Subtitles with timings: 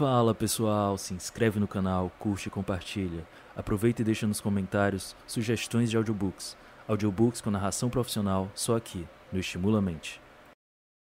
[0.00, 3.28] Fala pessoal, se inscreve no canal, curte e compartilha.
[3.54, 6.56] Aproveita e deixa nos comentários sugestões de audiobooks.
[6.88, 10.18] Audiobooks com narração profissional só aqui, no Estimula Mente.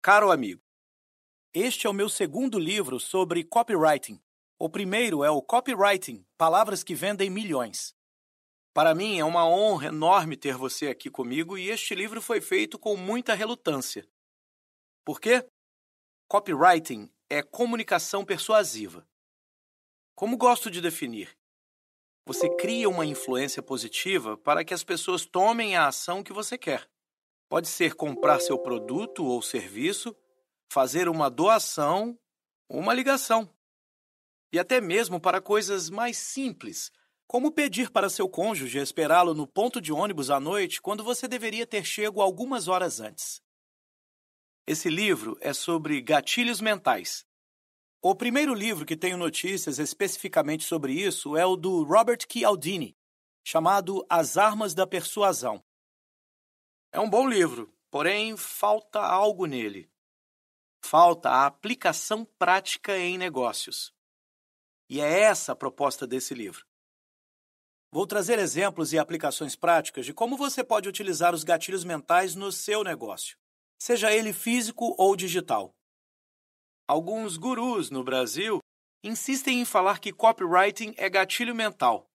[0.03, 0.61] Caro amigo,
[1.55, 4.21] este é o meu segundo livro sobre copywriting.
[4.59, 7.95] O primeiro é o Copywriting Palavras que Vendem Milhões.
[8.75, 12.77] Para mim é uma honra enorme ter você aqui comigo e este livro foi feito
[12.77, 14.05] com muita relutância.
[15.05, 15.49] Por quê?
[16.29, 19.07] Copywriting é comunicação persuasiva.
[20.15, 21.37] Como gosto de definir?
[22.27, 26.89] Você cria uma influência positiva para que as pessoas tomem a ação que você quer.
[27.49, 30.15] Pode ser comprar seu produto ou serviço,
[30.71, 32.19] fazer uma doação,
[32.69, 33.49] uma ligação.
[34.53, 36.91] E até mesmo para coisas mais simples,
[37.27, 41.67] como pedir para seu cônjuge esperá-lo no ponto de ônibus à noite quando você deveria
[41.67, 43.43] ter chego algumas horas antes.
[44.71, 47.25] Esse livro é sobre gatilhos mentais.
[48.03, 52.95] O primeiro livro que tenho notícias especificamente sobre isso é o do Robert Cialdini,
[53.43, 55.65] chamado As Armas da Persuasão.
[56.93, 59.91] É um bom livro, porém falta algo nele.
[60.85, 63.91] Falta a aplicação prática em negócios.
[64.87, 66.67] E é essa a proposta desse livro.
[67.91, 72.53] Vou trazer exemplos e aplicações práticas de como você pode utilizar os gatilhos mentais no
[72.53, 73.39] seu negócio
[73.79, 75.75] seja ele físico ou digital.
[76.87, 78.61] Alguns gurus no Brasil
[79.05, 82.11] insistem em falar que copywriting é gatilho mental.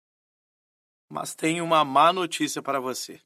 [1.09, 3.21] Mas tenho uma má notícia para você.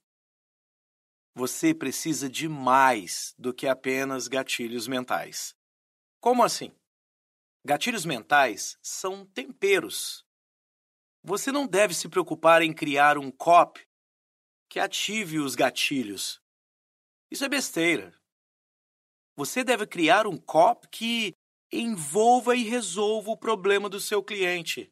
[1.33, 5.55] Você precisa de mais do que apenas gatilhos mentais.
[6.19, 6.75] Como assim?
[7.63, 10.25] Gatilhos mentais são temperos.
[11.23, 13.87] Você não deve se preocupar em criar um copy
[14.69, 16.41] que ative os gatilhos.
[17.29, 18.16] Isso é besteira.
[19.37, 21.33] Você deve criar um copy que
[21.71, 24.91] envolva e resolva o problema do seu cliente.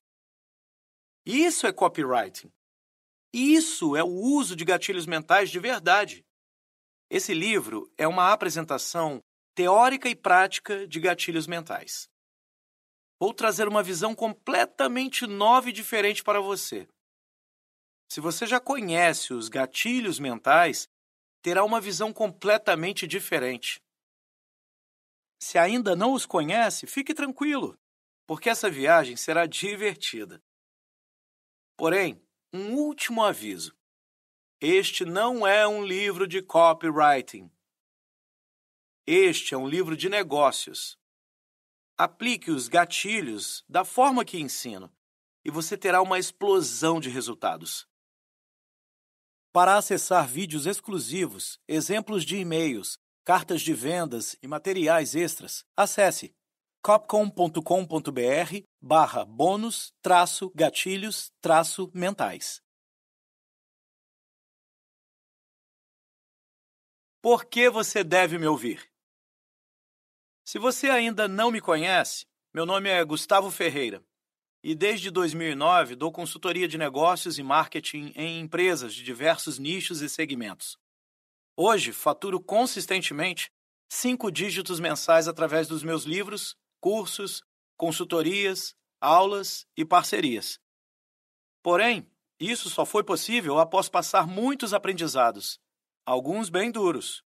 [1.26, 2.52] Isso é copywriting.
[3.34, 6.24] Isso é o uso de gatilhos mentais de verdade.
[7.10, 9.20] Esse livro é uma apresentação
[9.56, 12.08] teórica e prática de gatilhos mentais.
[13.20, 16.88] Vou trazer uma visão completamente nova e diferente para você.
[18.12, 20.88] Se você já conhece os gatilhos mentais,
[21.42, 23.82] terá uma visão completamente diferente.
[25.40, 27.78] Se ainda não os conhece, fique tranquilo,
[28.26, 30.44] porque essa viagem será divertida.
[31.78, 32.22] Porém,
[32.54, 33.76] um último aviso:
[34.62, 37.52] este não é um livro de copywriting.
[39.06, 40.98] Este é um livro de negócios.
[41.98, 44.92] Aplique os gatilhos da forma que ensino
[45.44, 47.88] e você terá uma explosão de resultados.
[49.54, 56.32] Para acessar vídeos exclusivos, exemplos de e-mails, cartas de vendas e materiais extras, acesse
[56.84, 57.60] copcom.com.br
[58.80, 62.62] barra bônus traço gatilhos traço mentais.
[67.20, 68.88] Por que você deve me ouvir?
[70.46, 74.06] Se você ainda não me conhece, meu nome é Gustavo Ferreira
[74.64, 80.10] e desde 2009 dou consultoria de negócios e marketing em empresas de diversos nichos e
[80.10, 80.78] segmentos.
[81.58, 83.50] Hoje, faturo consistentemente
[83.88, 87.44] cinco dígitos mensais através dos meus livros, cursos,
[87.78, 90.60] consultorias, aulas e parcerias.
[91.64, 95.58] Porém, isso só foi possível após passar muitos aprendizados,
[96.06, 97.24] alguns bem duros.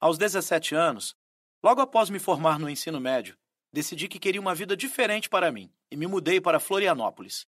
[0.00, 1.16] Aos 17 anos,
[1.60, 3.36] logo após me formar no ensino médio,
[3.72, 7.44] decidi que queria uma vida diferente para mim e me mudei para Florianópolis.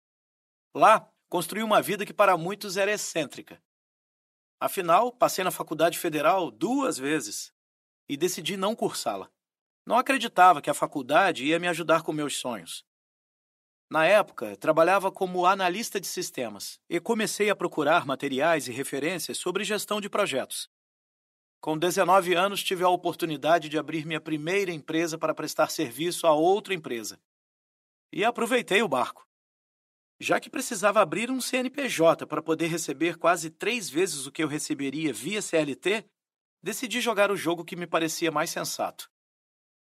[0.75, 3.63] Lá, construí uma vida que para muitos era excêntrica.
[4.61, 7.53] Afinal, passei na faculdade federal duas vezes
[8.09, 9.31] e decidi não cursá-la.
[9.87, 12.85] Não acreditava que a faculdade ia me ajudar com meus sonhos.
[13.91, 19.63] Na época, trabalhava como analista de sistemas e comecei a procurar materiais e referências sobre
[19.63, 20.69] gestão de projetos.
[21.61, 26.33] Com 19 anos, tive a oportunidade de abrir minha primeira empresa para prestar serviço a
[26.33, 27.19] outra empresa.
[28.13, 29.27] E aproveitei o barco.
[30.21, 34.49] Já que precisava abrir um CNPJ para poder receber quase três vezes o que eu
[34.49, 36.05] receberia via CLT,
[36.63, 39.11] decidi jogar o jogo que me parecia mais sensato.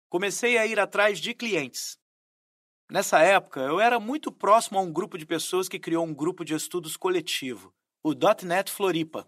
[0.10, 1.98] Comecei a ir atrás de clientes.
[2.90, 6.44] Nessa época, eu era muito próximo a um grupo de pessoas que criou um grupo
[6.44, 7.74] de estudos coletivo,
[8.04, 8.14] o
[8.44, 9.28] .NET Floripa.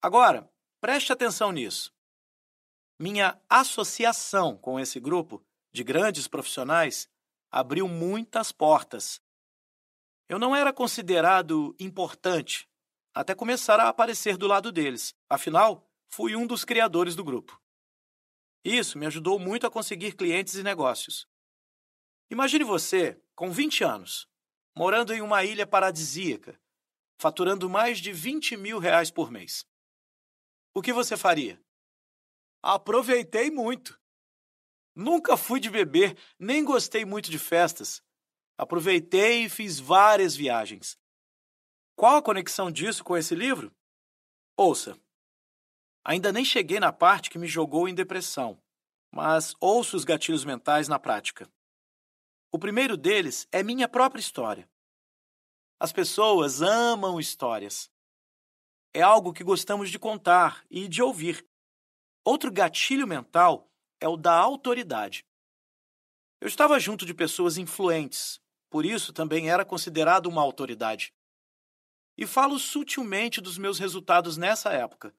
[0.00, 0.48] Agora,
[0.80, 1.92] preste atenção nisso.
[2.98, 7.08] Minha associação com esse grupo de grandes profissionais
[7.50, 9.20] abriu muitas portas
[10.28, 12.68] eu não era considerado importante
[13.14, 15.14] até começar a aparecer do lado deles.
[15.28, 17.60] Afinal, fui um dos criadores do grupo.
[18.64, 21.26] Isso me ajudou muito a conseguir clientes e negócios.
[22.30, 24.28] Imagine você, com 20 anos,
[24.74, 26.58] morando em uma ilha paradisíaca,
[27.18, 29.66] faturando mais de 20 mil reais por mês.
[30.74, 31.62] O que você faria?
[32.62, 34.00] Aproveitei muito.
[34.94, 38.02] Nunca fui de beber, nem gostei muito de festas.
[38.62, 40.96] Aproveitei e fiz várias viagens.
[41.96, 43.74] Qual a conexão disso com esse livro?
[44.56, 44.96] Ouça.
[46.04, 48.62] Ainda nem cheguei na parte que me jogou em depressão,
[49.10, 51.50] mas ouço os gatilhos mentais na prática.
[52.52, 54.70] O primeiro deles é minha própria história.
[55.80, 57.90] As pessoas amam histórias.
[58.94, 61.44] É algo que gostamos de contar e de ouvir.
[62.24, 63.68] Outro gatilho mental
[63.98, 65.26] é o da autoridade.
[66.40, 68.40] Eu estava junto de pessoas influentes,
[68.72, 71.12] por isso também era considerado uma autoridade.
[72.16, 75.14] E falo sutilmente dos meus resultados nessa época.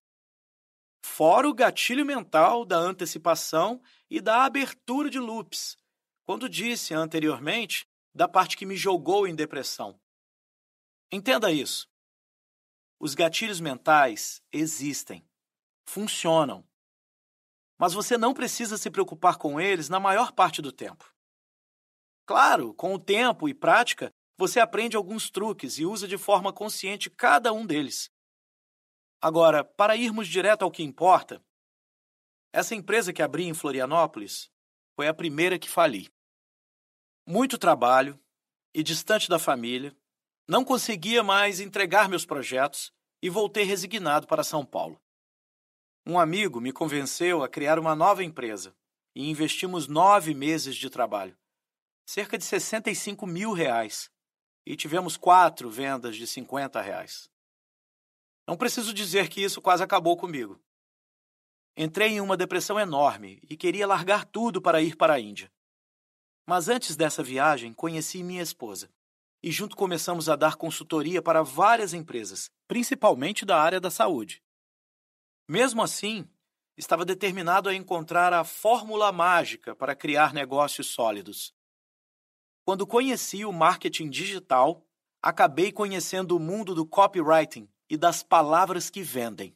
[1.06, 3.80] Fora o gatilho mental da antecipação
[4.10, 5.78] e da abertura de loops,
[6.24, 10.02] quando disse anteriormente da parte que me jogou em depressão.
[11.12, 11.88] Entenda isso.
[13.00, 15.24] Os gatilhos mentais existem,
[15.86, 16.68] funcionam,
[17.78, 21.13] mas você não precisa se preocupar com eles na maior parte do tempo.
[22.26, 27.10] Claro, com o tempo e prática, você aprende alguns truques e usa de forma consciente
[27.10, 28.10] cada um deles.
[29.22, 31.44] Agora, para irmos direto ao que importa,
[32.52, 34.52] essa empresa que abri em Florianópolis
[34.96, 36.10] foi a primeira que fali.
[37.28, 38.20] Muito trabalho
[38.74, 39.96] e distante da família,
[40.48, 42.92] não conseguia mais entregar meus projetos
[43.22, 45.02] e voltei resignado para São Paulo.
[46.06, 48.76] Um amigo me convenceu a criar uma nova empresa
[49.16, 51.38] e investimos nove meses de trabalho,
[52.06, 54.10] cerca de 65 mil reais,
[54.66, 57.30] e tivemos quatro vendas de 50 reais.
[58.48, 60.62] Não preciso dizer que isso quase acabou comigo.
[61.76, 65.52] Entrei em uma depressão enorme e queria largar tudo para ir para a Índia.
[66.46, 68.90] Mas antes dessa viagem, conheci minha esposa
[69.42, 74.42] e junto começamos a dar consultoria para várias empresas, principalmente da área da saúde.
[75.48, 76.26] Mesmo assim,
[76.78, 81.54] estava determinado a encontrar a fórmula mágica para criar negócios sólidos.
[82.66, 84.86] Quando conheci o marketing digital,
[85.22, 89.56] acabei conhecendo o mundo do copywriting e das palavras que vendem.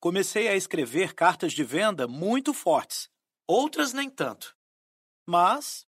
[0.00, 3.08] Comecei a escrever cartas de venda muito fortes,
[3.46, 4.56] outras nem tanto.
[5.26, 5.86] Mas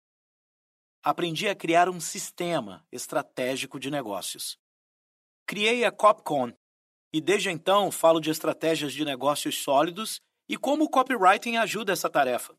[1.03, 4.59] aprendi a criar um sistema estratégico de negócios.
[5.47, 6.53] Criei a Copcon,
[7.13, 12.09] e desde então falo de estratégias de negócios sólidos e como o copywriting ajuda essa
[12.09, 12.55] tarefa.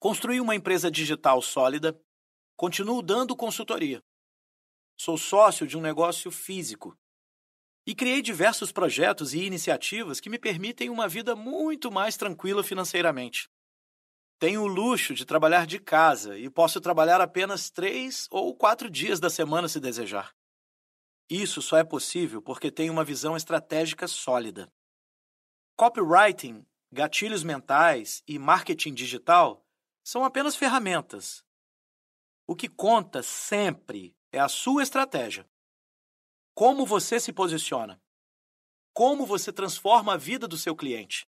[0.00, 2.00] Construí uma empresa digital sólida,
[2.58, 4.02] continuo dando consultoria.
[4.98, 6.98] Sou sócio de um negócio físico
[7.86, 13.48] e criei diversos projetos e iniciativas que me permitem uma vida muito mais tranquila financeiramente.
[14.40, 19.20] Tenho o luxo de trabalhar de casa e posso trabalhar apenas três ou quatro dias
[19.20, 20.34] da semana se desejar.
[21.30, 24.68] Isso só é possível porque tem uma visão estratégica sólida.
[25.76, 29.64] Copywriting, gatilhos mentais e marketing digital
[30.02, 31.46] são apenas ferramentas.
[32.50, 35.46] O que conta sempre é a sua estratégia.
[36.54, 38.02] Como você se posiciona.
[38.94, 41.28] Como você transforma a vida do seu cliente.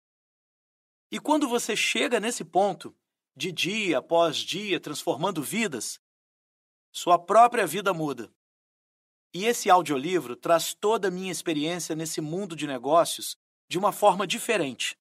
[1.12, 2.96] E quando você chega nesse ponto,
[3.36, 6.00] de dia após dia transformando vidas,
[6.92, 8.32] sua própria vida muda.
[9.34, 13.36] E esse audiolivro traz toda a minha experiência nesse mundo de negócios
[13.68, 14.96] de uma forma diferente.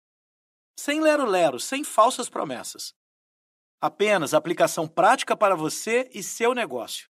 [0.79, 2.95] Sem lero-lero, sem falsas promessas.
[3.80, 7.11] Apenas aplicação prática para você e seu negócio.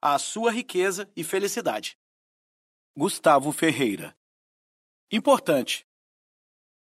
[0.00, 1.98] A sua riqueza e felicidade.
[2.96, 4.16] Gustavo Ferreira.
[5.10, 5.86] Importante.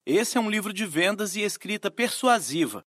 [0.06, 2.86] Esse é um livro de vendas e escrita persuasiva.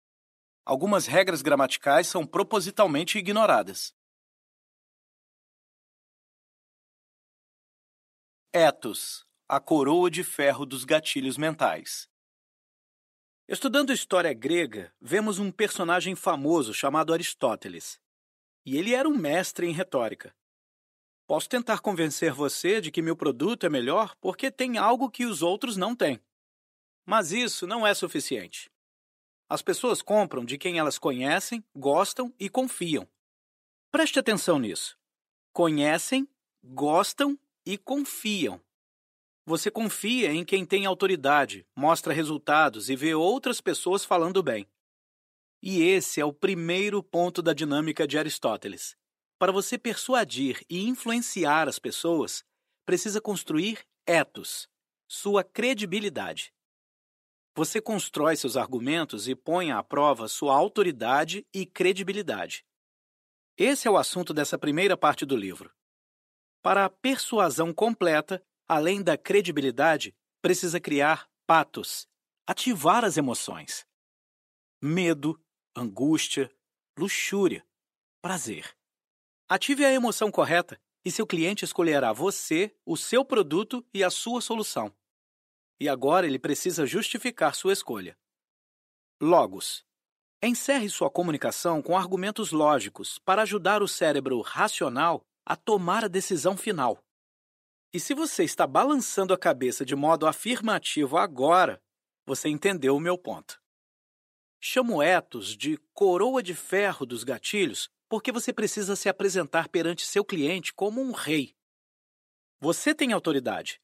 [0.64, 3.94] Algumas regras gramaticais são propositalmente ignoradas.
[8.52, 12.08] Etos, a coroa de ferro dos gatilhos mentais.
[13.50, 17.98] Estudando história grega, vemos um personagem famoso chamado Aristóteles.
[18.62, 20.36] E ele era um mestre em retórica.
[21.26, 25.40] Posso tentar convencer você de que meu produto é melhor porque tem algo que os
[25.40, 26.20] outros não têm.
[27.06, 28.70] Mas isso não é suficiente.
[29.48, 33.08] As pessoas compram de quem elas conhecem, gostam e confiam.
[33.90, 34.98] Preste atenção nisso.
[35.54, 36.28] Conhecem,
[36.62, 38.60] gostam e confiam.
[39.48, 44.68] Você confia em quem tem autoridade, mostra resultados e vê outras pessoas falando bem.
[45.62, 48.94] E esse é o primeiro ponto da dinâmica de Aristóteles.
[49.38, 52.44] Para você persuadir e influenciar as pessoas,
[52.84, 54.68] precisa construir etos,
[55.08, 56.52] sua credibilidade.
[57.54, 62.66] Você constrói seus argumentos e põe à prova sua autoridade e credibilidade.
[63.56, 65.72] Esse é o assunto dessa primeira parte do livro.
[66.60, 72.06] Para a persuasão completa, além da credibilidade, precisa criar patos,
[72.46, 73.86] ativar as emoções.
[74.80, 75.40] Medo,
[75.74, 76.50] angústia,
[76.96, 77.66] luxúria,
[78.20, 78.76] prazer.
[79.48, 84.42] Ative a emoção correta e seu cliente escolherá você, o seu produto e a sua
[84.42, 84.94] solução.
[85.80, 88.18] E agora ele precisa justificar sua escolha.
[89.20, 89.86] Logos.
[90.42, 96.56] Encerre sua comunicação com argumentos lógicos para ajudar o cérebro racional a tomar a decisão
[96.56, 97.02] final.
[97.92, 101.82] E se você está balançando a cabeça de modo afirmativo agora,
[102.26, 103.60] você entendeu o meu ponto.
[104.60, 110.24] Chamo Etos de coroa de ferro dos gatilhos porque você precisa se apresentar perante seu
[110.24, 111.54] cliente como um rei.
[112.60, 113.80] Você tem autoridade.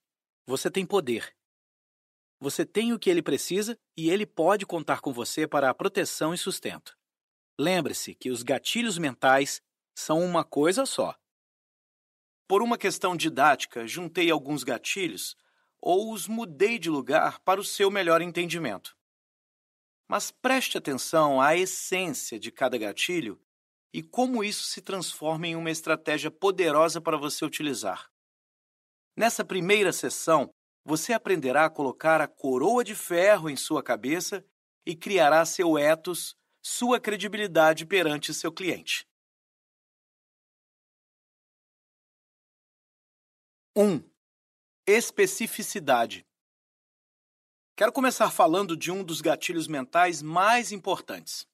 [0.46, 1.34] Você tem poder.
[2.40, 6.34] Você tem o que ele precisa e ele pode contar com você para a proteção
[6.34, 6.96] e sustento.
[7.58, 9.62] Lembre-se que os gatilhos mentais
[9.96, 11.16] são uma coisa só.
[12.46, 15.36] Por uma questão didática, juntei alguns gatilhos
[15.80, 18.96] ou os mudei de lugar para o seu melhor entendimento.
[20.06, 23.40] Mas preste atenção à essência de cada gatilho
[23.92, 28.10] e como isso se transforma em uma estratégia poderosa para você utilizar.
[29.16, 30.50] Nessa primeira sessão,
[30.84, 34.44] você aprenderá a colocar a coroa de ferro em sua cabeça
[34.84, 39.06] e criará seu ethos, sua credibilidade perante seu cliente.
[43.76, 43.82] 1.
[43.82, 44.10] Um,
[44.86, 46.24] especificidade.
[47.76, 51.44] Quero começar falando de um dos gatilhos mentais mais importantes.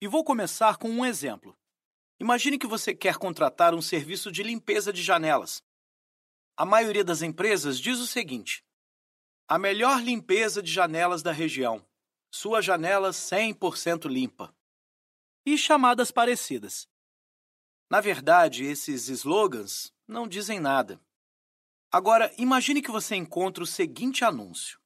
[0.00, 1.54] E vou começar com um exemplo.
[2.18, 5.62] Imagine que você quer contratar um serviço de limpeza de janelas.
[6.56, 8.64] A maioria das empresas diz o seguinte:
[9.46, 11.86] a melhor limpeza de janelas da região.
[12.30, 14.56] Sua janela 100% limpa.
[15.44, 16.88] E chamadas parecidas.
[17.90, 20.98] Na verdade, esses slogans não dizem nada.
[21.92, 24.80] Agora, imagine que você encontra o seguinte anúncio: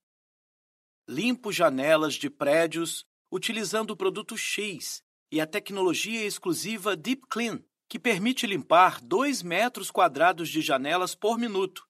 [1.09, 7.99] Limpo janelas de prédios utilizando o produto X e a tecnologia exclusiva Deep Clean, que
[7.99, 11.87] permite limpar 2 metros quadrados de janelas por minuto.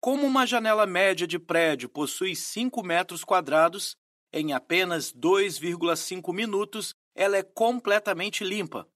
[0.00, 3.96] Como uma janela média de prédio possui 5 metros quadrados,
[4.32, 8.88] em apenas 2,5 minutos ela é completamente limpa.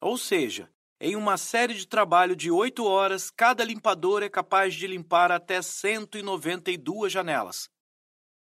[0.00, 0.68] Ou seja,
[1.00, 5.62] em uma série de trabalho de 8 horas, cada limpador é capaz de limpar até
[5.62, 7.70] 192 janelas.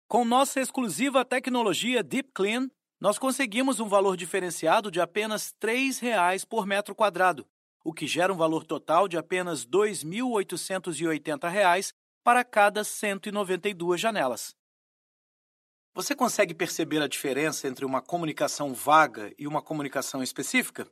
[0.07, 2.69] Com nossa exclusiva tecnologia Deep Clean,
[2.99, 7.45] nós conseguimos um valor diferenciado de apenas R$ 3,00 por metro quadrado,
[7.83, 11.93] o que gera um valor total de apenas R$ 2.880
[12.23, 14.55] para cada 192 janelas.
[15.93, 20.89] Você consegue perceber a diferença entre uma comunicação vaga e uma comunicação específica?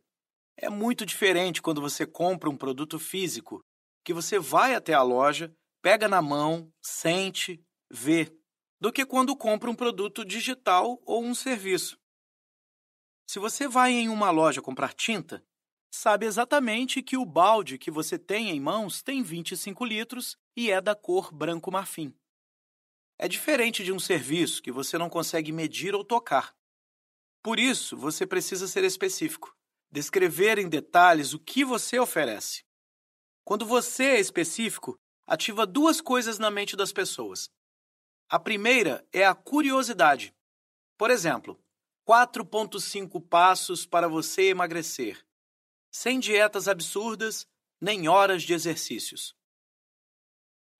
[0.57, 3.61] É muito diferente quando você compra um produto físico,
[4.03, 8.31] que você vai até a loja, pega na mão, sente, vê,
[8.79, 11.97] do que quando compra um produto digital ou um serviço.
[13.27, 15.43] Se você vai em uma loja comprar tinta,
[15.91, 20.79] sabe exatamente que o balde que você tem em mãos tem 25 litros e é
[20.79, 22.13] da cor branco marfim.
[23.17, 26.55] É diferente de um serviço que você não consegue medir ou tocar.
[27.41, 29.55] Por isso, você precisa ser específico
[29.93, 32.63] descrever em detalhes o que você oferece.
[33.45, 34.97] Quando você é específico,
[35.27, 37.47] ativa duas coisas na mente das pessoas.
[38.27, 40.33] A primeira é a curiosidade.
[40.97, 41.63] Por exemplo,
[42.09, 45.23] 4.5 passos para você emagrecer,
[45.91, 47.45] sem dietas absurdas
[47.79, 49.35] nem horas de exercícios.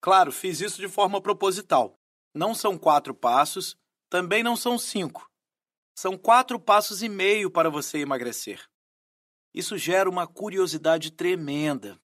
[0.01, 1.99] Claro, fiz isso de forma proposital.
[2.33, 3.77] Não são quatro passos,
[4.09, 5.29] também não são cinco.
[5.95, 8.72] São quatro passos e meio para você emagrecer.
[9.53, 12.01] Isso gera uma curiosidade tremenda.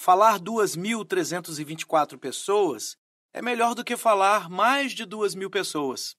[0.00, 2.96] Falar 2.324 pessoas
[3.32, 6.16] é melhor do que falar mais de 2.000 pessoas.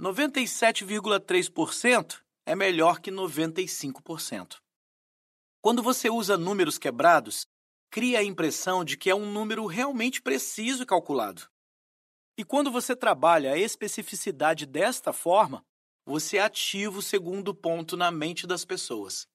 [0.00, 4.60] 97,3% é melhor que 95%.
[5.60, 7.46] Quando você usa números quebrados,
[7.88, 11.48] cria a impressão de que é um número realmente preciso e calculado.
[12.36, 15.64] E quando você trabalha a especificidade desta forma,
[16.04, 19.28] você ativa o segundo ponto na mente das pessoas: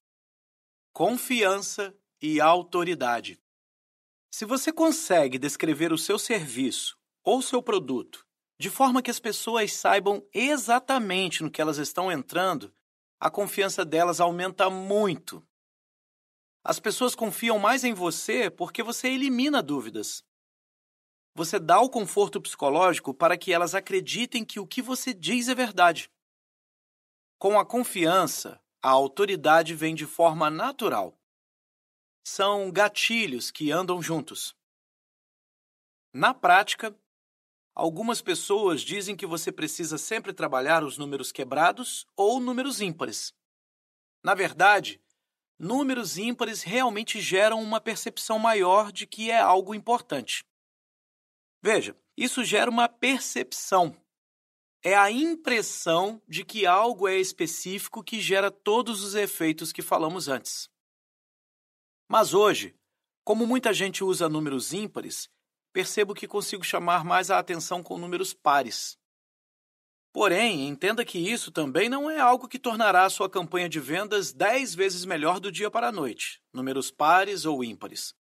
[0.92, 3.40] confiança e autoridade.
[4.30, 8.26] Se você consegue descrever o seu serviço ou seu produto
[8.60, 12.74] de forma que as pessoas saibam exatamente no que elas estão entrando,
[13.20, 15.46] a confiança delas aumenta muito.
[16.64, 20.24] As pessoas confiam mais em você porque você elimina dúvidas.
[21.34, 25.54] Você dá o conforto psicológico para que elas acreditem que o que você diz é
[25.54, 26.10] verdade.
[27.38, 31.16] Com a confiança, a autoridade vem de forma natural.
[32.26, 34.56] São gatilhos que andam juntos.
[36.12, 36.92] Na prática,
[37.76, 43.32] algumas pessoas dizem que você precisa sempre trabalhar os números quebrados ou números ímpares.
[44.20, 45.00] Na verdade,
[45.56, 50.44] números ímpares realmente geram uma percepção maior de que é algo importante.
[51.62, 53.96] Veja, isso gera uma percepção.
[54.88, 60.28] É a impressão de que algo é específico que gera todos os efeitos que falamos
[60.28, 60.70] antes.
[62.08, 62.74] Mas hoje,
[63.22, 65.28] como muita gente usa números ímpares,
[65.74, 68.96] percebo que consigo chamar mais a atenção com números pares.
[70.10, 74.32] Porém, entenda que isso também não é algo que tornará a sua campanha de vendas
[74.32, 78.14] 10 vezes melhor do dia para a noite, números pares ou ímpares.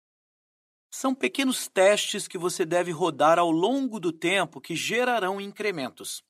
[0.89, 6.23] São pequenos testes que você deve rodar ao longo do tempo que gerarão incrementos.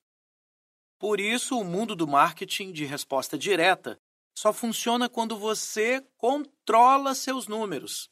[0.97, 3.99] Por isso, o mundo do marketing de resposta direta
[4.37, 8.09] só funciona quando você controla seus números.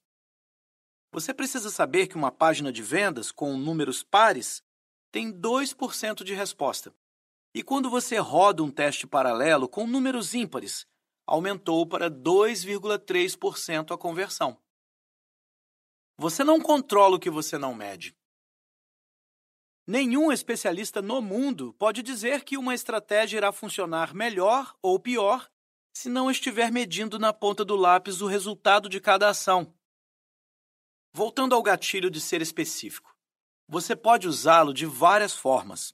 [1.11, 4.63] Você precisa saber que uma página de vendas com números pares
[5.11, 6.93] tem 2% de resposta.
[7.53, 10.87] E quando você roda um teste paralelo com números ímpares,
[11.25, 14.57] aumentou para 2,3% a conversão.
[16.17, 18.15] Você não controla o que você não mede.
[19.85, 25.49] Nenhum especialista no mundo pode dizer que uma estratégia irá funcionar melhor ou pior
[25.93, 29.73] se não estiver medindo na ponta do lápis o resultado de cada ação.
[31.13, 33.13] Voltando ao gatilho de ser específico,
[33.67, 35.93] você pode usá-lo de várias formas.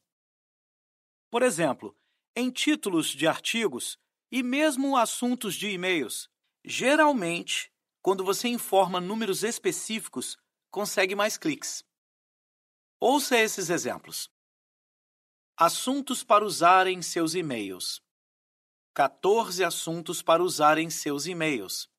[1.29, 1.98] Por exemplo,
[2.36, 3.98] em títulos de artigos
[4.31, 6.29] e mesmo assuntos de e-mails,
[6.63, 10.38] geralmente quando você informa números específicos,
[10.72, 11.84] consegue mais cliques.
[13.01, 14.29] Ouça esses exemplos.
[15.56, 18.01] Assuntos para usar em seus e-mails.
[18.94, 21.89] 14 assuntos para usar em seus e-mails.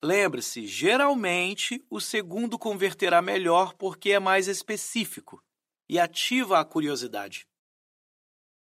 [0.00, 5.42] Lembre-se, geralmente o segundo converterá melhor porque é mais específico
[5.88, 7.44] e ativa a curiosidade.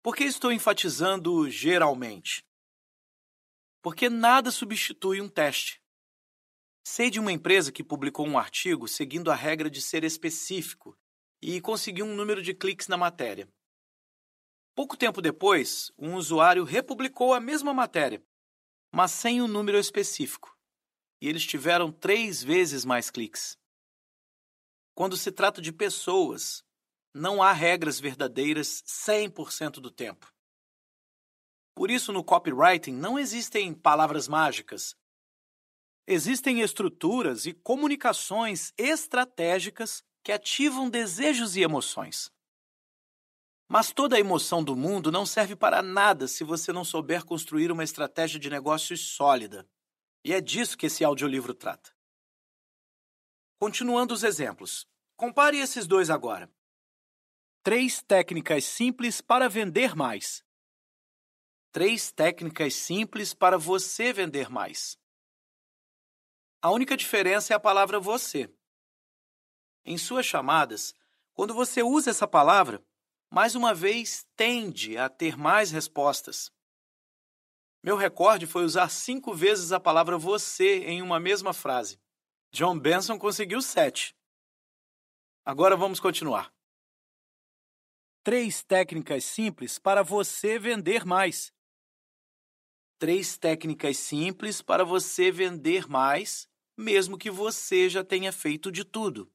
[0.04, 2.46] Por que estou enfatizando geralmente?
[3.82, 5.82] Porque nada substitui um teste.
[6.92, 10.98] Sei de uma empresa que publicou um artigo seguindo a regra de ser específico
[11.40, 13.48] e conseguiu um número de cliques na matéria.
[14.74, 18.26] Pouco tempo depois, um usuário republicou a mesma matéria,
[18.92, 20.58] mas sem um número específico,
[21.22, 23.56] e eles tiveram três vezes mais cliques.
[24.96, 26.66] Quando se trata de pessoas,
[27.14, 30.34] não há regras verdadeiras 100% do tempo.
[31.76, 34.98] Por isso, no copywriting não existem palavras mágicas,
[36.12, 42.32] Existem estruturas e comunicações estratégicas que ativam desejos e emoções.
[43.68, 47.72] Mas toda a emoção do mundo não serve para nada se você não souber construir
[47.72, 49.70] uma estratégia de negócios sólida.
[50.26, 51.96] E é disso que esse audiolivro trata.
[53.60, 54.88] Continuando os exemplos.
[55.16, 56.52] Compare esses dois agora.
[57.62, 60.44] Três técnicas simples para vender mais.
[61.72, 64.98] Três técnicas simples para você vender mais.
[66.62, 68.54] A única diferença é a palavra você.
[69.86, 70.94] Em suas chamadas,
[71.34, 72.84] quando você usa essa palavra,
[73.30, 76.52] mais uma vez tende a ter mais respostas.
[77.82, 81.98] Meu recorde foi usar cinco vezes a palavra você em uma mesma frase.
[82.52, 84.14] John Benson conseguiu sete.
[85.46, 86.54] Agora vamos continuar.
[88.22, 91.54] Três técnicas simples para você vender mais.
[93.00, 99.30] Três técnicas simples para você vender mais mesmo que você já tenha feito de tudo.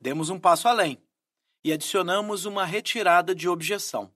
[0.00, 1.02] Demos um passo além
[1.62, 4.14] e adicionamos uma retirada de objeção.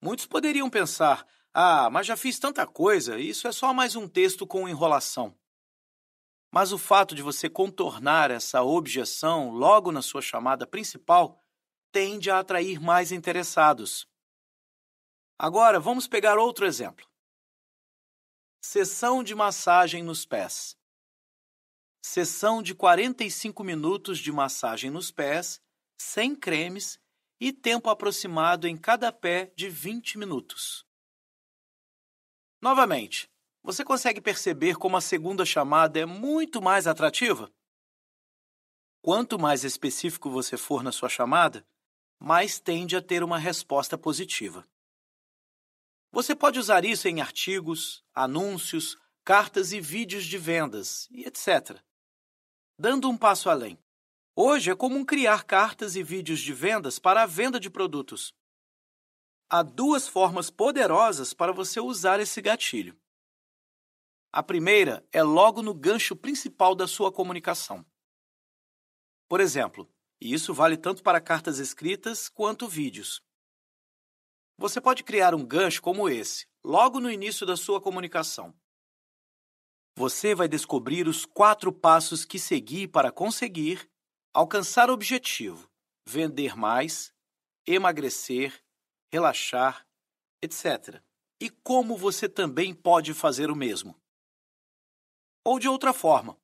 [0.00, 4.46] Muitos poderiam pensar: ah, mas já fiz tanta coisa, isso é só mais um texto
[4.46, 5.38] com enrolação.
[6.50, 11.38] Mas o fato de você contornar essa objeção logo na sua chamada principal
[11.90, 14.06] tende a atrair mais interessados.
[15.42, 17.04] Agora, vamos pegar outro exemplo.
[18.64, 20.78] Sessão de massagem nos pés.
[22.00, 25.60] Sessão de 45 minutos de massagem nos pés,
[26.00, 26.96] sem cremes
[27.40, 30.86] e tempo aproximado em cada pé de 20 minutos.
[32.60, 33.28] Novamente,
[33.64, 37.52] você consegue perceber como a segunda chamada é muito mais atrativa?
[39.02, 41.66] Quanto mais específico você for na sua chamada,
[42.16, 44.64] mais tende a ter uma resposta positiva.
[46.12, 51.80] Você pode usar isso em artigos, anúncios, cartas e vídeos de vendas, e etc.
[52.78, 53.78] Dando um passo além.
[54.36, 58.34] Hoje é comum criar cartas e vídeos de vendas para a venda de produtos.
[59.48, 62.94] Há duas formas poderosas para você usar esse gatilho.
[64.30, 67.86] A primeira é logo no gancho principal da sua comunicação.
[69.28, 73.22] Por exemplo, e isso vale tanto para cartas escritas quanto vídeos.
[74.58, 78.54] Você pode criar um gancho como esse, logo no início da sua comunicação.
[79.96, 83.90] Você vai descobrir os quatro passos que seguir para conseguir
[84.32, 85.70] alcançar o objetivo,
[86.08, 87.12] vender mais,
[87.66, 88.62] emagrecer,
[89.12, 89.86] relaxar,
[90.42, 91.02] etc.
[91.40, 94.00] E como você também pode fazer o mesmo.
[95.44, 96.38] Ou de outra forma,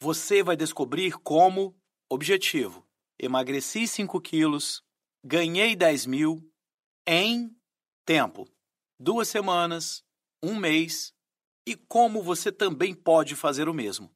[0.00, 1.76] você vai descobrir como,
[2.08, 2.86] objetivo,
[3.18, 4.82] emagreci 5 quilos,
[5.22, 6.49] ganhei 10 mil
[7.06, 7.56] em
[8.04, 8.48] tempo,
[8.98, 10.04] duas semanas,
[10.42, 11.14] um mês,
[11.66, 14.14] e como você também pode fazer o mesmo.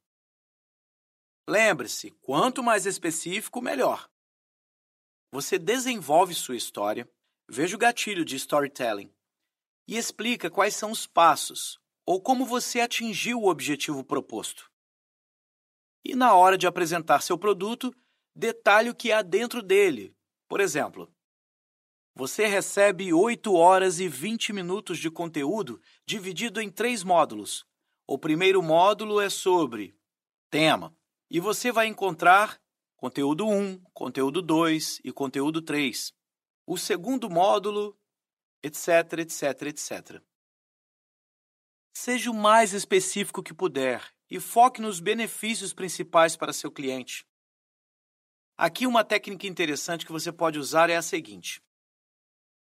[1.49, 4.11] Lembre-se, quanto mais específico, melhor.
[5.33, 7.09] Você desenvolve sua história,
[7.49, 9.13] veja o gatilho de storytelling
[9.87, 14.71] e explica quais são os passos, ou como você atingiu o objetivo proposto.
[16.05, 17.95] E na hora de apresentar seu produto,
[18.35, 20.15] detalhe o que há dentro dele.
[20.49, 21.14] Por exemplo,
[22.15, 27.67] você recebe 8 horas e 20 minutos de conteúdo dividido em três módulos.
[28.07, 29.97] O primeiro módulo é sobre
[30.49, 30.97] tema,
[31.29, 32.61] e você vai encontrar
[32.97, 36.13] conteúdo 1, conteúdo 2 e conteúdo 3.
[36.67, 37.99] O segundo módulo,
[38.63, 40.23] etc, etc, etc.
[41.97, 47.27] Seja o mais específico que puder e foque nos benefícios principais para seu cliente.
[48.57, 51.61] Aqui uma técnica interessante que você pode usar é a seguinte: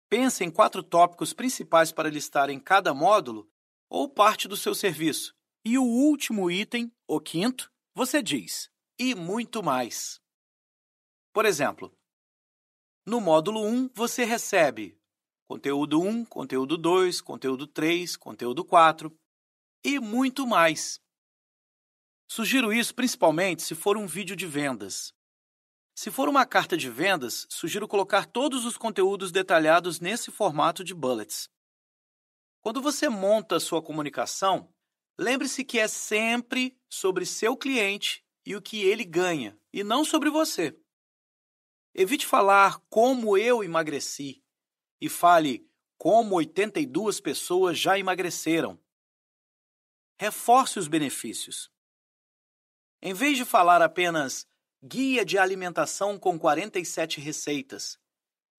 [0.10, 3.50] pense em quatro tópicos principais para listar em cada módulo
[3.90, 9.62] ou parte do seu serviço, e o último item, o quinto, você diz e muito
[9.62, 10.20] mais.
[11.34, 11.96] Por exemplo,
[13.06, 15.00] no módulo 1 você recebe
[15.48, 19.16] conteúdo 1, conteúdo 2, conteúdo 3, conteúdo 4
[19.84, 21.00] e muito mais.
[22.30, 25.14] Sugiro isso principalmente se for um vídeo de vendas.
[25.98, 30.94] Se for uma carta de vendas, sugiro colocar todos os conteúdos detalhados nesse formato de
[30.94, 31.50] bullets.
[32.62, 34.72] Quando você monta sua comunicação,
[35.18, 40.30] lembre-se que é sempre sobre seu cliente e o que ele ganha, e não sobre
[40.30, 40.80] você.
[41.96, 44.44] Evite falar como eu emagreci,
[45.02, 48.80] e fale como 82 pessoas já emagreceram.
[50.20, 51.72] Reforce os benefícios.
[53.02, 54.48] Em vez de falar apenas
[54.84, 58.00] guia de alimentação com 47 receitas,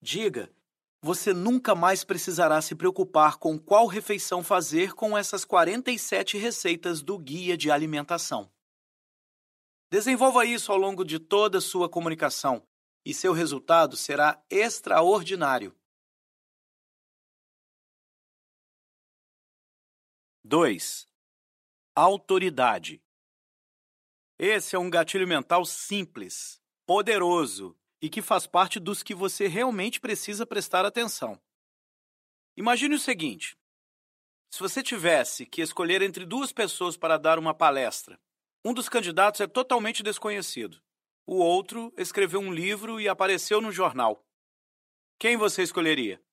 [0.01, 0.53] diga:
[1.01, 7.17] você nunca mais precisará se preocupar com qual refeição fazer com essas 47 receitas do
[7.17, 8.51] guia de alimentação.
[9.89, 12.67] Desenvolva isso ao longo de toda a sua comunicação
[13.05, 15.75] e seu resultado será extraordinário.
[20.43, 21.07] 2.
[21.95, 23.01] Autoridade.
[24.39, 29.99] Esse é um gatilho mental simples, poderoso e que faz parte dos que você realmente
[29.99, 31.37] precisa prestar atenção.
[32.55, 33.57] Imagine o seguinte:
[34.49, 38.17] se você tivesse que escolher entre duas pessoas para dar uma palestra,
[38.63, 40.81] um dos candidatos é totalmente desconhecido,
[41.25, 44.25] o outro escreveu um livro e apareceu no jornal.
[45.19, 46.23] Quem você escolheria?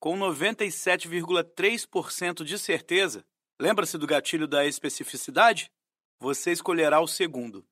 [0.00, 3.22] Com 97,3% de certeza,
[3.60, 5.70] Lembra-se do gatilho da especificidade?
[6.18, 7.66] Você escolherá o segundo.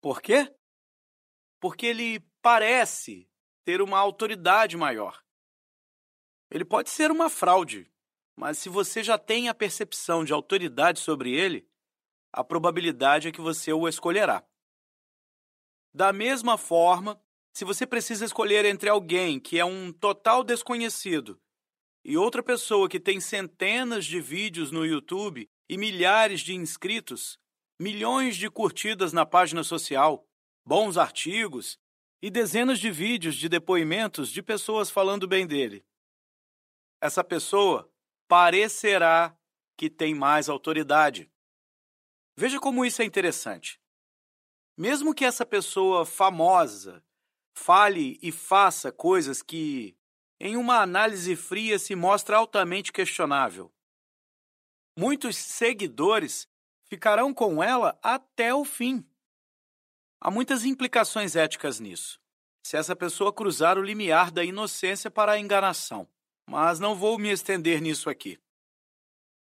[0.00, 0.54] Por quê?
[1.60, 3.28] Porque ele parece
[3.64, 5.22] ter uma autoridade maior.
[6.50, 7.90] Ele pode ser uma fraude,
[8.36, 11.68] mas se você já tem a percepção de autoridade sobre ele,
[12.32, 14.46] a probabilidade é que você o escolherá.
[15.92, 17.20] Da mesma forma,
[17.52, 21.40] se você precisa escolher entre alguém que é um total desconhecido
[22.04, 27.38] e outra pessoa que tem centenas de vídeos no YouTube e milhares de inscritos,
[27.78, 30.26] milhões de curtidas na página social,
[30.64, 31.78] bons artigos
[32.22, 35.84] e dezenas de vídeos de depoimentos de pessoas falando bem dele.
[37.00, 37.92] Essa pessoa
[38.26, 39.36] parecerá
[39.76, 41.30] que tem mais autoridade.
[42.36, 43.80] Veja como isso é interessante.
[44.76, 47.04] Mesmo que essa pessoa famosa
[47.54, 49.96] fale e faça coisas que
[50.40, 53.72] em uma análise fria se mostra altamente questionável.
[55.00, 56.48] Muitos seguidores
[56.82, 59.06] ficarão com ela até o fim.
[60.20, 62.20] Há muitas implicações éticas nisso,
[62.64, 66.08] se essa pessoa cruzar o limiar da inocência para a enganação,
[66.44, 68.40] mas não vou me estender nisso aqui.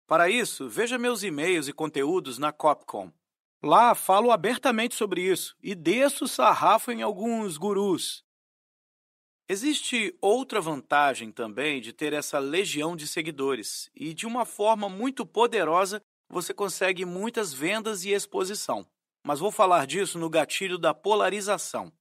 [0.07, 3.11] Para isso, veja meus e-mails e conteúdos na Copcom.
[3.61, 8.25] Lá falo abertamente sobre isso e desço sarrafo em alguns gurus,
[9.53, 15.27] Existe outra vantagem também de ter essa legião de seguidores, e de uma forma muito
[15.27, 18.87] poderosa você consegue muitas vendas e exposição.
[19.27, 21.93] Mas vou falar disso no gatilho da polarização.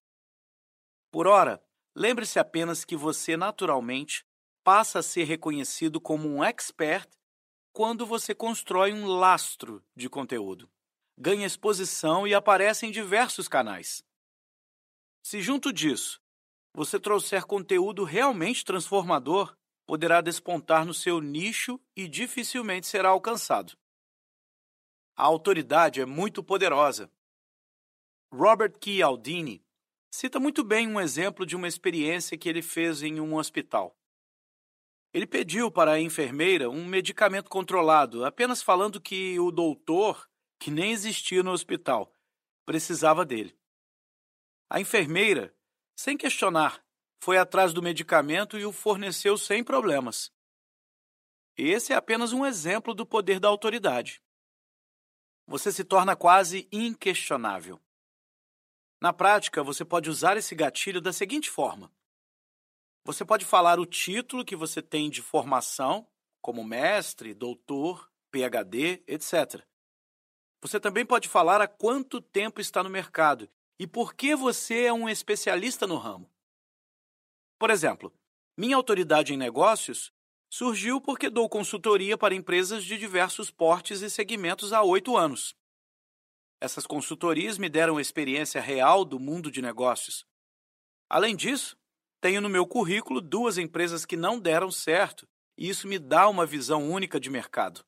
[1.09, 1.59] Por ora,
[1.95, 4.23] lembre-se apenas que você naturalmente
[4.63, 7.09] passa a ser reconhecido como um expert
[7.73, 10.69] quando você constrói um lastro de conteúdo,
[11.17, 14.03] ganha exposição e aparece em diversos canais.
[15.23, 16.21] Se junto disso
[16.73, 19.55] você trouxer conteúdo realmente transformador,
[19.85, 23.75] poderá despontar no seu nicho e dificilmente será alcançado.
[25.15, 27.11] A autoridade é muito poderosa.
[28.31, 29.63] Robert Cialdini
[30.11, 33.97] cita muito bem um exemplo de uma experiência que ele fez em um hospital.
[35.11, 40.29] Ele pediu para a enfermeira um medicamento controlado, apenas falando que o doutor,
[40.59, 42.13] que nem existia no hospital,
[42.63, 43.57] precisava dele.
[44.69, 45.51] A enfermeira
[45.99, 46.81] sem questionar,
[47.21, 50.31] foi atrás do medicamento e o forneceu sem problemas.
[51.57, 54.23] Esse é apenas um exemplo do poder da autoridade.
[55.45, 57.81] Você se torna quase inquestionável.
[59.01, 61.91] Na prática, você pode usar esse gatilho da seguinte forma:
[63.03, 66.07] você pode falar o título que você tem de formação,
[66.41, 69.67] como mestre, doutor, PhD, etc.
[70.61, 74.93] Você também pode falar há quanto tempo está no mercado e por que você é
[74.93, 76.29] um especialista no ramo.
[77.57, 78.13] Por exemplo,
[78.57, 80.11] minha autoridade em negócios
[80.49, 85.55] surgiu porque dou consultoria para empresas de diversos portes e segmentos há oito anos.
[86.59, 90.25] Essas consultorias me deram experiência real do mundo de negócios.
[91.09, 91.77] Além disso,
[92.19, 95.25] tenho no meu currículo duas empresas que não deram certo,
[95.57, 97.85] e isso me dá uma visão única de mercado.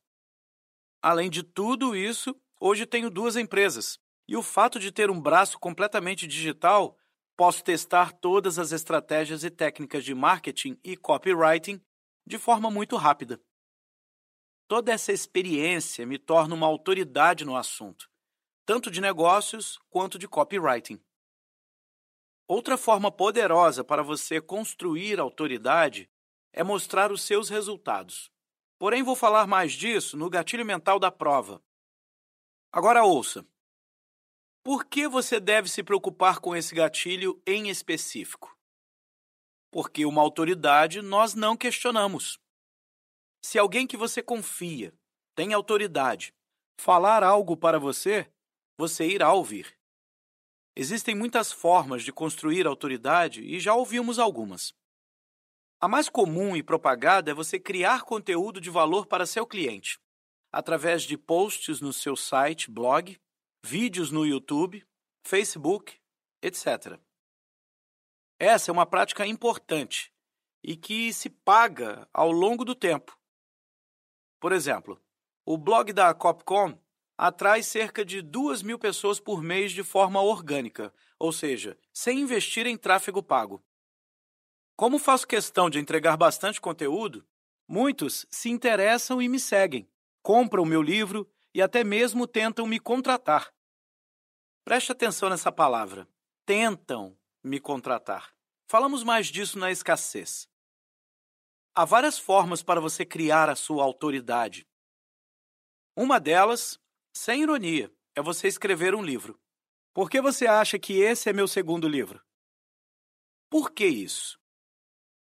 [1.02, 3.98] Além de tudo isso, hoje tenho duas empresas,
[4.32, 6.96] e o fato de ter um braço completamente digital,
[7.36, 11.78] posso testar todas as estratégias e técnicas de marketing e copywriting
[12.26, 13.38] de forma muito rápida.
[14.66, 18.10] Toda essa experiência me torna uma autoridade no assunto,
[18.64, 20.98] tanto de negócios quanto de copywriting.
[22.48, 26.10] Outra forma poderosa para você construir autoridade
[26.54, 28.32] é mostrar os seus resultados.
[28.78, 31.62] Porém, vou falar mais disso no gatilho mental da prova.
[32.72, 33.46] Agora ouça.
[34.64, 38.56] Por que você deve se preocupar com esse gatilho em específico?
[39.72, 42.38] Porque uma autoridade nós não questionamos.
[43.44, 44.94] Se alguém que você confia,
[45.34, 46.32] tem autoridade,
[46.78, 48.30] falar algo para você,
[48.78, 49.76] você irá ouvir.
[50.76, 54.72] Existem muitas formas de construir autoridade e já ouvimos algumas.
[55.80, 59.98] A mais comum e propagada é você criar conteúdo de valor para seu cliente,
[60.52, 63.20] através de posts no seu site, blog,
[63.64, 64.84] vídeos no YouTube,
[65.24, 65.96] Facebook,
[66.42, 66.98] etc.
[68.38, 70.12] Essa é uma prática importante
[70.62, 73.16] e que se paga ao longo do tempo.
[74.40, 75.00] Por exemplo,
[75.44, 76.76] o blog da Copcom
[77.16, 82.66] atrai cerca de 2 mil pessoas por mês de forma orgânica, ou seja, sem investir
[82.66, 83.62] em tráfego pago.
[84.74, 87.24] Como faço questão de entregar bastante conteúdo,
[87.68, 89.88] muitos se interessam e me seguem,
[90.20, 93.52] compram meu livro e até mesmo tentam me contratar.
[94.64, 96.08] Preste atenção nessa palavra.
[96.46, 98.34] Tentam me contratar.
[98.68, 100.48] Falamos mais disso na escassez.
[101.74, 104.66] Há várias formas para você criar a sua autoridade.
[105.96, 106.78] Uma delas,
[107.14, 109.40] sem ironia, é você escrever um livro.
[109.94, 112.22] Por que você acha que esse é meu segundo livro?
[113.50, 114.40] Por que isso?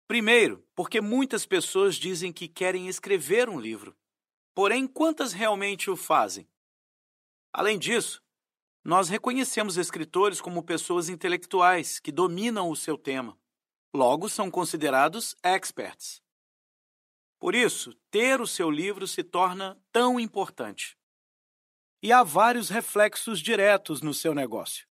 [0.07, 3.97] Primeiro, porque muitas pessoas dizem que querem escrever um livro.
[4.55, 6.47] Porém, quantas realmente o fazem?
[7.51, 8.21] Além disso,
[8.83, 13.37] nós reconhecemos escritores como pessoas intelectuais que dominam o seu tema.
[13.93, 16.21] Logo, são considerados experts.
[17.39, 20.97] Por isso, ter o seu livro se torna tão importante.
[22.01, 24.87] E há vários reflexos diretos no seu negócio.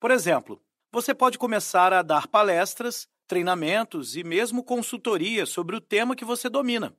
[0.00, 6.16] Por exemplo, você pode começar a dar palestras, treinamentos e mesmo consultoria sobre o tema
[6.16, 6.96] que você domina.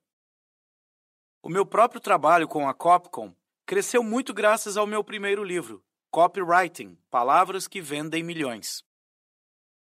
[1.43, 3.34] O meu próprio trabalho com a Copcom
[3.65, 8.84] cresceu muito graças ao meu primeiro livro, Copywriting Palavras que Vendem Milhões.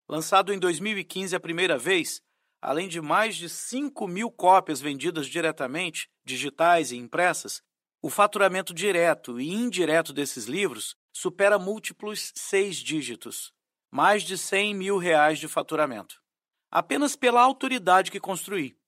[0.09, 2.23] Lançado em 2015 a primeira vez,
[2.63, 7.61] além de mais de 5 mil cópias vendidas diretamente, digitais e impressas,
[8.01, 13.53] o faturamento direto e indireto desses livros supera múltiplos seis dígitos,
[13.91, 16.23] mais de 100 mil reais de faturamento,
[16.71, 18.80] apenas pela autoridade que construí.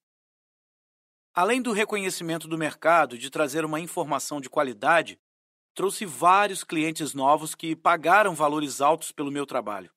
[1.34, 5.18] Além do reconhecimento do mercado de trazer uma informação de qualidade,
[5.74, 9.90] trouxe vários clientes novos que pagaram valores altos pelo meu trabalho.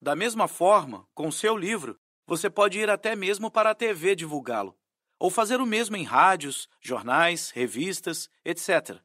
[0.00, 4.76] Da mesma forma, com seu livro, você pode ir até mesmo para a TV divulgá-lo,
[5.20, 9.00] ou fazer o mesmo em rádios, jornais, revistas, etc.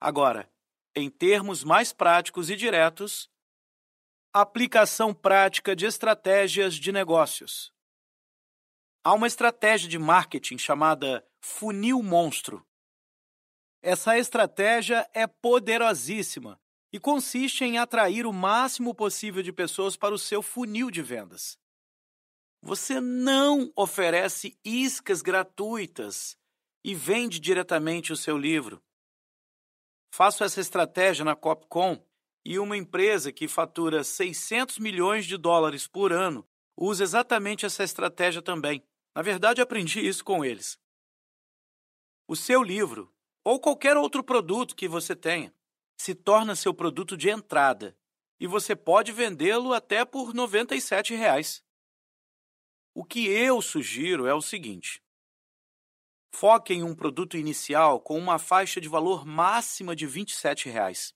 [0.00, 0.50] Agora,
[0.96, 3.30] em termos mais práticos e diretos,
[4.32, 7.72] aplicação prática de estratégias de negócios.
[9.04, 12.64] Há uma estratégia de marketing chamada funil monstro.
[13.82, 16.60] Essa estratégia é poderosíssima
[16.92, 21.58] e consiste em atrair o máximo possível de pessoas para o seu funil de vendas.
[22.62, 26.38] Você não oferece iscas gratuitas
[26.84, 28.80] e vende diretamente o seu livro.
[30.14, 32.00] Faço essa estratégia na Copcom
[32.44, 38.40] e uma empresa que fatura 600 milhões de dólares por ano usa exatamente essa estratégia
[38.40, 38.86] também.
[39.14, 40.78] Na verdade, aprendi isso com eles.
[42.26, 45.54] O seu livro, ou qualquer outro produto que você tenha,
[45.96, 47.96] se torna seu produto de entrada
[48.40, 51.64] e você pode vendê-lo até por 97 reais.
[52.94, 55.02] O que eu sugiro é o seguinte:
[56.34, 61.14] Foque em um produto inicial com uma faixa de valor máxima de 27 reais.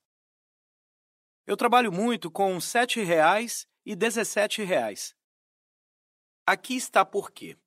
[1.47, 5.15] Eu trabalho muito com R$ 7,00 e R$ 17,00.
[6.47, 7.59] Aqui está por quê.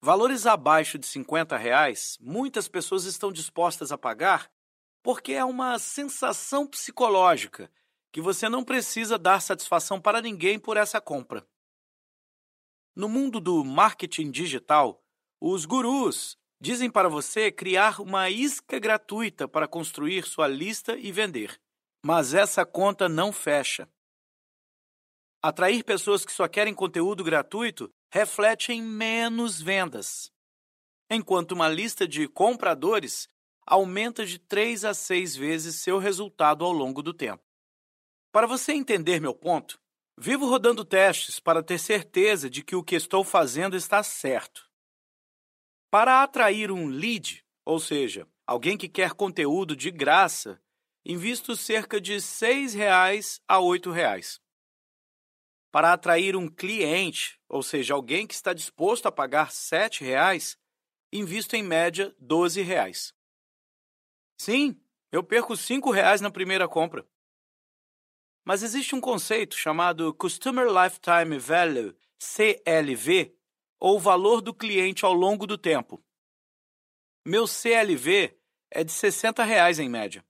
[0.00, 4.50] Valores abaixo de 50 reais, muitas pessoas estão dispostas a pagar
[5.02, 7.70] porque é uma sensação psicológica
[8.12, 11.46] que você não precisa dar satisfação para ninguém por essa compra.
[12.94, 15.02] No mundo do marketing digital,
[15.40, 21.60] os gurus Dizem para você criar uma isca gratuita para construir sua lista e vender.
[22.04, 23.88] Mas essa conta não fecha.
[25.40, 30.32] Atrair pessoas que só querem conteúdo gratuito reflete em menos vendas,
[31.10, 33.28] enquanto uma lista de compradores
[33.66, 37.44] aumenta de 3 a 6 vezes seu resultado ao longo do tempo.
[38.32, 39.78] Para você entender meu ponto,
[40.16, 44.68] vivo rodando testes para ter certeza de que o que estou fazendo está certo.
[45.90, 50.60] Para atrair um lead, ou seja, alguém que quer conteúdo de graça,
[51.04, 54.40] invisto cerca de R$ 6,00 a R$ 8,00.
[55.70, 60.56] Para atrair um cliente, ou seja, alguém que está disposto a pagar R$ 7,00,
[61.12, 63.12] invisto em média R$ 12,00.
[64.40, 67.06] Sim, eu perco R$ 5,00 na primeira compra.
[68.44, 73.36] Mas existe um conceito chamado Customer Lifetime Value, CLV,
[73.78, 76.02] ou valor do cliente ao longo do tempo.
[77.26, 78.38] Meu CLV
[78.70, 80.24] é de 60 reais em média.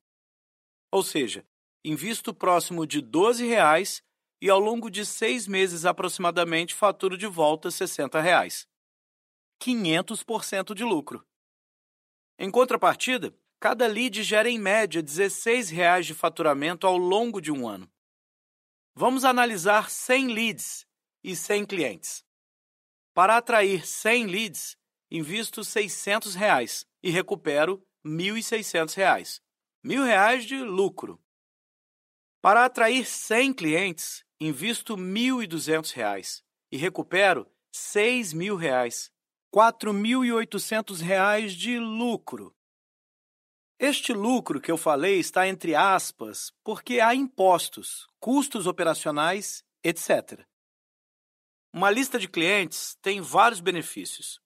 [0.90, 1.46] Ou seja,
[1.84, 4.02] invisto próximo de 12 reais
[4.40, 8.68] e ao longo de seis meses aproximadamente faturo de volta 60 reais.
[9.60, 11.26] 500% de lucro.
[12.38, 17.66] Em contrapartida, cada lead gera em média 16 reais de faturamento ao longo de um
[17.66, 17.90] ano.
[18.94, 20.86] Vamos analisar 100 leads
[21.22, 22.24] e 100 clientes.
[23.12, 24.76] Para atrair 100 leads,
[25.10, 29.42] invisto 600 reais e recupero 1.600 reais.
[29.82, 31.20] R$ 1.000 de lucro.
[32.40, 39.10] Para atrair 100 clientes, invisto 1.200 reais e recupero 6.000 reais.
[39.54, 42.54] 4.800 reais de lucro.
[43.78, 50.44] Este lucro que eu falei está entre aspas porque há impostos, custos operacionais, etc.
[51.72, 54.40] Uma lista de clientes tem vários benefícios.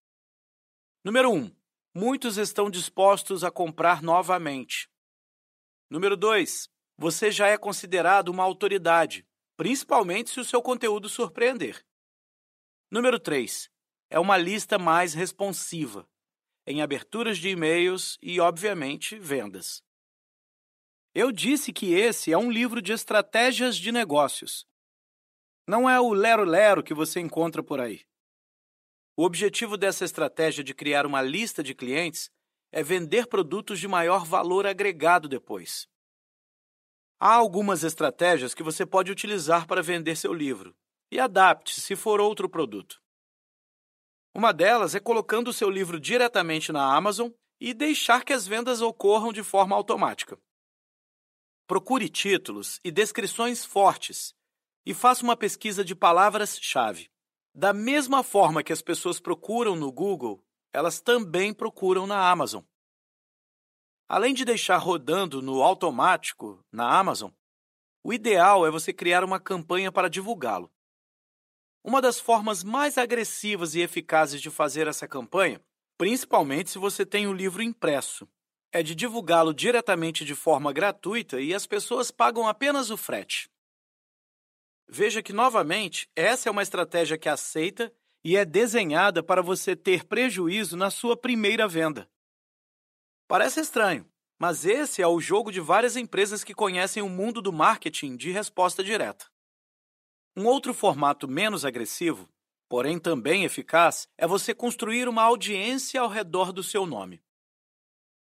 [1.04, 1.36] Número 1.
[1.36, 1.56] Um,
[1.94, 4.88] muitos estão dispostos a comprar novamente.
[5.90, 6.68] Número 2.
[6.98, 9.26] Você já é considerado uma autoridade,
[9.56, 11.84] principalmente se o seu conteúdo surpreender.
[12.90, 13.70] Número 3.
[14.10, 16.08] É uma lista mais responsiva,
[16.66, 19.82] em aberturas de e-mails e, obviamente, vendas.
[21.14, 24.66] Eu disse que esse é um livro de estratégias de negócios,
[25.66, 28.04] não é o lero-lero que você encontra por aí.
[29.16, 32.30] O objetivo dessa estratégia de criar uma lista de clientes
[32.72, 35.86] é vender produtos de maior valor agregado depois.
[37.24, 40.74] Há algumas estratégias que você pode utilizar para vender seu livro
[41.08, 43.00] e adapte se for outro produto.
[44.34, 49.32] Uma delas é colocando seu livro diretamente na Amazon e deixar que as vendas ocorram
[49.32, 50.36] de forma automática.
[51.64, 54.34] Procure títulos e descrições fortes
[54.84, 57.08] e faça uma pesquisa de palavras-chave.
[57.54, 62.64] Da mesma forma que as pessoas procuram no Google, elas também procuram na Amazon.
[64.12, 67.30] Além de deixar rodando no automático na Amazon,
[68.04, 70.70] o ideal é você criar uma campanha para divulgá-lo.
[71.82, 75.62] Uma das formas mais agressivas e eficazes de fazer essa campanha,
[75.96, 78.28] principalmente se você tem o livro impresso,
[78.70, 83.48] é de divulgá-lo diretamente de forma gratuita e as pessoas pagam apenas o frete.
[84.86, 87.90] veja que, novamente, essa é uma estratégia que aceita
[88.22, 92.06] e é desenhada para você ter prejuízo na sua primeira venda.
[93.32, 94.06] Parece estranho,
[94.38, 98.30] mas esse é o jogo de várias empresas que conhecem o mundo do marketing de
[98.30, 99.24] resposta direta.
[100.36, 102.28] Um outro formato menos agressivo,
[102.68, 107.22] porém também eficaz, é você construir uma audiência ao redor do seu nome.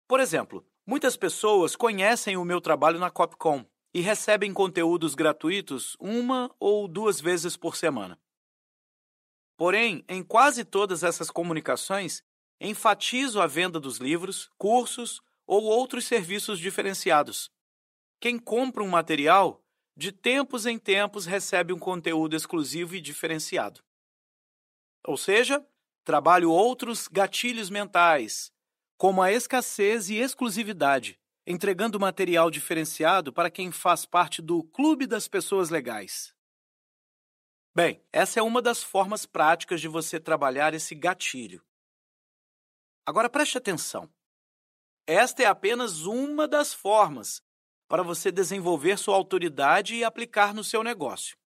[0.07, 6.55] Por exemplo, muitas pessoas conhecem o meu trabalho na Copcom e recebem conteúdos gratuitos uma
[6.61, 8.20] ou duas vezes por semana.
[9.57, 12.22] Porém, em quase todas essas comunicações,
[12.61, 17.51] enfatizo a venda dos livros, cursos ou outros serviços diferenciados.
[18.21, 19.65] Quem compra um material,
[19.97, 23.83] de tempos em tempos recebe um conteúdo exclusivo e diferenciado.
[25.07, 25.67] Ou seja,
[26.05, 28.53] trabalho outros gatilhos mentais,
[28.97, 35.27] como a escassez e exclusividade, entregando material diferenciado para quem faz parte do clube das
[35.27, 36.35] pessoas legais.
[37.75, 41.65] Bem, essa é uma das formas práticas de você trabalhar esse gatilho.
[43.11, 44.09] Agora preste atenção.
[45.05, 47.43] Esta é apenas uma das formas
[47.89, 51.37] para você desenvolver sua autoridade e aplicar no seu negócio.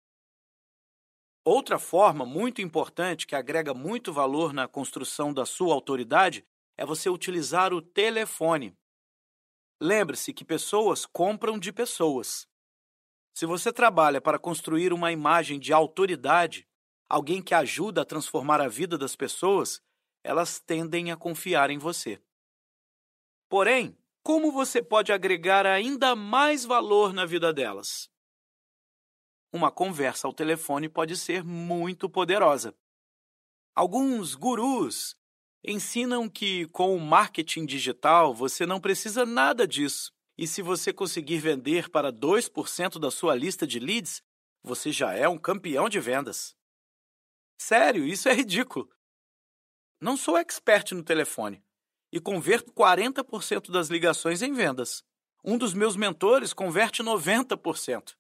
[1.43, 6.45] Outra forma muito importante que agrega muito valor na construção da sua autoridade
[6.77, 8.77] é você utilizar o telefone.
[9.81, 12.47] Lembre-se que pessoas compram de pessoas.
[13.33, 16.69] Se você trabalha para construir uma imagem de autoridade,
[17.09, 19.81] alguém que ajuda a transformar a vida das pessoas,
[20.25, 22.21] elas tendem a confiar em você.
[23.49, 28.11] Porém, como você pode agregar ainda mais valor na vida delas?
[29.53, 32.75] Uma conversa ao telefone pode ser muito poderosa.
[33.75, 35.15] Alguns gurus
[35.63, 40.13] ensinam que com o marketing digital você não precisa nada disso.
[40.37, 44.23] E se você conseguir vender para 2% da sua lista de leads,
[44.63, 46.57] você já é um campeão de vendas.
[47.57, 48.91] Sério, isso é ridículo.
[50.05, 51.65] Não sou expert no telefone
[52.13, 55.03] e converto 40% das ligações em vendas.
[55.43, 58.15] Um dos meus mentores converte 90%.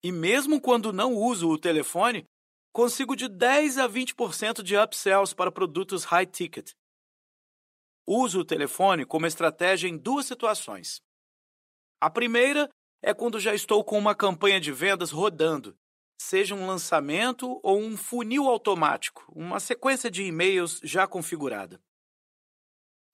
[0.00, 2.24] E mesmo quando não uso o telefone,
[2.72, 6.70] consigo de 10 a 20% de upsells para produtos high ticket.
[8.06, 11.00] Uso o telefone como estratégia em duas situações.
[12.00, 12.68] A primeira
[13.02, 15.76] é quando já estou com uma campanha de vendas rodando,
[16.22, 21.82] seja um lançamento ou um funil automático, uma sequência de e-mails já configurada.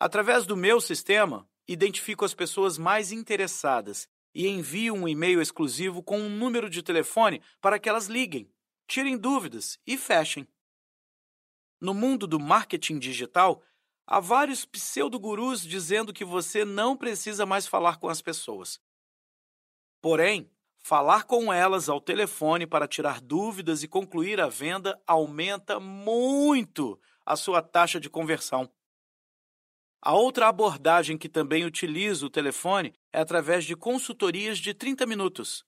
[0.01, 6.19] Através do meu sistema, identifico as pessoas mais interessadas e envio um e-mail exclusivo com
[6.19, 8.51] um número de telefone para que elas liguem,
[8.89, 10.47] tirem dúvidas e fechem.
[11.81, 13.63] No mundo do marketing digital,
[14.09, 18.81] Há vários pseudogurus dizendo que você não precisa mais falar com as pessoas.
[20.01, 20.49] Porém,
[20.87, 27.35] falar com elas ao telefone para tirar dúvidas e concluir a venda aumenta muito a
[27.35, 28.73] sua taxa de conversão.
[30.01, 35.65] A outra abordagem que também utiliza o telefone é através de consultorias de 30 minutos.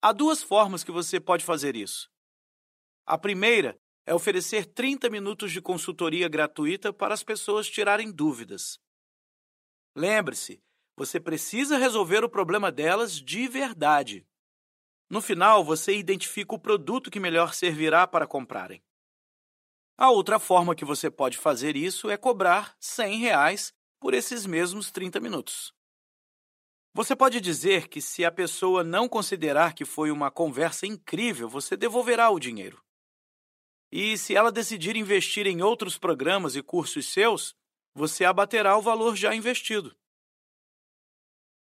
[0.00, 2.10] Há duas formas que você pode fazer isso.
[3.04, 8.80] A primeira é oferecer 30 minutos de consultoria gratuita para as pessoas tirarem dúvidas.
[9.94, 10.62] Lembre-se,
[10.98, 14.26] você precisa resolver o problema delas de verdade.
[15.08, 18.82] No final, você identifica o produto que melhor servirá para comprarem.
[19.96, 24.90] A outra forma que você pode fazer isso é cobrar 100 reais por esses mesmos
[24.90, 25.72] 30 minutos.
[26.92, 31.76] Você pode dizer que, se a pessoa não considerar que foi uma conversa incrível, você
[31.76, 32.82] devolverá o dinheiro.
[33.90, 37.54] E se ela decidir investir em outros programas e cursos seus,
[37.94, 39.96] você abaterá o valor já investido.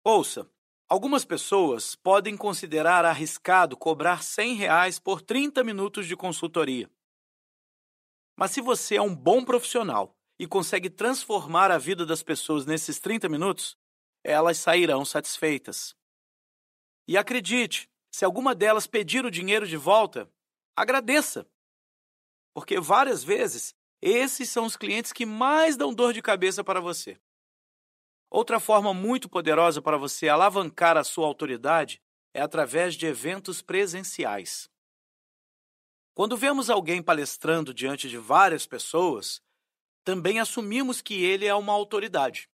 [0.03, 0.49] Ouça,
[0.89, 6.89] algumas pessoas podem considerar arriscado cobrar 100 reais por 30 minutos de consultoria.
[8.37, 12.99] Mas se você é um bom profissional e consegue transformar a vida das pessoas nesses
[12.99, 13.77] 30 minutos,
[14.23, 15.95] elas sairão satisfeitas.
[17.07, 20.29] E acredite, se alguma delas pedir o dinheiro de volta,
[20.75, 21.47] agradeça
[22.53, 27.19] porque várias vezes esses são os clientes que mais dão dor de cabeça para você.
[28.33, 32.01] Outra forma muito poderosa para você alavancar a sua autoridade
[32.33, 34.71] é através de eventos presenciais.
[36.15, 39.39] Quando vemos alguém palestrando diante de várias pessoas,
[40.03, 42.49] também assumimos que ele é uma autoridade.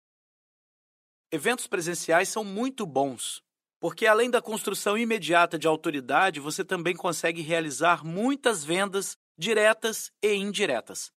[1.29, 3.43] Eventos presenciais são muito bons,
[3.77, 10.35] porque além da construção imediata de autoridade, você também consegue realizar muitas vendas diretas e
[10.35, 11.11] indiretas.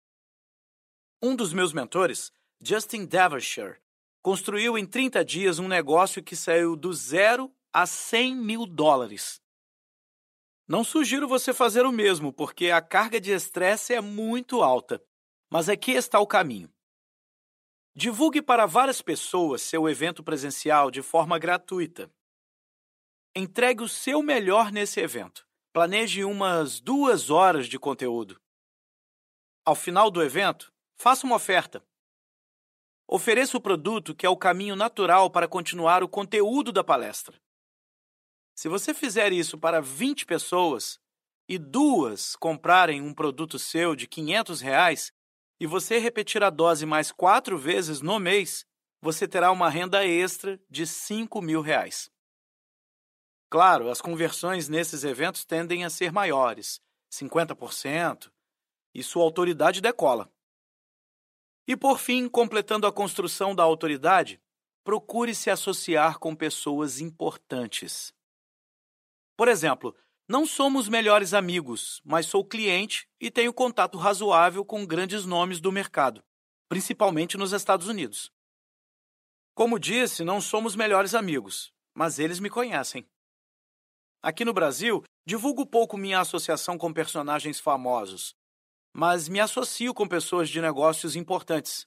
[1.22, 3.80] Um dos meus mentores, Justin Devonshire,
[4.28, 9.42] construiu em 30 dias um negócio que saiu do zero a 100 mil dólares.
[10.68, 15.02] Não sugiro você fazer o mesmo, porque a carga de estresse é muito alta.
[15.50, 16.70] Mas aqui está o caminho.
[17.96, 22.12] Divulgue para várias pessoas seu evento presencial de forma gratuita.
[23.34, 25.48] Entregue o seu melhor nesse evento.
[25.72, 28.38] Planeje umas duas horas de conteúdo.
[29.64, 31.82] Ao final do evento, faça uma oferta.
[33.10, 37.40] Ofereça o produto que é o caminho natural para continuar o conteúdo da palestra.
[38.54, 41.00] Se você fizer isso para 20 pessoas
[41.48, 45.14] e duas comprarem um produto seu de 500 reais
[45.58, 48.66] e você repetir a dose mais quatro vezes no mês,
[49.02, 52.12] você terá uma renda extra de 5 mil reais.
[53.50, 58.30] Claro, as conversões nesses eventos tendem a ser maiores, 50%,
[58.94, 60.30] e sua autoridade decola.
[61.68, 64.42] E por fim, completando a construção da autoridade,
[64.86, 68.14] procure se associar com pessoas importantes.
[69.36, 69.94] Por exemplo,
[70.30, 75.72] não somos melhores amigos, mas sou cliente e tenho contato razoável com grandes nomes do
[75.72, 76.24] mercado,
[76.70, 78.32] principalmente nos Estados Unidos.
[79.54, 83.06] Como disse, não somos melhores amigos, mas eles me conhecem.
[84.22, 88.36] Aqui no Brasil, divulgo pouco minha associação com personagens famosos,
[88.98, 91.86] mas me associo com pessoas de negócios importantes.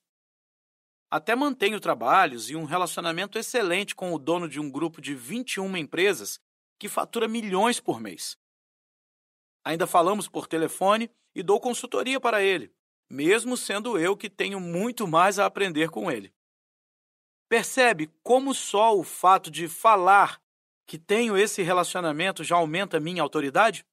[1.10, 5.76] Até mantenho trabalhos e um relacionamento excelente com o dono de um grupo de 21
[5.76, 6.38] empresas
[6.78, 8.38] que fatura milhões por mês.
[9.64, 12.72] Ainda falamos por telefone e dou consultoria para ele,
[13.10, 16.32] mesmo sendo eu que tenho muito mais a aprender com ele.
[17.48, 20.40] Percebe como só o fato de falar
[20.86, 23.84] que tenho esse relacionamento já aumenta minha autoridade?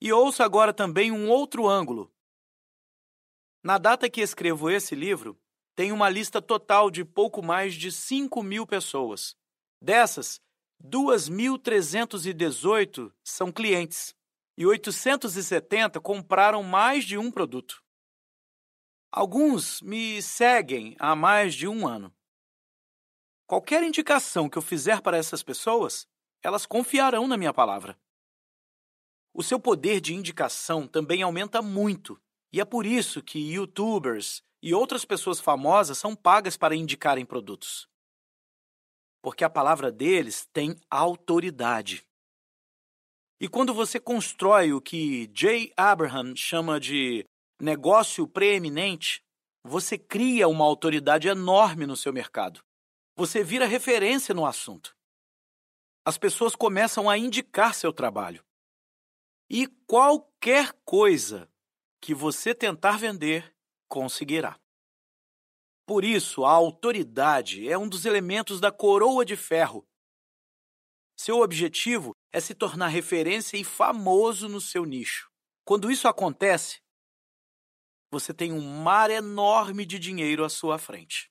[0.00, 2.10] E ouça agora também um outro ângulo.
[3.62, 5.38] Na data que escrevo esse livro,
[5.74, 9.36] tem uma lista total de pouco mais de 5 mil pessoas.
[9.80, 10.40] Dessas,
[10.82, 14.16] 2.318 são clientes
[14.56, 17.84] e 870 compraram mais de um produto.
[19.12, 22.10] Alguns me seguem há mais de um ano.
[23.46, 26.06] Qualquer indicação que eu fizer para essas pessoas,
[26.42, 27.98] elas confiarão na minha palavra.
[29.32, 32.20] O seu poder de indicação também aumenta muito,
[32.52, 37.88] e é por isso que youtubers e outras pessoas famosas são pagas para indicarem produtos.
[39.22, 42.04] Porque a palavra deles tem autoridade.
[43.40, 47.24] E quando você constrói o que Jay Abraham chama de
[47.60, 49.22] negócio preeminente,
[49.64, 52.60] você cria uma autoridade enorme no seu mercado.
[53.16, 54.94] Você vira referência no assunto.
[56.04, 58.42] As pessoas começam a indicar seu trabalho.
[59.52, 61.50] E qualquer coisa
[62.00, 63.52] que você tentar vender,
[63.88, 64.60] conseguirá.
[65.84, 69.84] Por isso, a autoridade é um dos elementos da coroa de ferro.
[71.18, 75.28] Seu objetivo é se tornar referência e famoso no seu nicho.
[75.64, 76.80] Quando isso acontece,
[78.08, 81.28] você tem um mar enorme de dinheiro à sua frente.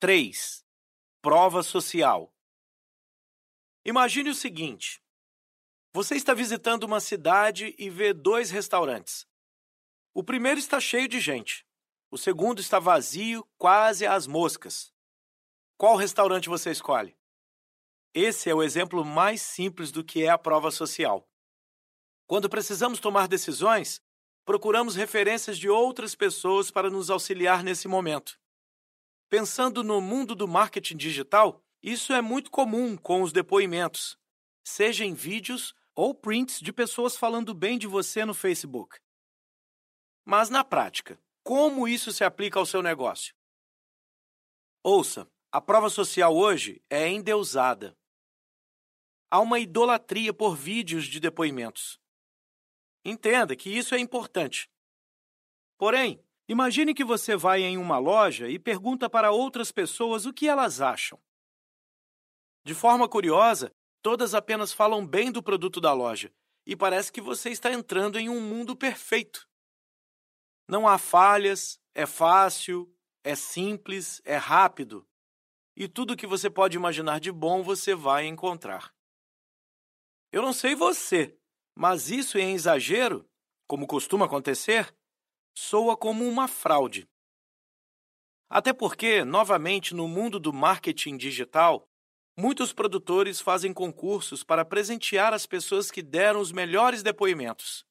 [0.00, 0.64] 3.
[1.22, 2.32] Prova social.
[3.84, 5.02] Imagine o seguinte:
[5.92, 9.26] você está visitando uma cidade e vê dois restaurantes.
[10.14, 11.66] O primeiro está cheio de gente.
[12.10, 14.92] O segundo está vazio, quase às moscas.
[15.76, 17.16] Qual restaurante você escolhe?
[18.14, 21.28] Esse é o exemplo mais simples do que é a prova social.
[22.26, 24.02] Quando precisamos tomar decisões,
[24.44, 28.38] procuramos referências de outras pessoas para nos auxiliar nesse momento.
[29.28, 34.18] Pensando no mundo do marketing digital, isso é muito comum com os depoimentos,
[34.64, 38.98] seja em vídeos ou prints de pessoas falando bem de você no Facebook.
[40.24, 43.34] Mas na prática, como isso se aplica ao seu negócio?
[44.82, 47.96] Ouça, a prova social hoje é endeusada.
[49.30, 51.98] Há uma idolatria por vídeos de depoimentos.
[53.04, 54.70] Entenda que isso é importante.
[55.78, 60.48] Porém, imagine que você vai em uma loja e pergunta para outras pessoas o que
[60.48, 61.18] elas acham.
[62.68, 66.30] De forma curiosa, todas apenas falam bem do produto da loja
[66.66, 69.48] e parece que você está entrando em um mundo perfeito.
[70.68, 72.94] Não há falhas, é fácil,
[73.24, 75.08] é simples, é rápido.
[75.74, 78.94] E tudo que você pode imaginar de bom você vai encontrar.
[80.30, 81.38] Eu não sei você,
[81.74, 83.26] mas isso em exagero,
[83.66, 84.94] como costuma acontecer,
[85.56, 87.08] soa como uma fraude.
[88.46, 91.87] Até porque, novamente, no mundo do marketing digital,
[92.40, 97.84] Muitos produtores fazem concursos para presentear as pessoas que deram os melhores depoimentos.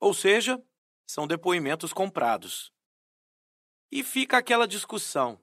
[0.00, 0.60] Ou seja,
[1.06, 2.72] são depoimentos comprados.
[3.88, 5.40] E fica aquela discussão: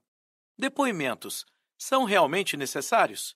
[0.57, 1.45] depoimentos
[1.77, 3.33] são realmente necessários?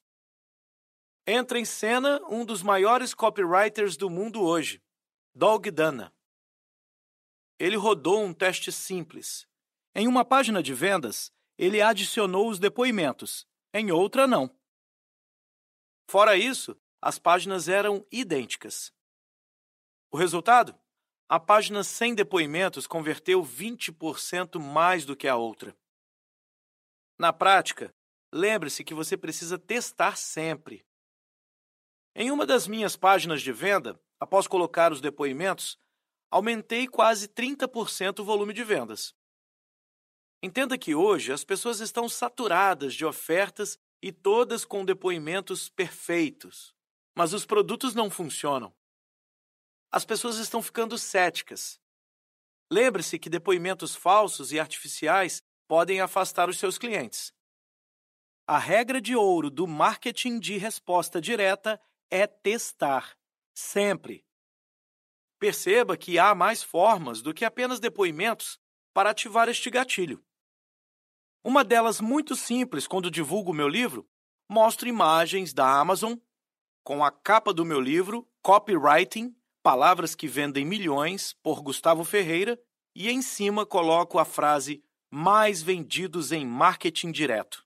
[1.26, 4.84] Entra em cena um dos maiores copywriters do mundo hoje,
[5.34, 6.14] Doug Dana.
[7.58, 9.48] Ele rodou um teste simples.
[9.96, 14.54] Em uma página de vendas, ele adicionou os depoimentos, em outra, não.
[16.12, 18.92] Fora isso, as páginas eram idênticas.
[20.12, 20.78] O resultado?
[21.30, 25.74] A página sem depoimentos converteu 20% mais do que a outra.
[27.18, 27.96] Na prática,
[28.30, 30.86] lembre-se que você precisa testar sempre.
[32.14, 35.80] Em uma das minhas páginas de venda, após colocar os depoimentos,
[36.30, 39.16] aumentei quase 30% o volume de vendas.
[40.44, 46.74] Entenda que hoje as pessoas estão saturadas de ofertas e todas com depoimentos perfeitos,
[47.16, 48.74] mas os produtos não funcionam.
[49.92, 51.80] As pessoas estão ficando céticas.
[52.72, 57.34] Lembre-se que depoimentos falsos e artificiais podem afastar os seus clientes.
[58.48, 61.80] A regra de ouro do marketing de resposta direta
[62.10, 63.18] é testar,
[63.54, 64.26] sempre.
[65.38, 68.60] Perceba que há mais formas do que apenas depoimentos
[68.94, 70.24] para ativar este gatilho.
[71.44, 74.08] Uma delas, muito simples, quando divulgo o meu livro,
[74.50, 76.16] mostro imagens da Amazon
[76.84, 82.60] com a capa do meu livro, Copywriting Palavras que Vendem Milhões, por Gustavo Ferreira,
[82.96, 87.66] e em cima coloco a frase Mais vendidos em marketing direto.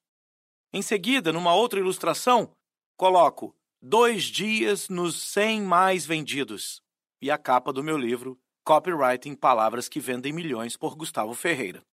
[0.74, 2.54] Em seguida, numa outra ilustração,
[2.98, 6.82] coloco Dois dias nos 100 mais vendidos.
[7.22, 11.84] E a capa do meu livro, Copywriting Palavras que Vendem Milhões, por Gustavo Ferreira.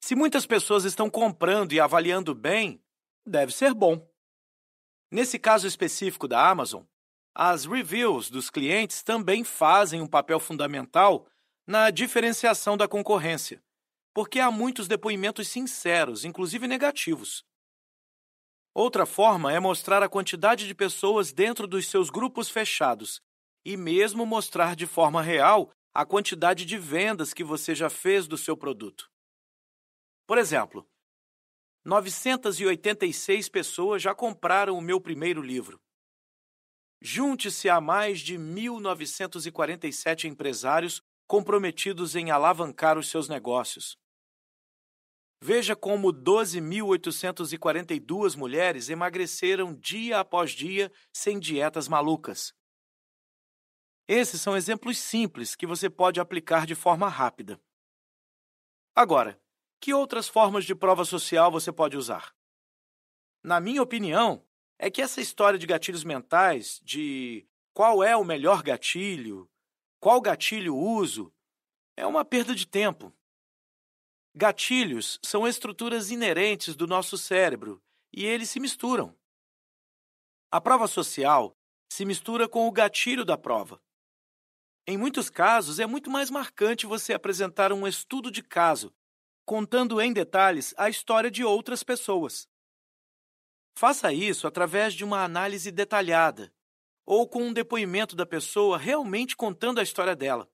[0.00, 2.82] Se muitas pessoas estão comprando e avaliando bem,
[3.26, 4.08] deve ser bom.
[5.10, 6.84] Nesse caso específico da Amazon,
[7.34, 11.26] as reviews dos clientes também fazem um papel fundamental
[11.66, 13.62] na diferenciação da concorrência,
[14.14, 17.44] porque há muitos depoimentos sinceros, inclusive negativos.
[18.74, 23.20] Outra forma é mostrar a quantidade de pessoas dentro dos seus grupos fechados
[23.64, 28.38] e mesmo mostrar de forma real a quantidade de vendas que você já fez do
[28.38, 29.10] seu produto.
[30.28, 30.86] Por exemplo,
[31.86, 35.80] 986 pessoas já compraram o meu primeiro livro.
[37.00, 43.96] Junte-se a mais de 1.947 empresários comprometidos em alavancar os seus negócios.
[45.42, 52.52] Veja como 12.842 mulheres emagreceram dia após dia sem dietas malucas.
[54.06, 57.58] Esses são exemplos simples que você pode aplicar de forma rápida.
[58.94, 59.40] Agora,
[59.80, 62.34] que outras formas de prova social você pode usar?
[63.42, 64.44] Na minha opinião,
[64.78, 69.48] é que essa história de gatilhos mentais, de qual é o melhor gatilho,
[70.00, 71.32] qual gatilho uso,
[71.96, 73.12] é uma perda de tempo.
[74.34, 79.16] Gatilhos são estruturas inerentes do nosso cérebro e eles se misturam.
[80.50, 81.56] A prova social
[81.92, 83.82] se mistura com o gatilho da prova.
[84.86, 88.94] Em muitos casos, é muito mais marcante você apresentar um estudo de caso,
[89.48, 92.46] contando em detalhes a história de outras pessoas.
[93.74, 96.52] Faça isso através de uma análise detalhada
[97.06, 100.46] ou com um depoimento da pessoa realmente contando a história dela.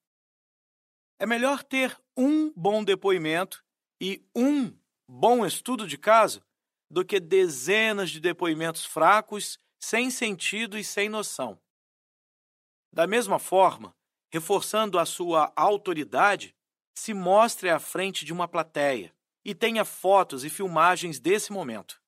[1.18, 3.64] É melhor ter um bom depoimento
[4.01, 4.72] e um
[5.09, 6.40] bom estudo de caso
[6.88, 11.61] do que dezenas de depoimentos fracos, sem sentido e sem noção.
[12.92, 13.92] Da mesma forma,
[14.32, 16.54] reforçando a sua autoridade,
[16.95, 19.14] se mostre à frente de uma plateia
[19.45, 22.01] e tenha fotos e filmagens desse momento.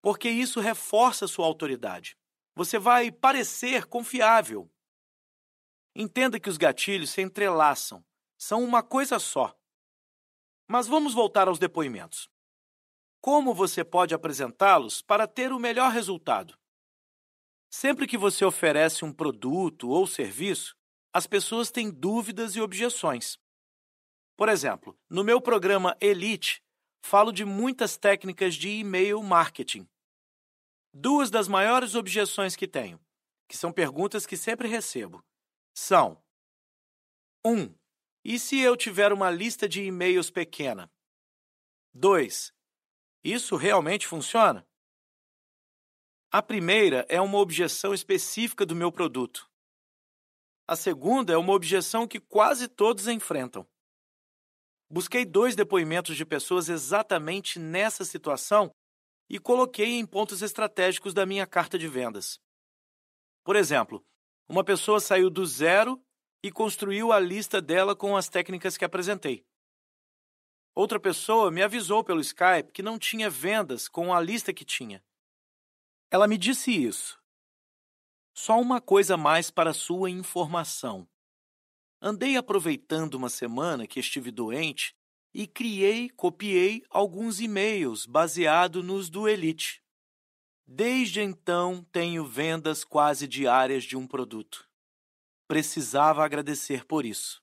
[0.00, 2.16] Porque isso reforça sua autoridade.
[2.54, 4.70] Você vai parecer confiável.
[5.94, 8.04] Entenda que os gatilhos se entrelaçam,
[8.36, 9.56] são uma coisa só.
[10.68, 12.28] Mas vamos voltar aos depoimentos.
[13.20, 16.58] Como você pode apresentá-los para ter o melhor resultado?
[17.70, 20.76] Sempre que você oferece um produto ou serviço,
[21.12, 23.38] as pessoas têm dúvidas e objeções.
[24.36, 26.62] Por exemplo, no meu programa Elite,
[27.04, 29.88] falo de muitas técnicas de e-mail marketing.
[30.92, 33.00] Duas das maiores objeções que tenho,
[33.48, 35.24] que são perguntas que sempre recebo,
[35.76, 36.20] são:
[37.44, 37.52] 1.
[37.52, 37.74] Um,
[38.24, 40.90] e se eu tiver uma lista de e-mails pequena?
[41.92, 42.52] 2.
[43.22, 44.66] Isso realmente funciona?
[46.32, 49.48] A primeira é uma objeção específica do meu produto.
[50.66, 53.64] A segunda é uma objeção que quase todos enfrentam.
[54.94, 58.72] Busquei dois depoimentos de pessoas exatamente nessa situação
[59.28, 62.38] e coloquei em pontos estratégicos da minha carta de vendas.
[63.42, 64.06] Por exemplo,
[64.48, 66.00] uma pessoa saiu do zero
[66.44, 69.44] e construiu a lista dela com as técnicas que apresentei.
[70.76, 75.04] Outra pessoa me avisou pelo Skype que não tinha vendas com a lista que tinha.
[76.08, 77.20] Ela me disse isso.
[78.32, 81.08] Só uma coisa mais para sua informação.
[82.06, 84.94] Andei aproveitando uma semana que estive doente
[85.32, 89.82] e criei, copiei alguns e-mails baseado nos do Elite.
[90.66, 94.68] Desde então tenho vendas quase diárias de um produto.
[95.48, 97.42] Precisava agradecer por isso.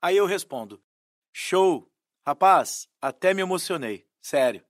[0.00, 0.82] Aí eu respondo:
[1.30, 1.92] Show!
[2.26, 4.64] Rapaz, até me emocionei, sério.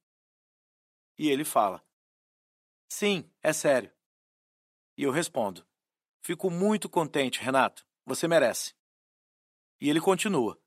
[1.16, 1.80] E ele fala:
[2.88, 3.92] Sim, é sério.
[4.98, 5.64] E eu respondo:
[6.20, 7.86] Fico muito contente, Renato.
[8.06, 8.74] Você merece.
[9.80, 10.60] E ele continua: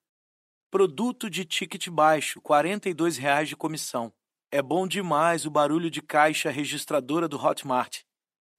[0.69, 4.13] Produto de ticket baixo, 42 reais de comissão.
[4.51, 8.03] É bom demais o barulho de caixa registradora do Hotmart.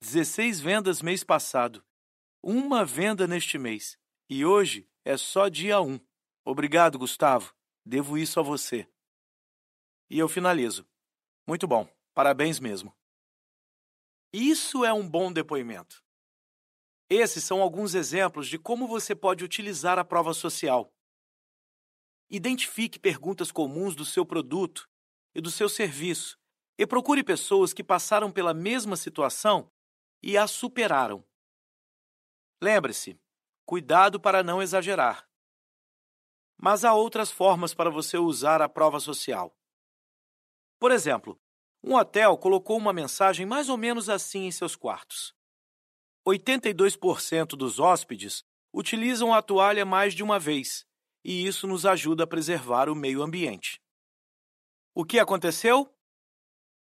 [0.01, 1.85] 16 vendas mês passado.
[2.43, 3.99] Uma venda neste mês.
[4.31, 5.99] E hoje é só dia 1.
[6.45, 7.55] Obrigado, Gustavo.
[7.85, 8.89] Devo isso a você.
[10.11, 10.87] E eu finalizo.
[11.47, 11.89] Muito bom.
[12.15, 12.95] Parabéns mesmo.
[14.33, 16.05] Isso é um bom depoimento.
[17.11, 20.93] Esses são alguns exemplos de como você pode utilizar a prova social.
[22.29, 24.87] Identifique perguntas comuns do seu produto
[25.35, 26.39] e do seu serviço
[26.77, 29.73] e procure pessoas que passaram pela mesma situação
[30.23, 31.25] e a superaram.
[32.61, 33.19] Lembre-se,
[33.65, 35.27] cuidado para não exagerar.
[36.57, 39.57] Mas há outras formas para você usar a prova social.
[40.79, 41.41] Por exemplo,
[41.83, 45.35] um hotel colocou uma mensagem mais ou menos assim em seus quartos:
[46.29, 50.87] 82% dos hóspedes utilizam a toalha mais de uma vez,
[51.25, 53.81] e isso nos ajuda a preservar o meio ambiente.
[54.95, 55.93] O que aconteceu?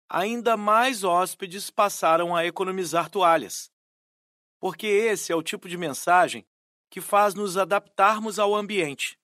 [0.08, 3.70] Ainda mais hóspedes passaram a economizar toalhas.
[4.60, 6.46] Porque esse é o tipo de mensagem
[6.90, 9.18] que faz nos adaptarmos ao ambiente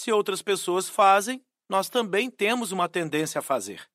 [0.00, 3.86] se outras pessoas fazem, nós também temos uma tendência a fazer.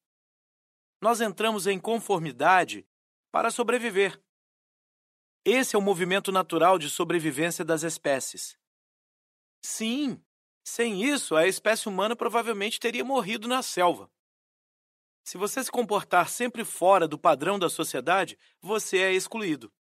[1.01, 2.85] Nós entramos em conformidade
[3.31, 4.21] para sobreviver.
[5.45, 8.57] Esse é o movimento natural de sobrevivência das espécies.
[9.63, 10.19] Sim,
[10.63, 14.09] sem isso, a espécie humana provavelmente teria morrido na selva.
[15.23, 19.71] Se você se comportar sempre fora do padrão da sociedade, você é excluído.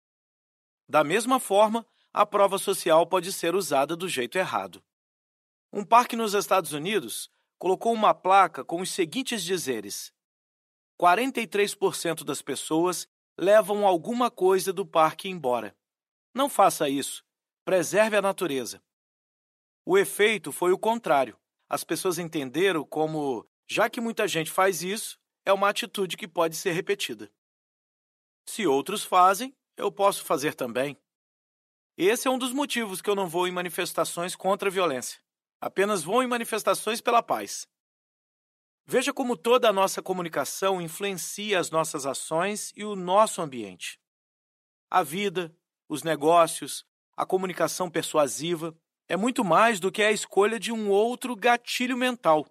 [0.86, 4.84] Da mesma forma, a prova social pode ser usada do jeito errado.
[5.72, 10.12] Um parque nos Estados Unidos colocou uma placa com os seguintes dizeres:
[11.00, 13.08] 43% das pessoas
[13.38, 15.76] levam alguma coisa do parque embora.
[16.34, 17.24] Não faça isso.
[17.64, 18.82] Preserve a natureza.
[19.84, 21.38] O efeito foi o contrário.
[21.68, 26.56] As pessoas entenderam como, já que muita gente faz isso, é uma atitude que pode
[26.56, 27.30] ser repetida.
[28.46, 30.96] Se outros fazem, eu posso fazer também.
[31.96, 35.20] Esse é um dos motivos que eu não vou em manifestações contra a violência.
[35.60, 37.68] Apenas vão em manifestações pela paz.
[38.86, 43.98] Veja como toda a nossa comunicação influencia as nossas ações e o nosso ambiente.
[44.90, 45.56] A vida,
[45.88, 46.84] os negócios,
[47.16, 48.76] a comunicação persuasiva
[49.08, 52.46] é muito mais do que a escolha de um outro gatilho mental.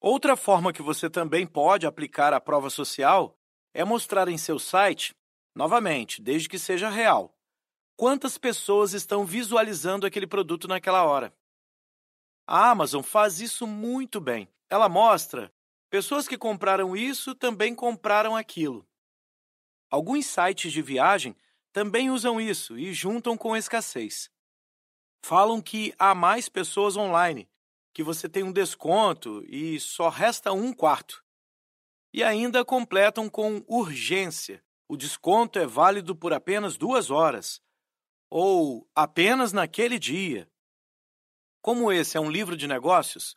[0.00, 3.38] Outra forma que você também pode aplicar a prova social
[3.72, 5.14] é mostrar em seu site,
[5.54, 7.36] novamente, desde que seja real,
[7.96, 11.32] quantas pessoas estão visualizando aquele produto naquela hora.
[12.46, 14.48] A Amazon faz isso muito bem.
[14.70, 15.52] Ela mostra
[15.88, 18.86] pessoas que compraram isso também compraram aquilo.
[19.90, 21.34] Alguns sites de viagem
[21.72, 24.30] também usam isso e juntam com escassez.
[25.24, 27.48] Falam que há mais pessoas online,
[27.94, 31.24] que você tem um desconto e só resta um quarto.
[32.12, 34.62] E ainda completam com urgência.
[34.86, 37.60] O desconto é válido por apenas duas horas.
[38.30, 40.50] Ou apenas naquele dia.
[41.62, 43.36] Como esse é um livro de negócios,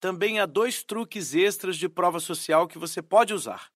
[0.00, 3.72] também há dois truques extras de prova social que você pode usar.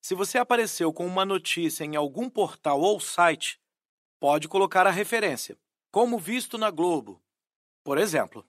[0.00, 3.60] Se você apareceu com uma notícia em algum portal ou site,
[4.18, 5.56] pode colocar a referência,
[5.90, 7.22] como visto na Globo.
[7.84, 8.46] Por exemplo,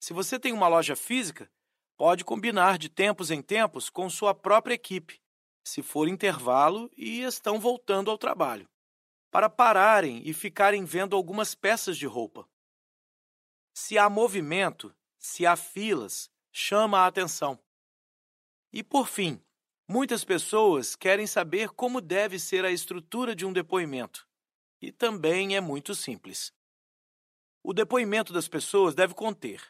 [0.00, 1.50] se você tem uma loja física,
[1.96, 5.20] pode combinar de tempos em tempos com sua própria equipe,
[5.64, 8.68] se for intervalo e estão voltando ao trabalho,
[9.30, 12.48] para pararem e ficarem vendo algumas peças de roupa.
[13.74, 17.58] Se há movimento, se há filas, chama a atenção.
[18.72, 19.42] E por fim,
[19.88, 24.26] muitas pessoas querem saber como deve ser a estrutura de um depoimento.
[24.80, 26.52] E também é muito simples.
[27.62, 29.62] O depoimento das pessoas deve conter: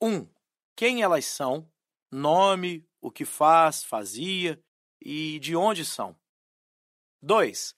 [0.00, 0.08] 1.
[0.08, 0.28] Um,
[0.76, 1.70] quem elas são,
[2.10, 4.62] nome, o que faz, fazia
[5.00, 6.18] e de onde são.
[7.22, 7.76] 2.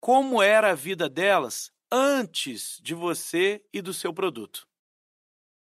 [0.00, 4.69] Como era a vida delas antes de você e do seu produto.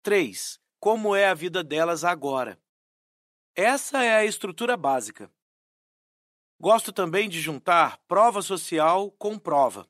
[0.02, 0.58] 3.
[0.80, 2.60] Como é a vida delas agora.
[3.54, 5.30] Essa é a estrutura básica.
[6.60, 9.88] Gosto também de juntar prova social com prova.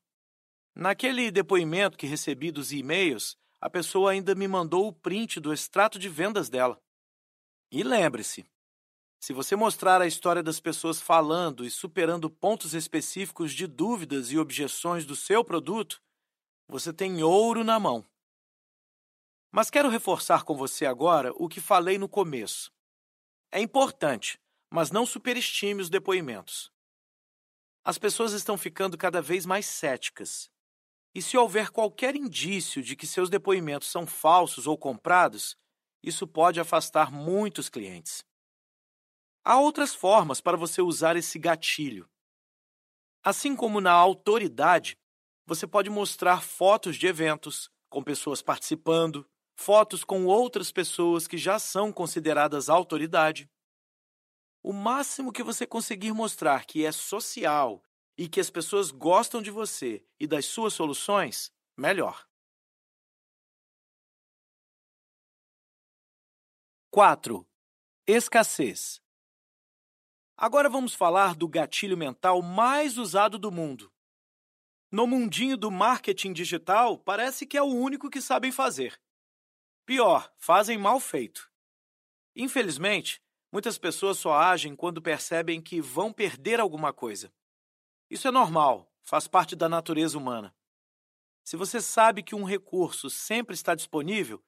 [0.74, 5.98] Naquele depoimento que recebi dos e-mails, a pessoa ainda me mandou o print do extrato
[5.98, 6.78] de vendas dela.
[7.70, 8.44] E lembre-se,
[9.18, 14.38] se você mostrar a história das pessoas falando e superando pontos específicos de dúvidas e
[14.38, 16.02] objeções do seu produto,
[16.68, 18.04] você tem ouro na mão.
[19.54, 22.72] Mas quero reforçar com você agora o que falei no começo.
[23.52, 24.40] É importante,
[24.70, 26.72] mas não superestime os depoimentos.
[27.84, 30.50] As pessoas estão ficando cada vez mais céticas.
[31.14, 35.54] E se houver qualquer indício de que seus depoimentos são falsos ou comprados,
[36.02, 38.24] isso pode afastar muitos clientes.
[39.44, 42.08] Há outras formas para você usar esse gatilho.
[43.22, 44.96] Assim como na autoridade,
[45.44, 51.58] você pode mostrar fotos de eventos, com pessoas participando, fotos com outras pessoas que já
[51.58, 53.50] são consideradas autoridade.
[54.62, 57.82] O máximo que você conseguir mostrar que é social
[58.16, 62.26] e que as pessoas gostam de você e das suas soluções, melhor.
[66.90, 67.48] 4.
[68.06, 69.00] Escassez.
[70.36, 73.90] Agora vamos falar do gatilho mental mais usado do mundo.
[74.90, 79.00] No mundinho do marketing digital, parece que é o único que sabem fazer.
[79.84, 81.50] Pior, fazem mal feito.
[82.36, 83.20] Infelizmente,
[83.50, 87.32] muitas pessoas só agem quando percebem que vão perder alguma coisa.
[88.08, 90.54] Isso é normal, faz parte da natureza humana.
[91.44, 94.42] Se você sabe que um recurso sempre está disponível,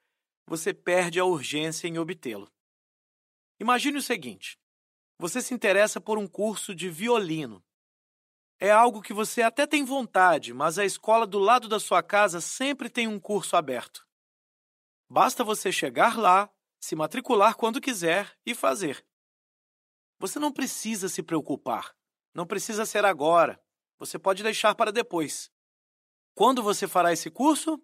[0.47, 2.51] você perde a urgência em obtê-lo.
[3.59, 4.59] Imagine o seguinte:
[5.19, 7.65] você se interessa por um curso de violino.
[8.61, 12.41] É algo que você até tem vontade, mas a escola do lado da sua casa
[12.41, 14.07] sempre tem um curso aberto.
[15.15, 19.07] Basta você chegar lá, se matricular quando quiser e fazer.
[20.19, 21.95] Você não precisa se preocupar.
[22.35, 23.63] Não precisa ser agora.
[23.97, 25.53] Você pode deixar para depois.
[26.35, 27.81] Quando você fará esse curso?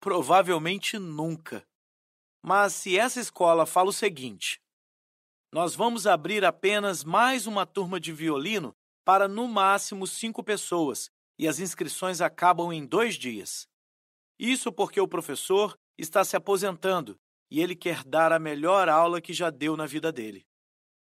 [0.00, 1.64] Provavelmente nunca.
[2.42, 4.60] Mas se essa escola fala o seguinte:
[5.52, 11.46] nós vamos abrir apenas mais uma turma de violino para no máximo cinco pessoas e
[11.46, 13.68] as inscrições acabam em dois dias.
[14.36, 17.18] Isso porque o professor está se aposentando
[17.50, 20.46] e ele quer dar a melhor aula que já deu na vida dele.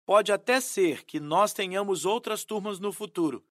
[0.05, 3.45] Pode até ser que nós tenhamos outras turmas no futuro,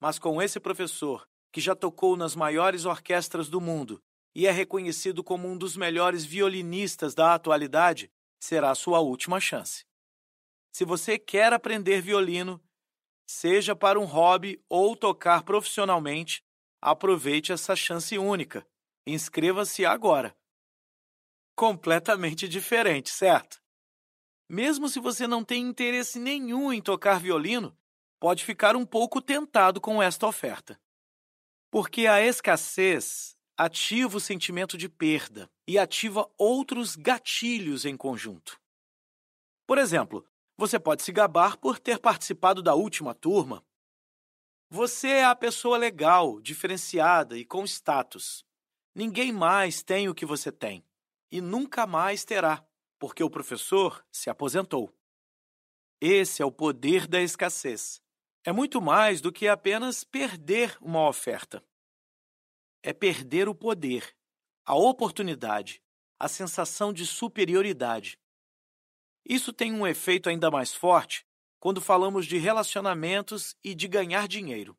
[0.00, 4.02] mas com esse professor, que já tocou nas maiores orquestras do mundo
[4.34, 8.10] e é reconhecido como um dos melhores violinistas da atualidade,
[8.40, 9.84] será sua última chance.
[10.72, 12.60] Se você quer aprender violino,
[13.28, 16.42] seja para um hobby ou tocar profissionalmente,
[16.80, 18.66] aproveite essa chance única.
[19.06, 20.34] Inscreva-se agora.
[21.60, 23.62] Completamente diferente, certo?
[24.48, 27.76] Mesmo se você não tem interesse nenhum em tocar violino,
[28.18, 30.80] pode ficar um pouco tentado com esta oferta.
[31.70, 38.58] Porque a escassez ativa o sentimento de perda e ativa outros gatilhos em conjunto.
[39.66, 43.62] Por exemplo, você pode se gabar por ter participado da última turma.
[44.70, 48.46] Você é a pessoa legal, diferenciada e com status.
[48.94, 50.82] Ninguém mais tem o que você tem
[51.30, 52.66] e nunca mais terá,
[52.98, 54.94] porque o professor se aposentou.
[56.00, 58.02] Esse é o poder da escassez.
[58.44, 61.62] É muito mais do que apenas perder uma oferta.
[62.82, 64.16] É perder o poder,
[64.64, 65.82] a oportunidade,
[66.18, 68.18] a sensação de superioridade.
[69.24, 71.26] Isso tem um efeito ainda mais forte
[71.58, 74.76] quando falamos de relacionamentos e de ganhar dinheiro.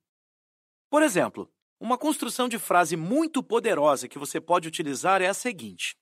[0.90, 5.96] Por exemplo, uma construção de frase muito poderosa que você pode utilizar é a seguinte: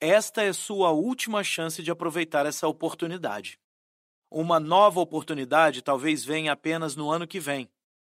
[0.00, 3.58] Esta é sua última chance de aproveitar essa oportunidade.
[4.30, 7.70] Uma nova oportunidade talvez venha apenas no ano que vem,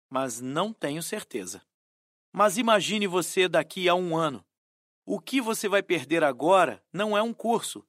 [0.09, 1.61] mas não tenho certeza.
[2.33, 4.43] Mas imagine você daqui a um ano.
[5.05, 7.87] O que você vai perder agora não é um curso,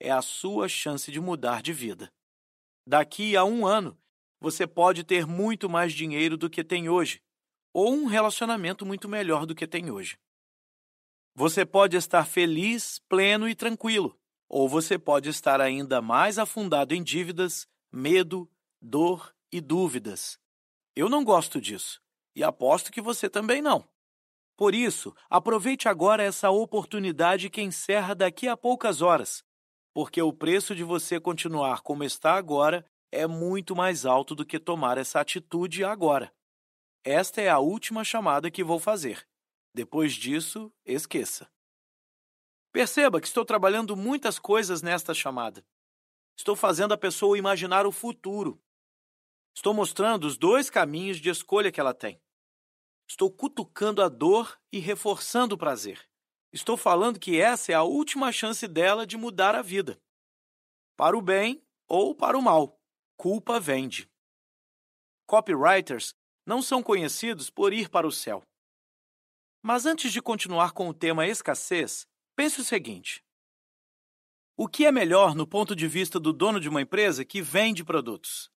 [0.00, 2.12] é a sua chance de mudar de vida.
[2.84, 3.96] Daqui a um ano,
[4.40, 7.22] você pode ter muito mais dinheiro do que tem hoje,
[7.72, 10.18] ou um relacionamento muito melhor do que tem hoje.
[11.38, 14.18] Você pode estar feliz, pleno e tranquilo,
[14.48, 18.50] ou você pode estar ainda mais afundado em dívidas, medo,
[18.82, 20.36] dor e dúvidas.
[20.96, 22.02] Eu não gosto disso,
[22.34, 23.88] e aposto que você também não.
[24.56, 29.46] Por isso, aproveite agora essa oportunidade que encerra daqui a poucas horas
[29.94, 34.56] porque o preço de você continuar como está agora é muito mais alto do que
[34.56, 36.32] tomar essa atitude agora.
[37.02, 39.26] Esta é a última chamada que vou fazer.
[39.78, 41.48] Depois disso, esqueça.
[42.72, 45.64] Perceba que estou trabalhando muitas coisas nesta chamada.
[46.36, 48.60] Estou fazendo a pessoa imaginar o futuro.
[49.54, 52.20] Estou mostrando os dois caminhos de escolha que ela tem.
[53.08, 56.04] Estou cutucando a dor e reforçando o prazer.
[56.52, 59.96] Estou falando que essa é a última chance dela de mudar a vida.
[60.96, 62.80] Para o bem ou para o mal,
[63.16, 64.10] culpa vende.
[65.24, 68.42] Copywriters não são conhecidos por ir para o céu.
[69.62, 72.06] Mas antes de continuar com o tema escassez,
[72.36, 73.24] pense o seguinte:
[74.56, 77.84] o que é melhor no ponto de vista do dono de uma empresa que vende
[77.84, 78.50] produtos?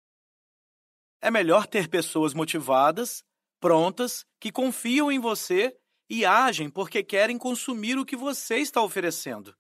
[1.21, 3.25] É melhor ter pessoas motivadas,
[3.59, 5.77] prontas, que confiam em você
[6.09, 9.57] e agem porque querem consumir o que você está oferecendo?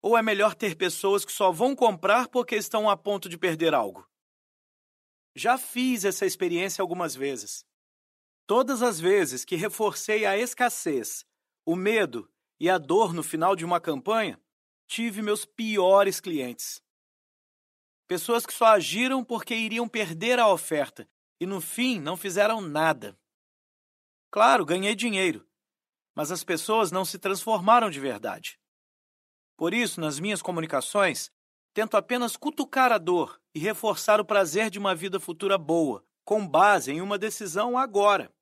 [0.00, 3.74] Ou é melhor ter pessoas que só vão comprar porque estão a ponto de perder
[3.74, 4.08] algo?
[5.34, 7.66] Já fiz essa experiência algumas vezes.
[8.46, 11.24] Todas as vezes que reforcei a escassez,
[11.64, 12.30] o medo
[12.60, 14.38] e a dor no final de uma campanha,
[14.86, 16.82] tive meus piores clientes.
[18.06, 21.08] Pessoas que só agiram porque iriam perder a oferta
[21.40, 23.18] e no fim não fizeram nada.
[24.30, 25.48] Claro, ganhei dinheiro,
[26.14, 28.60] mas as pessoas não se transformaram de verdade.
[29.56, 31.32] Por isso, nas minhas comunicações,
[31.72, 36.46] tento apenas cutucar a dor e reforçar o prazer de uma vida futura boa, com
[36.46, 38.32] base em uma decisão agora.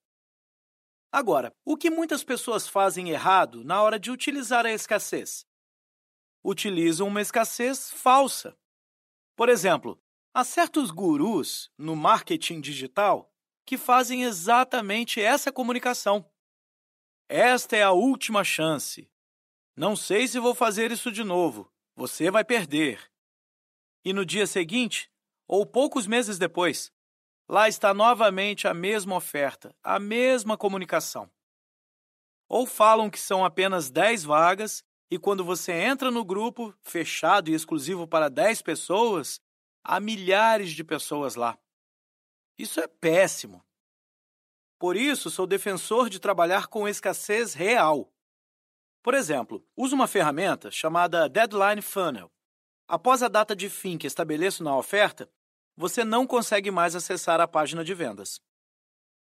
[1.11, 5.47] Agora, o que muitas pessoas fazem errado na hora de utilizar a escassez?
[6.43, 8.57] Utilizam uma escassez falsa.
[9.37, 10.01] Por exemplo,
[10.33, 13.31] há certos gurus no marketing digital
[13.65, 16.29] que fazem exatamente essa comunicação.
[17.29, 19.11] Esta é a última chance.
[19.77, 21.71] Não sei se vou fazer isso de novo.
[21.95, 23.11] Você vai perder.
[24.05, 25.11] E no dia seguinte,
[25.47, 26.93] ou poucos meses depois,
[27.53, 31.31] lá está novamente a mesma oferta, a mesma comunicação.
[32.49, 37.55] Ou falam que são apenas 10 vagas e quando você entra no grupo, fechado e
[37.55, 39.39] exclusivo para 10 pessoas,
[39.85, 41.59] há milhares de pessoas lá.
[42.57, 43.63] Isso é péssimo.
[44.79, 48.11] Por isso, sou defensor de trabalhar com escassez real.
[49.03, 52.33] Por exemplo, uso uma ferramenta chamada Deadline Funnel.
[52.89, 55.31] Após a data de fim que estabeleço na oferta,
[55.77, 58.41] você não consegue mais acessar a página de vendas.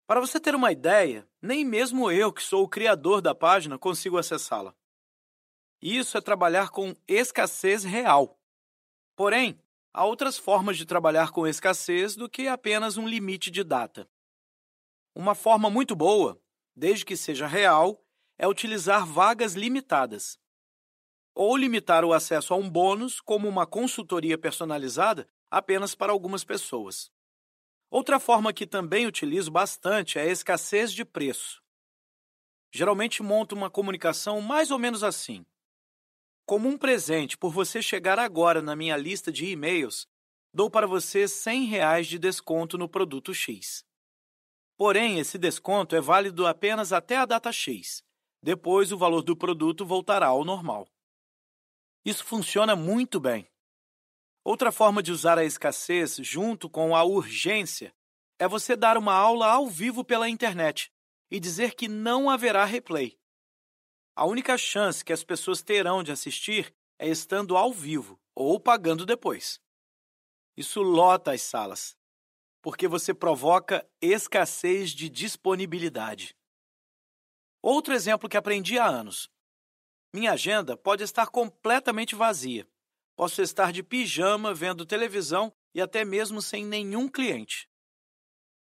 [0.06, 4.16] Para você ter uma ideia, nem mesmo eu, que sou o criador da página, consigo
[4.16, 4.74] acessá-la.
[5.82, 8.40] Isso é trabalhar com escassez real.
[9.14, 9.60] Porém,
[9.92, 14.08] há outras formas de trabalhar com escassez do que apenas um limite de data.
[15.14, 16.40] Uma forma muito boa,
[16.74, 18.02] desde que seja real,
[18.38, 20.38] é utilizar vagas limitadas.
[21.34, 27.10] Ou limitar o acesso a um bônus, como uma consultoria personalizada, apenas para algumas pessoas.
[27.90, 31.62] Outra forma que também utilizo bastante é a escassez de preço.
[32.70, 35.46] Geralmente monto uma comunicação mais ou menos assim.
[36.44, 40.06] Como um presente por você chegar agora na minha lista de e-mails,
[40.52, 43.84] dou para você R$ 100 de desconto no produto X.
[44.76, 48.02] Porém, esse desconto é válido apenas até a data X.
[48.42, 50.88] Depois, o valor do produto voltará ao normal.
[52.04, 53.50] Isso funciona muito bem.
[54.48, 57.94] Outra forma de usar a escassez junto com a urgência
[58.38, 60.90] é você dar uma aula ao vivo pela internet
[61.30, 63.20] e dizer que não haverá replay.
[64.16, 69.04] A única chance que as pessoas terão de assistir é estando ao vivo ou pagando
[69.04, 69.60] depois.
[70.56, 71.94] Isso lota as salas
[72.62, 76.34] porque você provoca escassez de disponibilidade.
[77.60, 79.30] Outro exemplo que aprendi há anos.
[80.10, 82.66] Minha agenda pode estar completamente vazia.
[83.18, 87.68] Posso estar de pijama, vendo televisão e até mesmo sem nenhum cliente.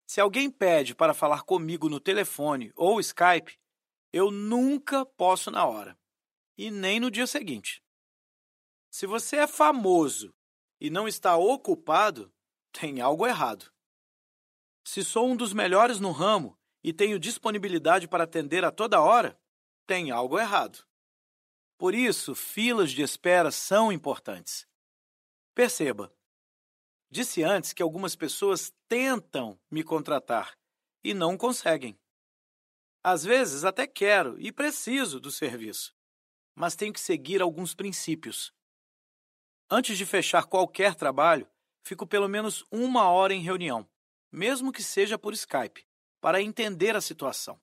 [0.07, 3.59] Se alguém pede para falar comigo no telefone ou Skype,
[4.13, 5.99] eu nunca posso na hora,
[6.57, 7.83] e nem no dia seguinte.
[8.89, 10.33] Se você é famoso
[10.79, 12.33] e não está ocupado,
[12.71, 13.69] tem algo errado.
[14.85, 19.37] Se sou um dos melhores no ramo e tenho disponibilidade para atender a toda hora,
[19.85, 20.87] tem algo errado.
[21.77, 24.67] Por isso, filas de espera são importantes.
[25.53, 26.13] Perceba,
[27.09, 30.57] disse antes que algumas pessoas tentam me contratar
[31.03, 31.97] e não conseguem.
[33.03, 35.95] Às vezes até quero e preciso do serviço,
[36.55, 38.53] mas tenho que seguir alguns princípios.
[39.69, 41.47] Antes de fechar qualquer trabalho,
[41.83, 43.87] fico pelo menos uma hora em reunião
[44.35, 45.87] mesmo que seja por Skype,
[46.19, 47.59] para entender a situação.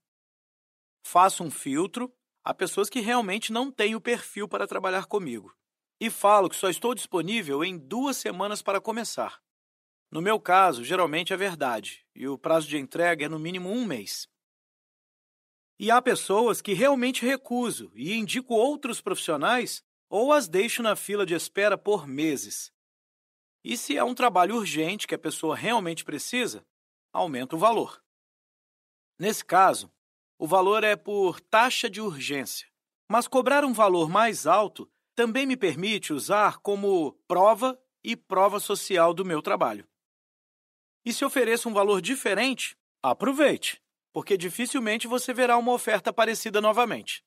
[1.05, 2.13] Faço um filtro
[2.45, 5.55] a pessoas que realmente não têm o perfil para trabalhar comigo.
[6.01, 9.41] E falo que só estou disponível em duas semanas para começar.
[10.11, 13.85] No meu caso, geralmente é verdade, e o prazo de entrega é no mínimo um
[13.87, 14.29] mês.
[15.79, 21.25] E há pessoas que realmente recuso e indico outros profissionais ou as deixo na fila
[21.25, 22.71] de espera por meses.
[23.65, 26.67] E se é um trabalho urgente que a pessoa realmente precisa,
[27.13, 28.03] aumenta o valor.
[29.19, 29.91] Nesse caso,
[30.43, 32.67] o valor é por taxa de urgência,
[33.09, 39.15] mas cobrar um valor mais alto também me permite usar como prova e prova social
[39.15, 39.87] do meu trabalho.
[41.05, 43.81] E se ofereço um valor diferente, aproveite,
[44.13, 47.25] porque dificilmente você verá uma oferta parecida novamente.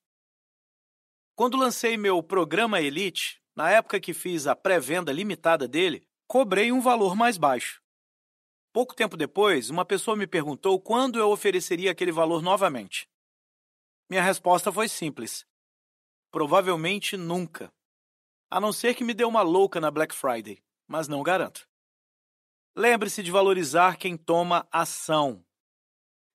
[1.37, 6.81] Quando lancei meu programa Elite, na época que fiz a pré-venda limitada dele, cobrei um
[6.81, 7.81] valor mais baixo.
[8.75, 13.07] Pouco tempo depois, uma pessoa me perguntou quando eu ofereceria aquele valor novamente.
[14.09, 15.45] Minha resposta foi simples:
[16.29, 17.71] provavelmente nunca.
[18.51, 21.65] A não ser que me dê uma louca na Black Friday, mas não garanto.
[22.75, 25.41] Lembre-se de valorizar quem toma ação.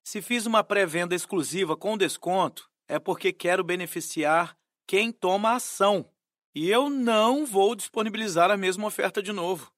[0.02, 6.10] Se fiz uma pré-venda exclusiva com desconto, é porque quero beneficiar quem toma ação.
[6.54, 9.70] E eu não vou disponibilizar a mesma oferta de novo.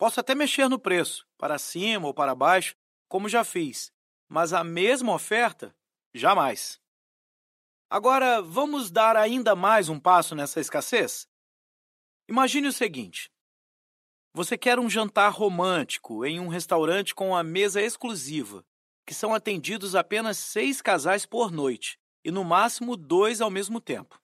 [0.00, 2.74] Posso até mexer no preço, para cima ou para baixo,
[3.06, 3.92] como já fiz,
[4.26, 5.76] mas a mesma oferta,
[6.14, 6.80] jamais.
[7.90, 11.28] Agora, vamos dar ainda mais um passo nessa escassez?
[12.26, 13.30] Imagine o seguinte:
[14.32, 18.64] você quer um jantar romântico em um restaurante com a mesa exclusiva,
[19.06, 24.18] que são atendidos apenas seis casais por noite e no máximo dois ao mesmo tempo.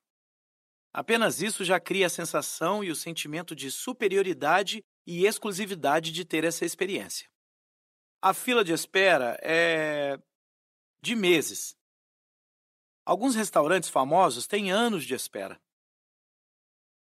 [0.91, 6.45] Apenas isso já cria a sensação e o sentimento de superioridade e exclusividade de ter
[6.45, 7.31] essa experiência.
[8.21, 10.19] A fila de espera é
[11.01, 11.77] de meses.
[13.05, 15.61] Alguns restaurantes famosos têm anos de espera.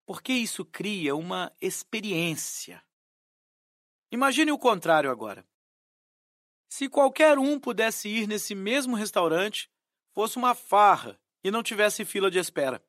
[0.06, 2.84] Porque isso cria uma experiência.
[4.12, 5.47] Imagine o contrário agora.
[6.68, 9.70] Se qualquer um pudesse ir nesse mesmo restaurante,
[10.14, 12.84] fosse uma farra e não tivesse fila de espera,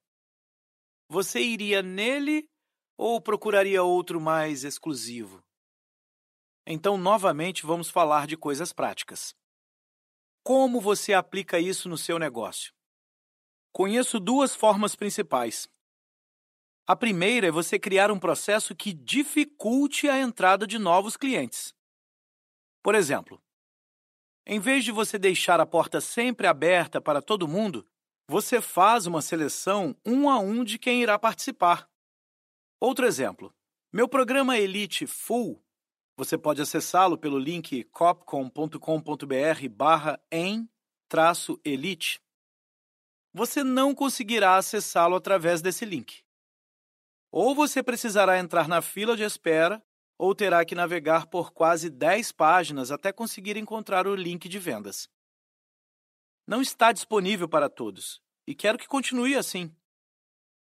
[1.09, 2.49] você iria nele
[2.97, 5.43] ou procuraria outro mais exclusivo?
[6.67, 9.35] Então, novamente, vamos falar de coisas práticas.
[10.45, 12.73] Como você aplica isso no seu negócio?
[13.73, 15.69] Conheço duas formas principais.
[16.87, 21.75] A primeira é você criar um processo que dificulte a entrada de novos clientes.
[22.83, 23.41] Por exemplo,
[24.45, 27.87] em vez de você deixar a porta sempre aberta para todo mundo,
[28.29, 31.89] você faz uma seleção um a um de quem irá participar.
[32.85, 33.55] Outro exemplo.
[33.93, 35.65] Meu programa Elite Full,
[36.17, 40.69] você pode acessá-lo pelo link copcom.com.br barra em
[41.09, 42.21] traço elite.
[43.33, 46.25] Você não conseguirá acessá-lo através desse link.
[47.31, 49.81] Ou você precisará entrar na fila de espera,
[50.19, 55.09] ou terá que navegar por quase 10 páginas até conseguir encontrar o link de vendas.
[56.45, 59.73] Não está disponível para todos, e quero que continue assim.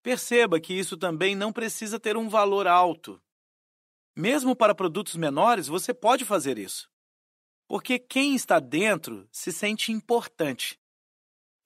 [0.06, 3.20] Perceba que isso também não precisa ter um valor alto.
[4.16, 6.88] Mesmo para produtos menores, você pode fazer isso.
[7.66, 10.78] Porque quem está dentro se sente importante.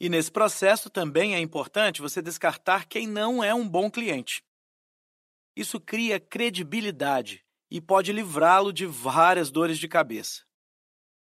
[0.00, 4.42] E nesse processo também é importante você descartar quem não é um bom cliente.
[5.54, 10.46] Isso cria credibilidade e pode livrá-lo de várias dores de cabeça.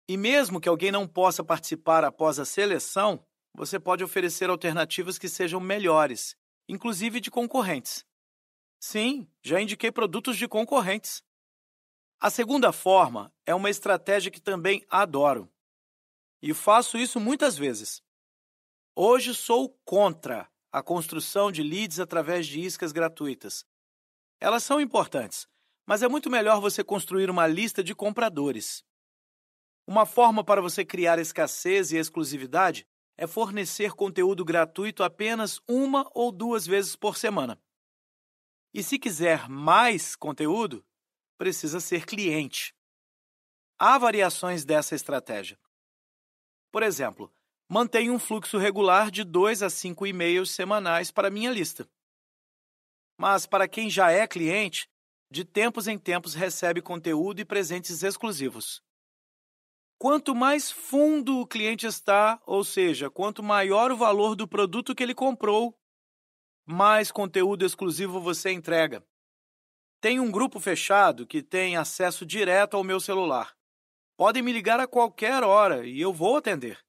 [0.08, 3.26] E mesmo que alguém não possa participar após a seleção,
[3.56, 6.40] você pode oferecer alternativas que sejam melhores
[6.72, 8.06] inclusive de concorrentes.
[8.80, 11.22] Sim, já indiquei produtos de concorrentes.
[12.18, 15.52] A segunda forma é uma estratégia que também adoro.
[16.42, 18.02] E faço isso muitas vezes.
[18.96, 23.66] Hoje sou contra a construção de leads através de iscas gratuitas.
[24.40, 25.50] Elas são importantes,
[25.86, 28.82] mas é muito melhor você construir uma lista de compradores.
[29.86, 32.88] Uma forma para você criar escassez e exclusividade
[33.22, 37.62] é fornecer conteúdo gratuito apenas uma ou duas vezes por semana.
[38.74, 40.84] E se quiser mais conteúdo,
[41.38, 42.74] precisa ser cliente.
[43.78, 45.56] Há variações dessa estratégia.
[46.72, 47.32] Por exemplo,
[47.70, 51.88] mantenho um fluxo regular de 2 a 5 e-mails semanais para minha lista.
[53.16, 54.90] Mas para quem já é cliente,
[55.30, 58.82] de tempos em tempos recebe conteúdo e presentes exclusivos.
[60.02, 65.04] Quanto mais fundo o cliente está, ou seja, quanto maior o valor do produto que
[65.04, 65.80] ele comprou,
[66.66, 69.06] mais conteúdo exclusivo você entrega.
[70.02, 73.56] Tem um grupo fechado que tem acesso direto ao meu celular.
[74.18, 76.84] Podem me ligar a qualquer hora e eu vou atender.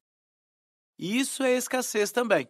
[0.98, 2.48] Isso é escassez também.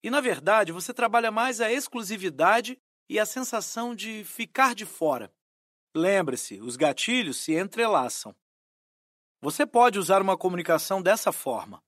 [0.00, 5.28] E, na verdade, você trabalha mais a exclusividade e a sensação de ficar de fora.
[5.92, 8.32] Lembre-se, os gatilhos se entrelaçam.
[9.40, 11.82] Você pode usar uma comunicação dessa forma.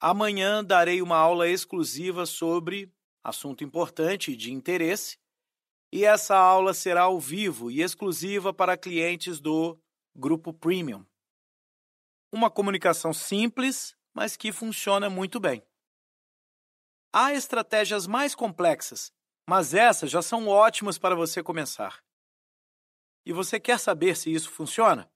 [0.00, 2.92] Amanhã darei uma aula exclusiva sobre
[3.22, 5.18] assunto importante e de interesse,
[5.90, 9.78] e essa aula será ao vivo e exclusiva para clientes do
[10.14, 11.06] Grupo Premium.
[12.30, 15.64] Uma comunicação simples, mas que funciona muito bem.
[17.12, 19.12] Há estratégias mais complexas,
[19.48, 22.04] mas essas já são ótimas para você começar.
[23.24, 25.10] E você quer saber se isso funciona?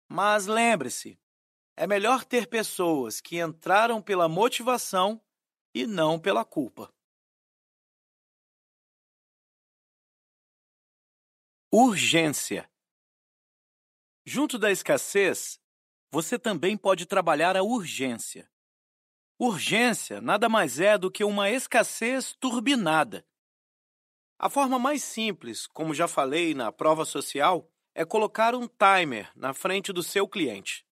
[0.09, 1.22] Mas lembre-se,
[1.83, 5.21] é melhor ter pessoas que entraram pela motivação
[5.75, 6.95] e não pela culpa.
[11.73, 12.71] Urgência.
[14.25, 15.59] Junto da escassez,
[16.09, 18.49] você também pode trabalhar a urgência.
[19.37, 23.27] Urgência nada mais é do que uma escassez turbinada.
[24.39, 29.53] A forma mais simples, como já falei na prova social, é colocar um timer na
[29.53, 30.87] frente do seu cliente.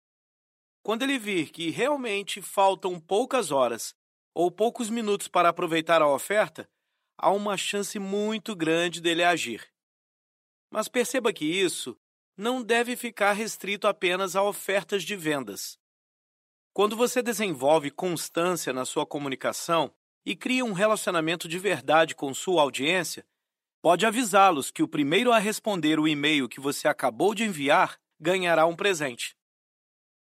[0.81, 3.93] Quando ele vir que realmente faltam poucas horas
[4.33, 6.69] ou poucos minutos para aproveitar a oferta,
[7.17, 9.67] há uma chance muito grande dele agir.
[10.71, 11.97] Mas perceba que isso
[12.37, 15.77] não deve ficar restrito apenas a ofertas de vendas.
[16.73, 19.93] Quando você desenvolve constância na sua comunicação
[20.25, 23.25] e cria um relacionamento de verdade com sua audiência,
[23.81, 28.65] pode avisá-los que o primeiro a responder o e-mail que você acabou de enviar ganhará
[28.65, 29.38] um presente.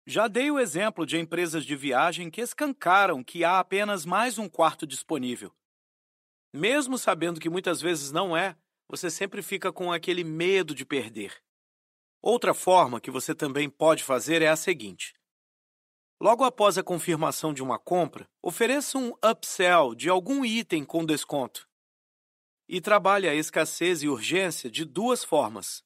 [0.06, 4.48] Já dei o exemplo de empresas de viagem que escancaram que há apenas mais um
[4.48, 5.50] quarto disponível.
[6.52, 8.54] Mesmo sabendo que muitas vezes não é,
[8.86, 11.42] você sempre fica com aquele medo de perder.
[12.20, 15.14] Outra forma que você também pode fazer é a seguinte:
[16.20, 21.66] logo após a confirmação de uma compra, ofereça um upsell de algum item com desconto.
[22.68, 25.82] E trabalhe a escassez e urgência de duas formas.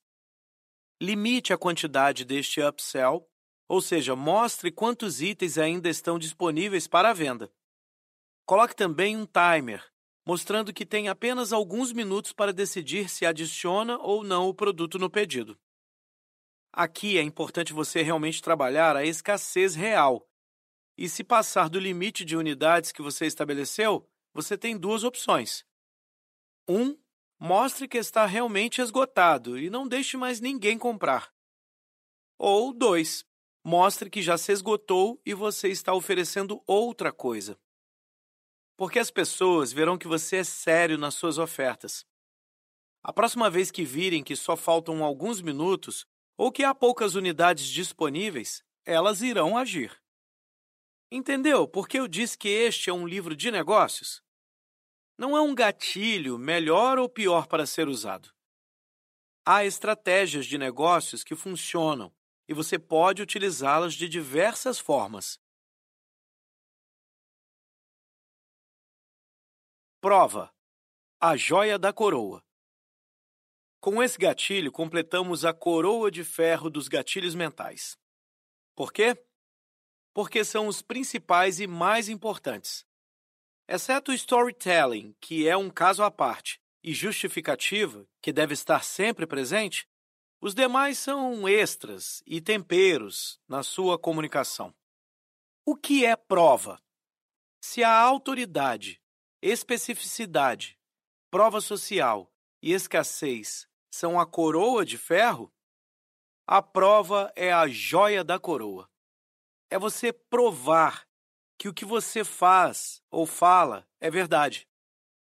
[1.00, 3.28] Limite a quantidade deste upsell,
[3.68, 7.52] ou seja, mostre quantos itens ainda estão disponíveis para venda.
[8.46, 9.84] Coloque também um timer
[10.28, 15.08] mostrando que tem apenas alguns minutos para decidir se adiciona ou não o produto no
[15.08, 15.58] pedido.
[16.70, 20.28] Aqui é importante você realmente trabalhar a escassez real.
[20.98, 25.64] E se passar do limite de unidades que você estabeleceu, você tem duas opções.
[26.68, 26.78] 1.
[26.78, 26.98] Um,
[27.40, 31.32] mostre que está realmente esgotado e não deixe mais ninguém comprar.
[32.36, 33.24] Ou 2.
[33.68, 37.56] Mostre que já se esgotou e você está oferecendo outra coisa
[38.78, 42.06] porque as pessoas verão que você é sério nas suas ofertas.
[43.02, 47.66] A próxima vez que virem que só faltam alguns minutos ou que há poucas unidades
[47.66, 50.00] disponíveis, elas irão agir.
[51.10, 54.22] Entendeu por que eu disse que este é um livro de negócios?
[55.18, 58.32] Não é um gatilho melhor ou pior para ser usado.
[59.44, 62.14] Há estratégias de negócios que funcionam
[62.48, 65.38] e você pode utilizá-las de diversas formas.
[70.00, 70.50] Prova:
[71.20, 72.42] a joia da coroa.
[73.80, 77.96] Com esse gatilho, completamos a coroa de ferro dos gatilhos mentais.
[78.74, 79.16] Por quê?
[80.14, 82.86] Porque são os principais e mais importantes.
[83.68, 89.26] Exceto o storytelling, que é um caso à parte, e justificativa, que deve estar sempre
[89.26, 89.86] presente,
[90.40, 94.74] os demais são extras e temperos na sua comunicação.
[95.65, 96.81] O que é prova?
[97.60, 99.01] Se a autoridade
[99.40, 100.78] especificidade,
[101.31, 102.32] prova social
[102.62, 105.52] e escassez são a coroa de ferro,
[106.47, 108.89] a prova é a joia da coroa.
[109.70, 111.06] É você provar
[111.59, 114.66] que o que você faz ou fala é verdade.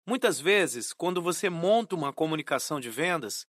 [0.06, 3.48] Muitas vezes, quando você monta uma comunicação de vendas,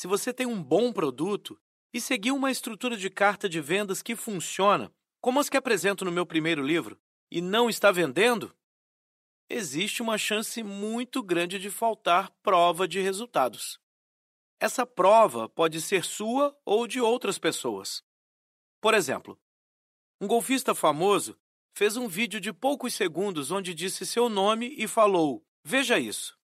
[0.00, 1.60] se você tem um bom produto
[1.92, 4.90] e seguir uma estrutura de carta de vendas que funciona,
[5.20, 6.98] como as que apresento no meu primeiro livro,
[7.30, 8.56] e não está vendendo,
[9.46, 13.78] existe uma chance muito grande de faltar prova de resultados.
[14.58, 18.02] Essa prova pode ser sua ou de outras pessoas.
[18.80, 19.38] Por exemplo,
[20.18, 21.38] um golfista famoso
[21.76, 26.38] fez um vídeo de poucos segundos onde disse seu nome e falou: Veja isso.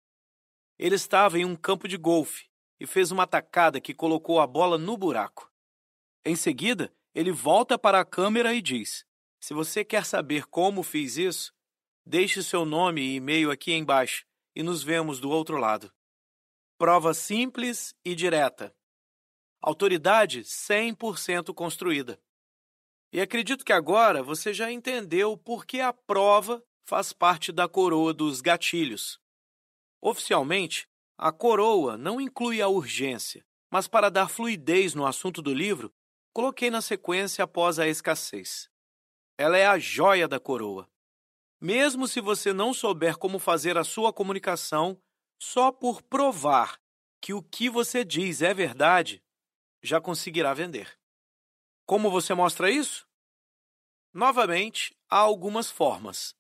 [0.78, 4.76] Ele estava em um campo de golfe e fez uma tacada que colocou a bola
[4.76, 5.50] no buraco.
[6.24, 9.04] Em seguida, ele volta para a câmera e diz:
[9.40, 11.52] Se você quer saber como fiz isso,
[12.04, 15.92] deixe seu nome e e-mail aqui embaixo e nos vemos do outro lado.
[16.78, 18.74] Prova simples e direta.
[19.60, 22.20] Autoridade 100% construída.
[23.12, 28.12] E acredito que agora você já entendeu por que a prova faz parte da coroa
[28.12, 29.18] dos gatilhos.
[30.00, 35.92] Oficialmente, a coroa não inclui a urgência, mas para dar fluidez no assunto do livro,
[36.32, 38.68] coloquei na sequência após a escassez.
[39.38, 40.88] Ela é a joia da coroa.
[41.60, 45.00] Mesmo se você não souber como fazer a sua comunicação,
[45.38, 46.78] só por provar
[47.20, 49.22] que o que você diz é verdade,
[49.82, 50.98] já conseguirá vender.
[51.86, 53.06] Como você mostra isso?
[54.12, 56.34] Novamente, há algumas formas.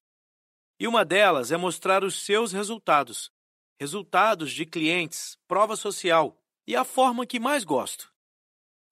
[0.78, 3.30] E uma delas é mostrar os seus resultados,
[3.78, 6.36] resultados de clientes, prova social
[6.66, 8.12] e a forma que mais gosto.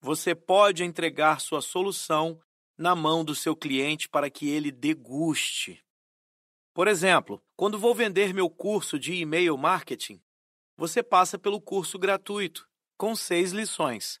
[0.01, 2.39] Você pode entregar sua solução
[2.77, 5.83] na mão do seu cliente para que ele deguste.
[6.73, 10.21] Por exemplo, quando vou vender meu curso de e-mail marketing,
[10.77, 14.19] você passa pelo curso gratuito, com seis lições.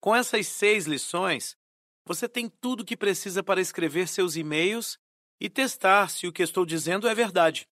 [0.00, 1.56] Com essas seis lições,
[2.04, 4.98] você tem tudo o que precisa para escrever seus e-mails
[5.40, 7.68] e testar se o que estou dizendo é verdade.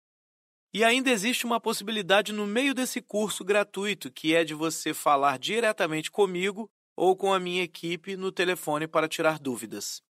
[0.73, 5.39] E ainda existe uma possibilidade no meio desse curso gratuito, que é de você falar
[5.39, 10.01] diretamente comigo ou com a minha equipe no telefone para tirar dúvidas.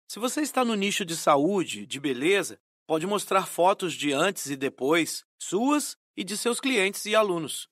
[0.08, 4.56] Se você está no nicho de saúde, de beleza, pode mostrar fotos de antes e
[4.56, 7.68] depois, suas e de seus clientes e alunos.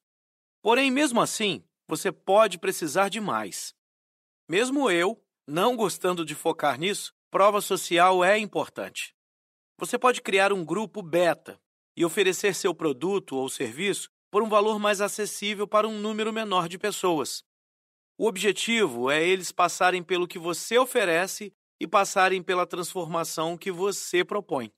[0.62, 3.74] Porém, mesmo assim, você pode precisar de mais.
[4.48, 9.14] Mesmo eu, não gostando de focar nisso, prova social é importante.
[9.78, 11.60] Você pode criar um grupo beta,
[11.98, 16.68] e oferecer seu produto ou serviço por um valor mais acessível para um número menor
[16.68, 17.42] de pessoas.
[18.16, 24.24] O objetivo é eles passarem pelo que você oferece e passarem pela transformação que você
[24.24, 24.72] propõe.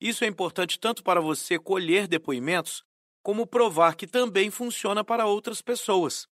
[0.00, 2.84] Isso é importante tanto para você colher depoimentos,
[3.20, 6.28] como provar que também funciona para outras pessoas.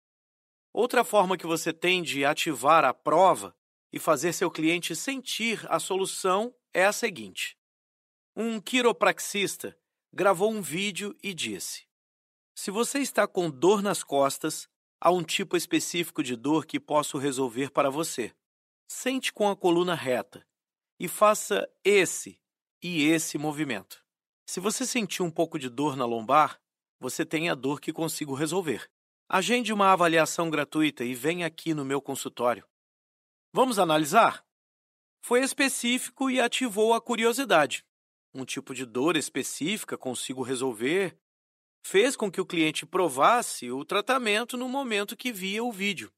[0.72, 3.54] Outra forma que você tem de ativar a prova
[3.92, 7.58] e fazer seu cliente sentir a solução é a seguinte:
[8.34, 9.76] um quiropraxista
[10.12, 11.86] gravou um vídeo e disse:
[12.54, 14.66] Se você está com dor nas costas,
[14.98, 18.34] há um tipo específico de dor que posso resolver para você.
[18.88, 20.46] Sente com a coluna reta
[20.98, 22.40] e faça esse
[22.82, 24.02] e esse movimento.
[24.46, 26.60] Se você sentir um pouco de dor na lombar,
[26.98, 28.90] você tem a dor que consigo resolver.
[29.34, 32.68] Agende uma avaliação gratuita e venha aqui no meu consultório.
[33.50, 34.44] Vamos analisar?
[35.22, 37.82] Foi específico e ativou a curiosidade.
[38.34, 41.18] Um tipo de dor específica consigo resolver
[41.82, 46.12] fez com que o cliente provasse o tratamento no momento que via o vídeo.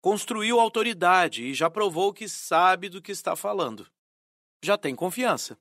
[0.00, 3.88] Construiu autoridade e já provou que sabe do que está falando.
[4.64, 5.56] Já tem confiança.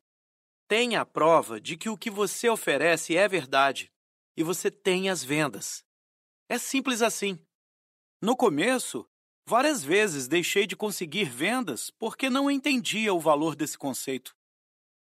[0.68, 3.94] Tem a prova de que o que você oferece é verdade
[4.36, 5.86] e você tem as vendas.
[6.52, 7.40] É simples assim.
[8.22, 9.07] No começo,
[9.48, 14.36] várias vezes deixei de conseguir vendas porque não entendia o valor desse conceito.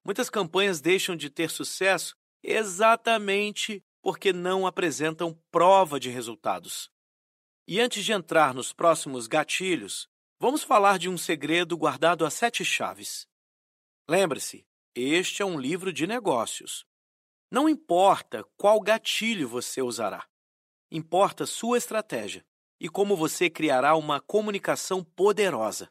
[0.05, 6.91] Muitas campanhas deixam de ter sucesso exatamente porque não apresentam prova de resultados.
[7.67, 10.07] E antes de entrar nos próximos gatilhos,
[10.39, 13.27] vamos falar de um segredo guardado a sete chaves.
[14.07, 16.85] Lembre-se, este é um livro de negócios.
[17.51, 20.28] Não importa qual gatilho você usará,
[20.91, 22.45] importa sua estratégia
[22.81, 25.91] e como você criará uma comunicação poderosa.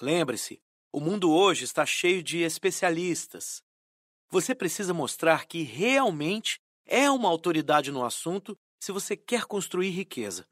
[0.00, 0.60] Lembre-se,
[0.92, 3.62] o mundo hoje está cheio de especialistas.
[4.30, 10.46] Você precisa mostrar que realmente é uma autoridade no assunto se você quer construir riqueza.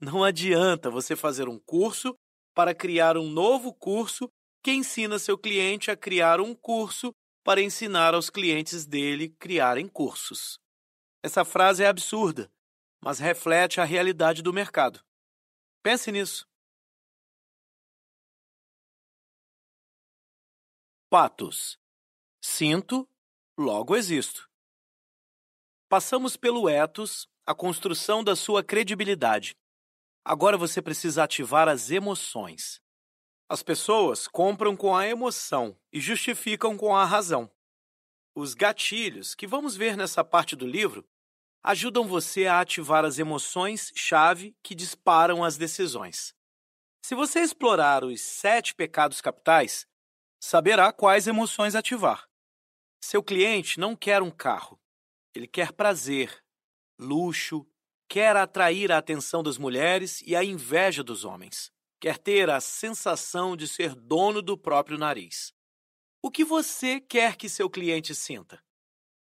[0.00, 2.16] Não adianta você fazer um curso
[2.54, 4.28] para criar um novo curso
[4.62, 7.12] que ensina seu cliente a criar um curso
[7.44, 10.58] para ensinar aos clientes dele criarem cursos.
[11.22, 12.50] Essa frase é absurda,
[13.02, 15.04] mas reflete a realidade do mercado.
[15.82, 16.46] Pense nisso.
[21.10, 21.78] Patos.
[22.40, 23.08] Sinto,
[23.58, 24.48] logo existo.
[25.88, 29.56] Passamos pelo ethos, a construção da sua credibilidade.
[30.24, 32.80] Agora você precisa ativar as emoções.
[33.48, 37.50] As pessoas compram com a emoção e justificam com a razão.
[38.34, 41.06] Os gatilhos, que vamos ver nessa parte do livro,
[41.62, 46.34] ajudam você a ativar as emoções-chave que disparam as decisões.
[47.04, 49.86] Se você explorar os sete pecados capitais,
[50.40, 52.28] saberá quais emoções ativar.
[53.00, 54.80] Seu cliente não quer um carro,
[55.34, 56.42] ele quer prazer,
[56.98, 57.66] luxo,
[58.08, 61.72] quer atrair a atenção das mulheres e a inveja dos homens.
[62.00, 65.52] Quer ter a sensação de ser dono do próprio nariz.
[66.20, 68.62] O que você quer que seu cliente sinta?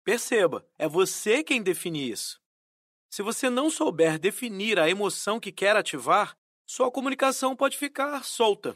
[0.09, 2.41] Perceba, é você quem define isso.
[3.11, 6.35] Se você não souber definir a emoção que quer ativar,
[6.67, 8.75] sua comunicação pode ficar solta.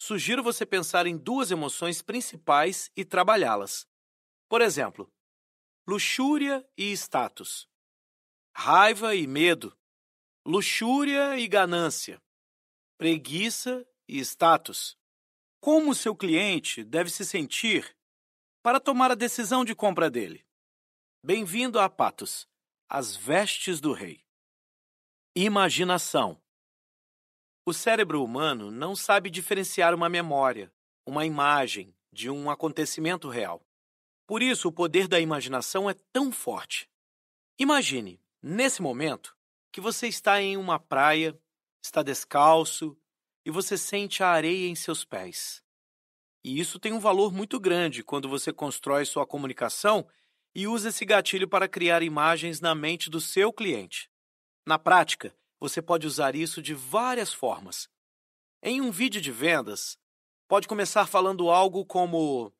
[0.00, 3.86] Sugiro você pensar em duas emoções principais e trabalhá-las.
[4.48, 5.12] Por exemplo,
[5.86, 7.68] luxúria e status,
[8.56, 9.76] raiva e medo,
[10.42, 12.18] luxúria e ganância,
[12.96, 14.96] preguiça e status.
[15.60, 17.94] Como seu cliente deve se sentir
[18.62, 20.45] para tomar a decisão de compra dele?
[21.28, 22.46] Bem-vindo a Patos,
[22.88, 24.24] as vestes do rei.
[25.34, 26.40] Imaginação.
[27.64, 30.72] O cérebro humano não sabe diferenciar uma memória,
[31.04, 33.66] uma imagem, de um acontecimento real.
[34.24, 36.88] Por isso, o poder da imaginação é tão forte.
[37.58, 39.36] Imagine, nesse momento,
[39.72, 41.36] que você está em uma praia,
[41.82, 42.96] está descalço
[43.44, 45.60] e você sente a areia em seus pés.
[46.44, 50.06] E isso tem um valor muito grande quando você constrói sua comunicação
[50.56, 54.10] e usa esse gatilho para criar imagens na mente do seu cliente.
[54.66, 57.90] Na prática, você pode usar isso de várias formas.
[58.62, 59.98] Em um vídeo de vendas,
[60.48, 62.50] pode começar falando algo como: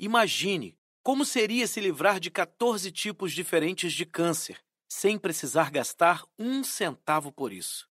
[0.00, 6.64] Imagine como seria se livrar de 14 tipos diferentes de câncer, sem precisar gastar um
[6.64, 7.88] centavo por isso?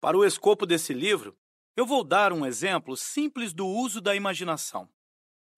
[0.00, 1.38] Para o escopo desse livro,
[1.76, 4.90] eu vou dar um exemplo simples do uso da imaginação.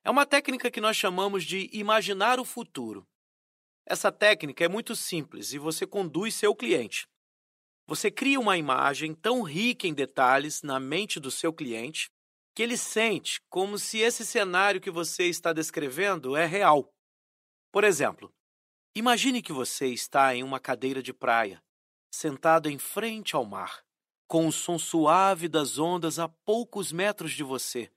[0.02, 3.06] É uma técnica que nós chamamos de imaginar o futuro.
[3.86, 7.06] Essa técnica é muito simples e você conduz seu cliente.
[7.86, 12.09] Você cria uma imagem tão rica em detalhes na mente do seu cliente
[12.55, 16.89] que ele sente como se esse cenário que você está descrevendo é real.
[17.72, 18.32] Por exemplo,
[18.94, 21.62] imagine que você está em uma cadeira de praia,
[22.12, 23.85] sentado em frente ao mar,
[24.27, 27.90] com o som suave das ondas a poucos metros de você.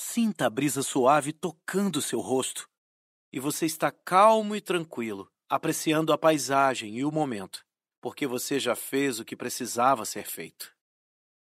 [0.00, 2.68] Sinta a brisa suave tocando seu rosto.
[3.32, 7.66] E você está calmo e tranquilo, apreciando a paisagem e o momento,
[8.00, 10.74] porque você já fez o que precisava ser feito.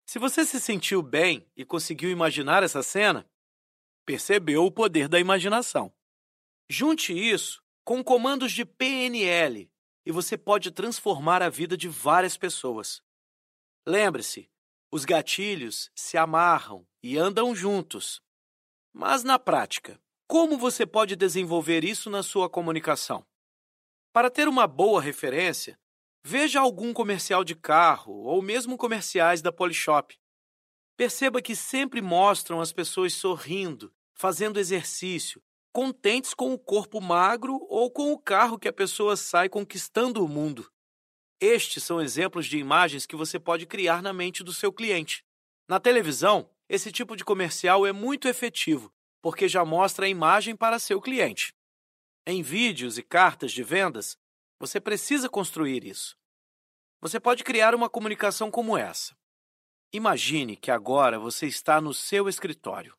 [0.07, 3.29] Se você se sentiu bem e conseguiu imaginar essa cena,
[4.07, 5.93] percebeu o poder da imaginação.
[6.69, 9.71] Junte isso com comandos de PNL
[10.07, 13.03] e você pode transformar a vida de várias pessoas.
[13.87, 14.51] Lembre-se,
[14.91, 18.23] Os gatilhos se amarram e andam juntos.
[18.93, 23.25] Mas na prática, como você pode desenvolver isso na sua comunicação?
[24.13, 25.79] Para ter uma boa referência,
[26.25, 30.19] veja algum comercial de carro ou mesmo comerciais da Polishop.
[30.97, 35.43] Perceba que sempre mostram as pessoas sorrindo, fazendo exercício,
[35.73, 40.29] contentes com o corpo magro ou com o carro que a pessoa sai conquistando o
[40.29, 40.69] mundo.
[41.41, 45.25] Estes são exemplos de imagens que você pode criar na mente do seu cliente.
[45.69, 48.93] Na televisão, esse tipo de comercial é muito efetivo,
[49.23, 51.55] porque já mostra a imagem para seu cliente.
[52.27, 54.17] Em vídeos e cartas de vendas,
[54.61, 56.17] você precisa construir isso.
[57.01, 59.17] Você pode criar uma comunicação como essa.
[59.93, 62.95] Imagine que agora você está no seu escritório,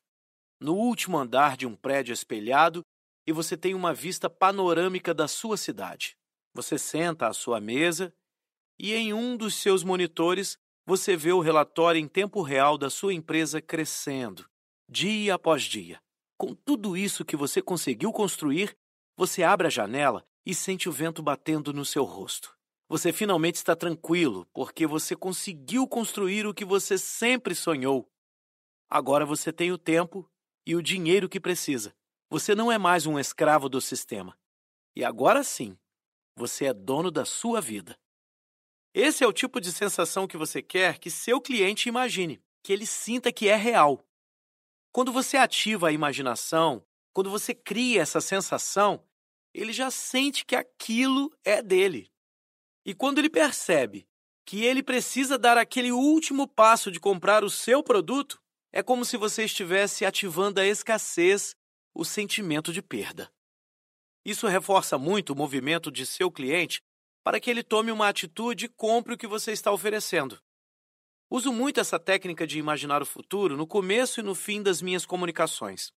[0.58, 2.84] no último andar de um prédio espelhado
[3.26, 6.16] e você tem uma vista panorâmica da sua cidade.
[6.52, 8.12] Você senta à sua mesa
[8.78, 10.58] e em um dos seus monitores
[10.90, 14.50] você vê o relatório em tempo real da sua empresa crescendo,
[14.88, 16.02] dia após dia.
[16.36, 18.76] Com tudo isso que você conseguiu construir,
[19.16, 22.56] você abre a janela e sente o vento batendo no seu rosto.
[22.88, 28.10] Você finalmente está tranquilo, porque você conseguiu construir o que você sempre sonhou.
[28.88, 30.28] Agora você tem o tempo
[30.66, 31.94] e o dinheiro que precisa.
[32.28, 34.36] Você não é mais um escravo do sistema.
[34.96, 35.78] E agora sim,
[36.34, 37.96] você é dono da sua vida.
[38.92, 42.84] Esse é o tipo de sensação que você quer que seu cliente imagine, que ele
[42.84, 44.04] sinta que é real.
[44.92, 49.04] Quando você ativa a imaginação, quando você cria essa sensação,
[49.54, 52.10] ele já sente que aquilo é dele.
[52.84, 54.08] E quando ele percebe
[54.44, 58.40] que ele precisa dar aquele último passo de comprar o seu produto,
[58.72, 61.54] é como se você estivesse ativando a escassez,
[61.94, 63.32] o sentimento de perda.
[64.24, 66.82] Isso reforça muito o movimento de seu cliente
[67.22, 70.40] para que ele tome uma atitude e compre o que você está oferecendo.
[71.30, 75.06] Uso muito essa técnica de imaginar o futuro no começo e no fim das minhas
[75.06, 75.92] comunicações.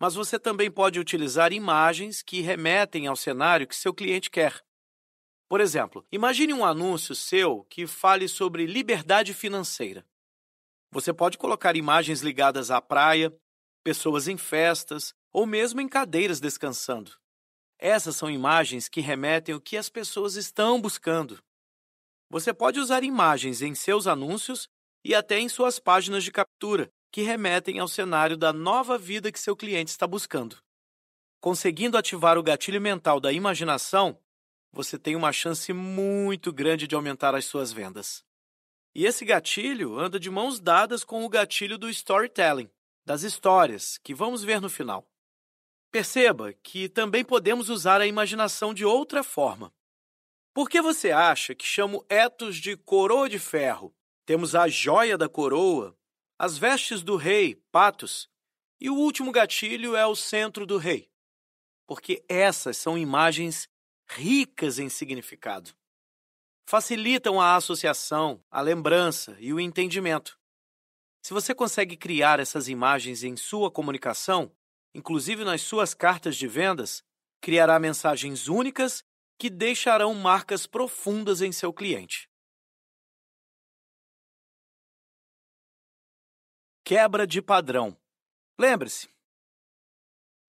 [0.00, 4.64] Mas você também pode utilizar imagens que remetem ao cenário que seu cliente quer.
[5.48, 10.04] Por exemplo, imagine um anúncio seu que fale sobre liberdade financeira.
[10.90, 13.32] Você pode colocar imagens ligadas à praia,
[13.84, 17.12] pessoas em festas ou mesmo em cadeiras descansando.
[17.78, 21.42] Essas são imagens que remetem ao que as pessoas estão buscando.
[22.28, 24.68] Você pode usar imagens em seus anúncios
[25.04, 29.40] e até em suas páginas de captura, que remetem ao cenário da nova vida que
[29.40, 30.58] seu cliente está buscando.
[31.40, 34.18] Conseguindo ativar o gatilho mental da imaginação,
[34.72, 38.24] você tem uma chance muito grande de aumentar as suas vendas.
[38.94, 42.68] E esse gatilho anda de mãos dadas com o gatilho do storytelling,
[43.06, 45.08] das histórias, que vamos ver no final.
[45.90, 49.72] Perceba que também podemos usar a imaginação de outra forma.
[50.52, 53.94] Por que você acha que chamo Etos de coroa de ferro?
[54.26, 55.96] Temos a joia da coroa,
[56.38, 58.28] as vestes do rei, patos,
[58.80, 61.10] e o último gatilho é o centro do rei.
[61.86, 63.68] Porque essas são imagens
[64.10, 65.74] ricas em significado.
[66.66, 70.38] Facilitam a associação, a lembrança e o entendimento.
[71.22, 74.52] Se você consegue criar essas imagens em sua comunicação,
[74.94, 77.04] inclusive nas suas cartas de vendas,
[77.40, 79.04] criará mensagens únicas
[79.38, 82.28] que deixarão marcas profundas em seu cliente.
[86.84, 87.96] Quebra de padrão.
[88.58, 89.08] Lembre-se,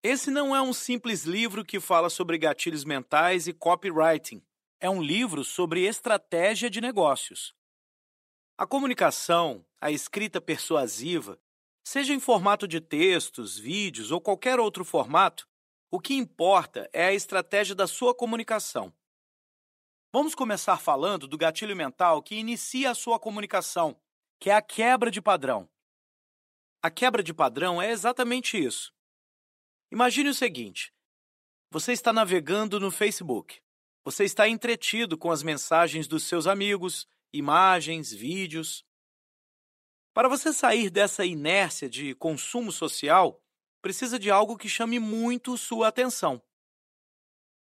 [0.02, 4.41] esse não é um simples livro que fala sobre gatilhos mentais e copywriting.
[4.80, 7.53] É um livro sobre estratégia de negócios.
[8.57, 11.38] A comunicação, a escrita persuasiva,
[11.91, 15.49] Seja em formato de textos, vídeos ou qualquer outro formato,
[15.90, 18.94] o que importa é a estratégia da sua comunicação.
[20.14, 23.99] Vamos começar falando do gatilho mental que inicia a sua comunicação,
[24.40, 25.68] que é a quebra de padrão.
[26.80, 28.94] A quebra de padrão é exatamente isso.
[29.91, 30.94] Imagine o seguinte:
[31.72, 33.64] você está navegando no Facebook.
[34.06, 38.86] Você está entretido com as mensagens dos seus amigos, imagens, vídeos.
[40.19, 43.41] Para você sair dessa inércia de consumo social,
[43.81, 46.43] precisa de algo que chame muito sua atenção.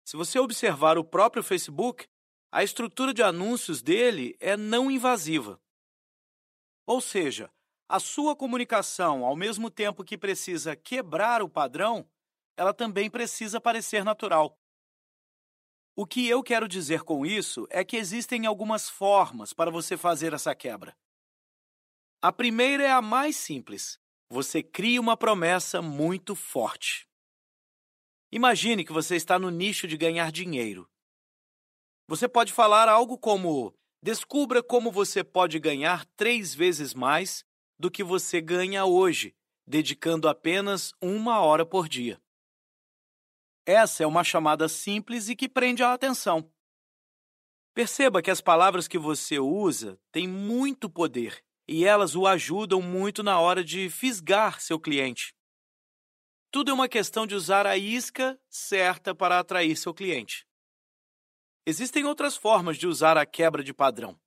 [0.04, 2.08] Se você observar o próprio Facebook,
[2.52, 5.62] a estrutura de anúncios dele é não invasiva.
[6.88, 7.48] Ou seja,
[7.88, 12.10] a sua comunicação, ao mesmo tempo que precisa quebrar o padrão,
[12.58, 14.60] ela também precisa parecer natural.
[15.96, 20.34] O que eu quero dizer com isso é que existem algumas formas para você fazer
[20.34, 20.98] essa quebra.
[22.20, 24.00] A primeira é a mais simples.
[24.28, 27.08] Você cria uma promessa muito forte.
[28.32, 30.90] Imagine que você está no nicho de ganhar dinheiro.
[32.08, 33.72] Você pode falar algo como:
[34.02, 37.46] Descubra como você pode ganhar três vezes mais
[37.78, 39.36] do que você ganha hoje,
[39.68, 42.20] dedicando apenas uma hora por dia.
[43.64, 46.52] Essa é uma chamada simples e que prende a atenção.
[47.76, 53.22] Perceba que as palavras que você usa têm muito poder e elas o ajudam muito
[53.22, 55.36] na hora de fisgar seu cliente.
[56.50, 60.48] Tudo é uma questão de usar a isca certa para atrair seu cliente.
[61.66, 64.18] Existem outras formas de usar a quebra de padrão.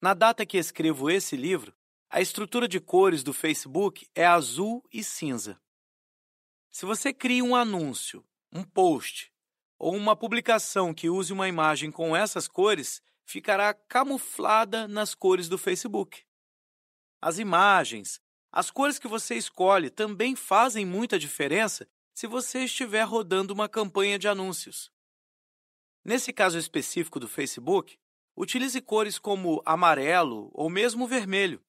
[0.00, 1.72] Na data que escrevo esse livro,
[2.10, 5.60] a estrutura de cores do Facebook é azul e cinza.
[6.70, 9.32] Se você cria um anúncio, um post
[9.78, 15.56] ou uma publicação que use uma imagem com essas cores, ficará camuflada nas cores do
[15.56, 16.24] Facebook.
[17.22, 18.20] As imagens,
[18.50, 24.18] as cores que você escolhe também fazem muita diferença se você estiver rodando uma campanha
[24.18, 24.90] de anúncios.
[26.04, 27.96] Nesse caso específico do Facebook,
[28.36, 31.64] utilize cores como amarelo ou mesmo vermelho.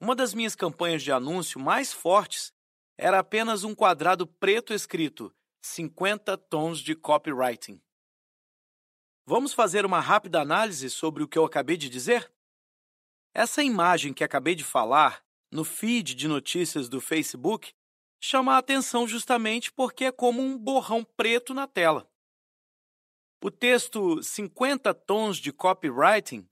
[0.00, 2.52] Uma das minhas campanhas de anúncio mais fortes
[2.98, 5.32] era apenas um quadrado preto escrito
[5.62, 7.80] 50 tons de copywriting.
[9.24, 12.30] Vamos fazer uma rápida análise sobre o que eu acabei de dizer?
[13.38, 15.22] Essa imagem que acabei de falar,
[15.52, 17.74] no feed de notícias do Facebook,
[18.18, 22.10] chama a atenção justamente porque é como um borrão preto na tela.
[23.44, 26.48] O texto 50 tons de copywriting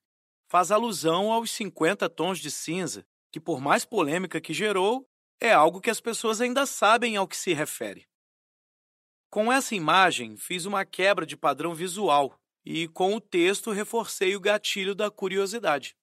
[0.47, 5.09] faz alusão aos 50 tons de cinza, que, por mais polêmica que gerou,
[5.41, 8.07] é algo que as pessoas ainda sabem ao que se refere.
[9.31, 14.41] Com essa imagem, fiz uma quebra de padrão visual e, com o texto, reforcei o
[14.41, 15.97] gatilho da curiosidade.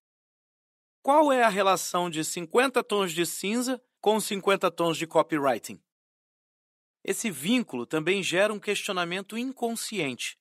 [1.03, 5.81] Qual é a relação de 50 tons de cinza com 50 tons de copywriting?
[7.03, 10.37] Esse vínculo também gera um questionamento inconsciente.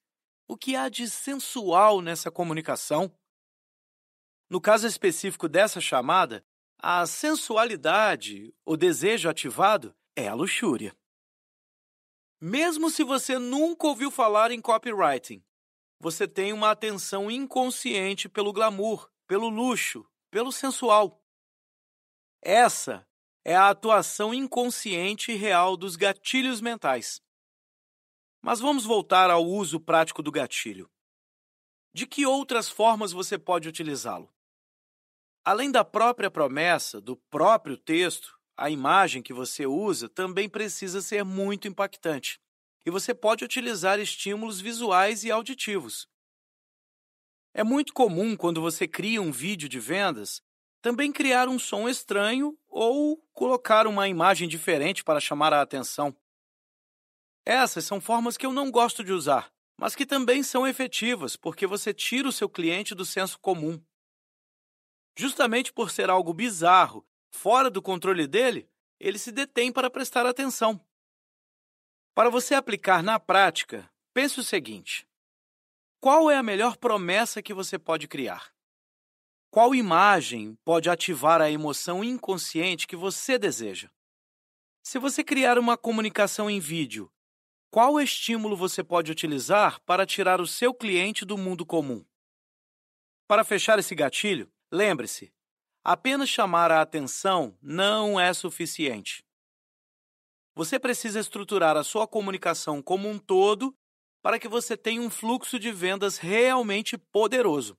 [0.46, 3.10] O que há de sensual nessa comunicação?
[4.50, 6.44] No caso específico dessa chamada,
[6.78, 10.94] a sensualidade, o desejo ativado, é a luxúria.
[12.38, 15.42] Mesmo se você nunca ouviu falar em copywriting,
[15.98, 21.22] você tem uma atenção inconsciente pelo glamour, pelo luxo, pelo sensual.
[22.42, 23.06] Essa
[23.44, 27.20] é a atuação inconsciente e real dos gatilhos mentais.
[28.40, 30.90] Mas vamos voltar ao uso prático do gatilho.
[31.92, 34.32] De que outras formas você pode utilizá-lo?
[35.44, 41.24] Além da própria promessa, do próprio texto, a imagem que você usa também precisa ser
[41.24, 42.40] muito impactante.
[42.84, 46.06] E você pode utilizar estímulos visuais e auditivos.
[47.52, 50.42] É muito comum, quando você cria um vídeo de vendas,
[50.80, 56.16] também criar um som estranho ou colocar uma imagem diferente para chamar a atenção.
[57.44, 61.66] Essas são formas que eu não gosto de usar, mas que também são efetivas porque
[61.66, 63.82] você tira o seu cliente do senso comum.
[65.16, 70.80] Justamente por ser algo bizarro, fora do controle dele, ele se detém para prestar atenção.
[72.14, 75.06] Para você aplicar na prática, pense o seguinte:
[76.00, 78.50] qual é a melhor promessa que você pode criar?
[79.50, 83.90] Qual imagem pode ativar a emoção inconsciente que você deseja?
[84.82, 87.12] Se você criar uma comunicação em vídeo,
[87.70, 92.02] qual estímulo você pode utilizar para tirar o seu cliente do mundo comum?
[93.28, 95.30] Para fechar esse gatilho, lembre-se:
[95.84, 99.22] apenas chamar a atenção não é suficiente.
[100.54, 103.76] Você precisa estruturar a sua comunicação como um todo
[104.22, 107.78] para que você tenha um fluxo de vendas realmente poderoso.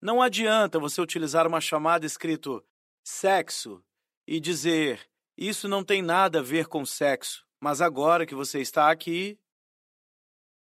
[0.00, 2.64] Não adianta você utilizar uma chamada escrito
[3.02, 3.82] sexo
[4.26, 8.90] e dizer isso não tem nada a ver com sexo, mas agora que você está
[8.90, 9.38] aqui.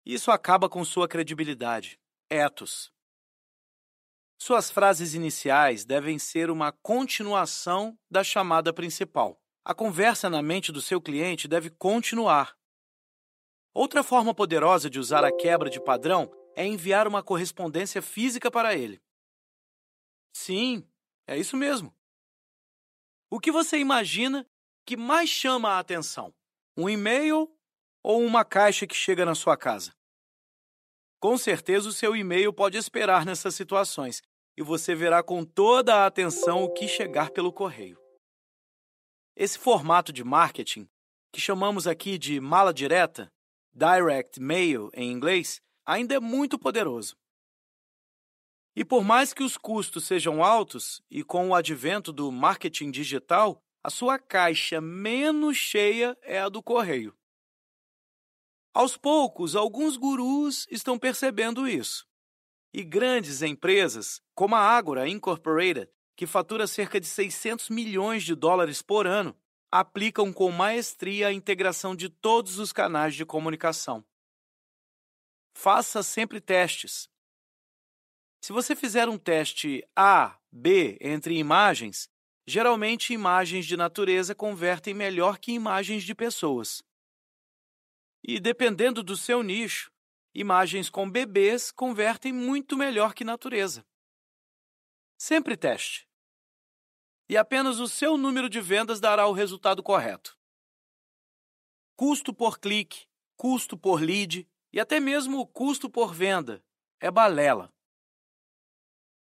[0.05, 1.99] Isso acaba com sua credibilidade.
[2.29, 2.91] Etos.
[4.39, 9.39] Suas frases iniciais devem ser uma continuação da chamada principal.
[9.63, 12.57] A conversa na mente do seu cliente deve continuar.
[13.73, 18.75] Outra forma poderosa de usar a quebra de padrão é enviar uma correspondência física para
[18.75, 19.01] ele.
[20.33, 20.85] Sim,
[21.25, 21.93] é isso mesmo.
[23.29, 24.45] O que você imagina
[24.85, 26.33] que mais chama a atenção?
[26.75, 27.49] Um e-mail
[28.03, 29.93] ou uma caixa que chega na sua casa?
[31.19, 34.21] Com certeza o seu e-mail pode esperar nessas situações
[34.57, 37.97] e você verá com toda a atenção o que chegar pelo correio.
[39.35, 40.89] Esse formato de marketing,
[41.31, 43.31] que chamamos aqui de mala direta,
[43.73, 47.17] direct mail em inglês, ainda é muito poderoso.
[48.75, 53.61] E por mais que os custos sejam altos, e com o advento do marketing digital,
[53.83, 57.15] a sua caixa menos cheia é a do correio.
[58.73, 62.07] Aos poucos, alguns gurus estão percebendo isso.
[62.73, 68.81] e grandes empresas, como a Agora Incorporated, que fatura cerca de 600 milhões de dólares
[68.81, 69.35] por ano,
[69.71, 74.05] aplicam com maestria a integração de todos os canais de comunicação.
[75.55, 77.09] Faça sempre testes.
[78.43, 82.09] Se você fizer um teste A, B entre imagens,
[82.45, 86.83] geralmente imagens de natureza convertem melhor que imagens de pessoas.
[88.23, 89.91] E dependendo do seu nicho,
[90.33, 93.85] imagens com bebês convertem muito melhor que natureza.
[95.17, 96.10] Sempre teste.
[97.31, 100.37] E apenas o seu número de vendas dará o resultado correto.
[101.95, 106.61] Custo por clique, custo por lead e até mesmo o custo por venda
[106.99, 107.73] é balela.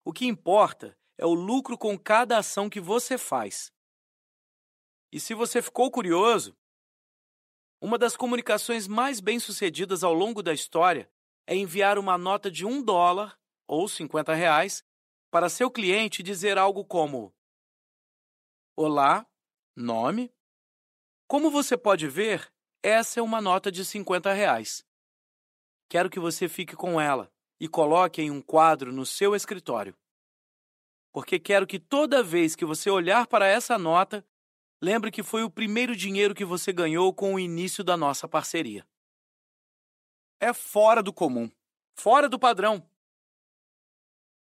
[0.02, 3.70] O que importa é o lucro com cada ação que você faz.
[5.12, 6.56] E se você ficou curioso,
[7.78, 11.12] uma das comunicações mais bem-sucedidas ao longo da história
[11.46, 14.82] é enviar uma nota de um dólar ou 50 reais
[15.30, 17.34] para seu cliente dizer algo como:
[18.80, 19.26] Olá,
[19.74, 20.32] nome.
[21.26, 22.48] Como você pode ver,
[22.80, 24.86] essa é uma nota de 50 reais.
[25.88, 27.28] Quero que você fique com ela
[27.58, 29.98] e coloque em um quadro no seu escritório.
[31.12, 34.24] Porque quero que toda vez que você olhar para essa nota,
[34.80, 38.86] lembre que foi o primeiro dinheiro que você ganhou com o início da nossa parceria.
[40.38, 41.50] É fora do comum,
[41.98, 42.88] fora do padrão.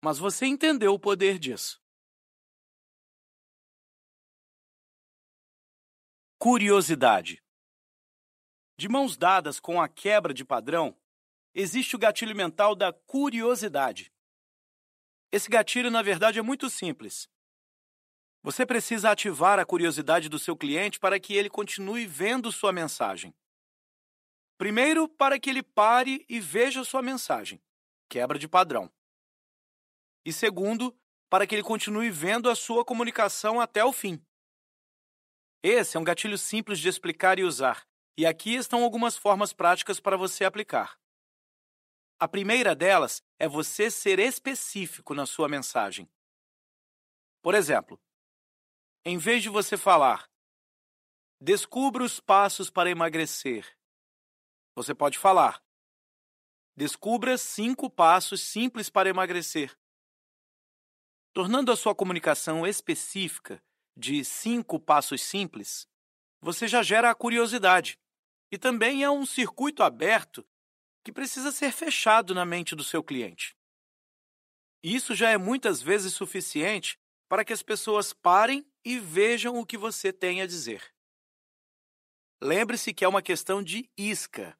[0.05, 1.81] Mas você entendeu o poder disso.
[6.39, 7.43] Curiosidade.
[8.77, 10.95] De mãos dadas com a quebra de padrão,
[11.51, 14.14] existe o gatilho mental da curiosidade.
[15.31, 17.27] Esse gatilho, na verdade, é muito simples.
[18.43, 23.34] Você precisa ativar a curiosidade do seu cliente para que ele continue vendo sua mensagem.
[24.59, 27.59] Primeiro, para que ele pare e veja sua mensagem,
[28.07, 28.91] quebra de padrão.
[30.23, 30.95] E segundo,
[31.31, 34.23] para que ele continue vendo a sua comunicação até o fim.
[35.63, 39.99] Esse é um gatilho simples de explicar e usar, e aqui estão algumas formas práticas
[39.99, 40.99] para você aplicar.
[42.19, 46.09] A primeira delas é você ser específico na sua mensagem.
[47.41, 47.99] Por exemplo,
[49.05, 50.29] em vez de você falar,
[51.39, 53.77] descubra os passos para emagrecer,
[54.75, 55.63] você pode falar,
[56.75, 59.75] descubra cinco passos simples para emagrecer.
[61.34, 63.63] Tornando a sua comunicação específica
[63.97, 65.87] de cinco passos simples,
[66.39, 67.99] você já gera a curiosidade
[68.51, 70.47] e também é um circuito aberto
[71.03, 73.57] que precisa ser fechado na mente do seu cliente.
[74.83, 79.77] Isso já é muitas vezes suficiente para que as pessoas parem e vejam o que
[79.77, 80.93] você tem a dizer.
[82.41, 84.57] Lembre-se que é uma questão de isca.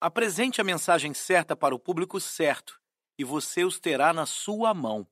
[0.00, 2.80] Apresente a mensagem certa para o público certo
[3.16, 5.06] e você os terá na sua mão.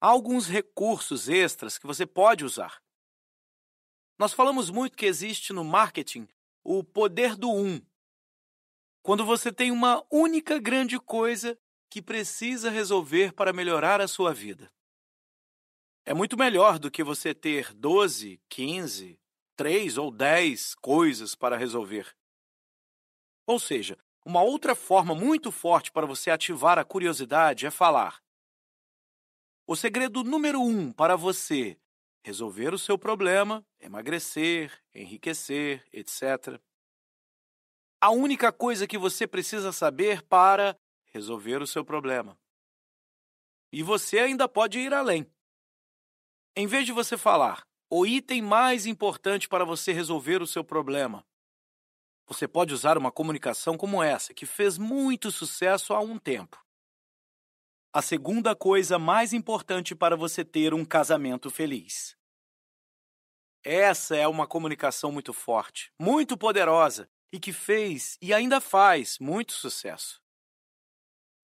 [0.00, 2.82] Alguns recursos extras que você pode usar.
[4.18, 6.28] Nós falamos muito que existe no marketing
[6.62, 7.80] o poder do um.
[9.02, 11.58] Quando você tem uma única grande coisa
[11.88, 14.70] que precisa resolver para melhorar a sua vida.
[16.04, 19.18] É muito melhor do que você ter 12, 15,
[19.56, 22.14] 3 ou 10 coisas para resolver.
[23.46, 28.20] Ou seja, uma outra forma muito forte para você ativar a curiosidade é falar.
[29.68, 31.76] O segredo número um para você
[32.22, 36.60] resolver o seu problema, emagrecer, enriquecer, etc.
[38.00, 42.38] A única coisa que você precisa saber para resolver o seu problema.
[43.72, 45.28] E você ainda pode ir além.
[46.54, 51.26] Em vez de você falar o item mais importante para você resolver o seu problema,
[52.24, 56.65] você pode usar uma comunicação como essa, que fez muito sucesso há um tempo.
[57.96, 62.14] A segunda coisa mais importante para você ter um casamento feliz.
[63.64, 69.54] Essa é uma comunicação muito forte, muito poderosa e que fez e ainda faz muito
[69.54, 70.20] sucesso.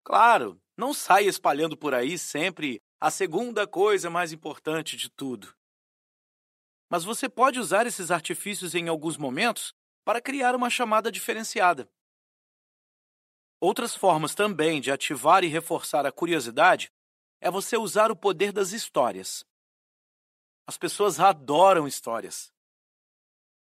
[0.04, 5.56] Claro, não saia espalhando por aí sempre a segunda coisa mais importante de tudo.
[6.90, 9.72] Mas você pode usar esses artifícios em alguns momentos
[10.04, 11.90] para criar uma chamada diferenciada.
[13.62, 16.90] Outras formas também de ativar e reforçar a curiosidade
[17.40, 19.44] é você usar o poder das histórias.
[20.66, 22.52] As pessoas adoram histórias.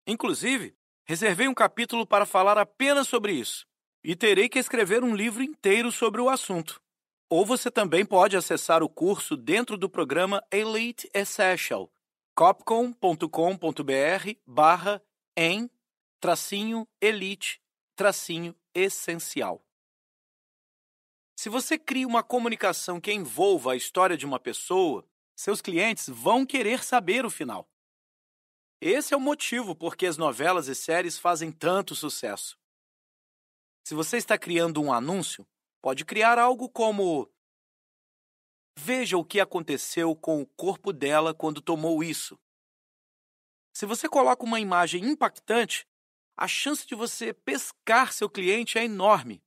[0.06, 0.74] Inclusive,
[1.04, 3.66] reservei um capítulo para falar apenas sobre isso,
[4.02, 6.80] e terei que escrever um livro inteiro sobre o assunto.
[7.28, 11.92] Ou você também pode acessar o curso dentro do programa Elite Essential,
[12.34, 13.28] copcom.com.br
[14.46, 15.02] barra
[15.36, 15.70] em
[16.18, 17.60] tracinho elite
[17.94, 19.62] tracinho essencial.
[21.36, 25.06] Se você cria uma comunicação que envolva a história de uma pessoa,
[25.36, 27.68] seus clientes vão querer saber o final.
[28.80, 32.58] Esse é o motivo por que as novelas e séries fazem tanto sucesso.
[33.86, 35.46] Se você está criando um anúncio,
[35.82, 37.30] pode criar algo como:
[38.78, 42.38] Veja o que aconteceu com o corpo dela quando tomou isso.
[43.76, 45.86] Se você coloca uma imagem impactante,
[46.36, 49.43] a chance de você pescar seu cliente é enorme.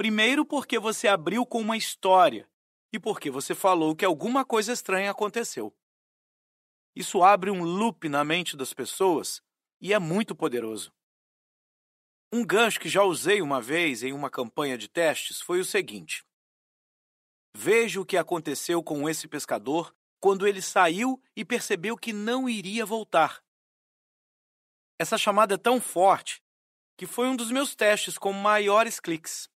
[0.00, 2.48] Primeiro, porque você abriu com uma história
[2.90, 5.76] e porque você falou que alguma coisa estranha aconteceu.
[6.96, 9.42] Isso abre um loop na mente das pessoas
[9.78, 10.90] e é muito poderoso.
[12.32, 16.24] Um gancho que já usei uma vez em uma campanha de testes foi o seguinte:
[17.54, 22.86] Veja o que aconteceu com esse pescador quando ele saiu e percebeu que não iria
[22.86, 23.44] voltar.
[24.98, 26.42] Essa chamada é tão forte
[26.96, 29.46] que foi um dos meus testes com maiores cliques.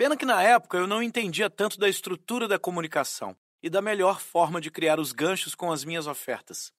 [0.00, 4.18] Pena que na época eu não entendia tanto da estrutura da comunicação e da melhor
[4.18, 6.72] forma de criar os ganchos com as minhas ofertas.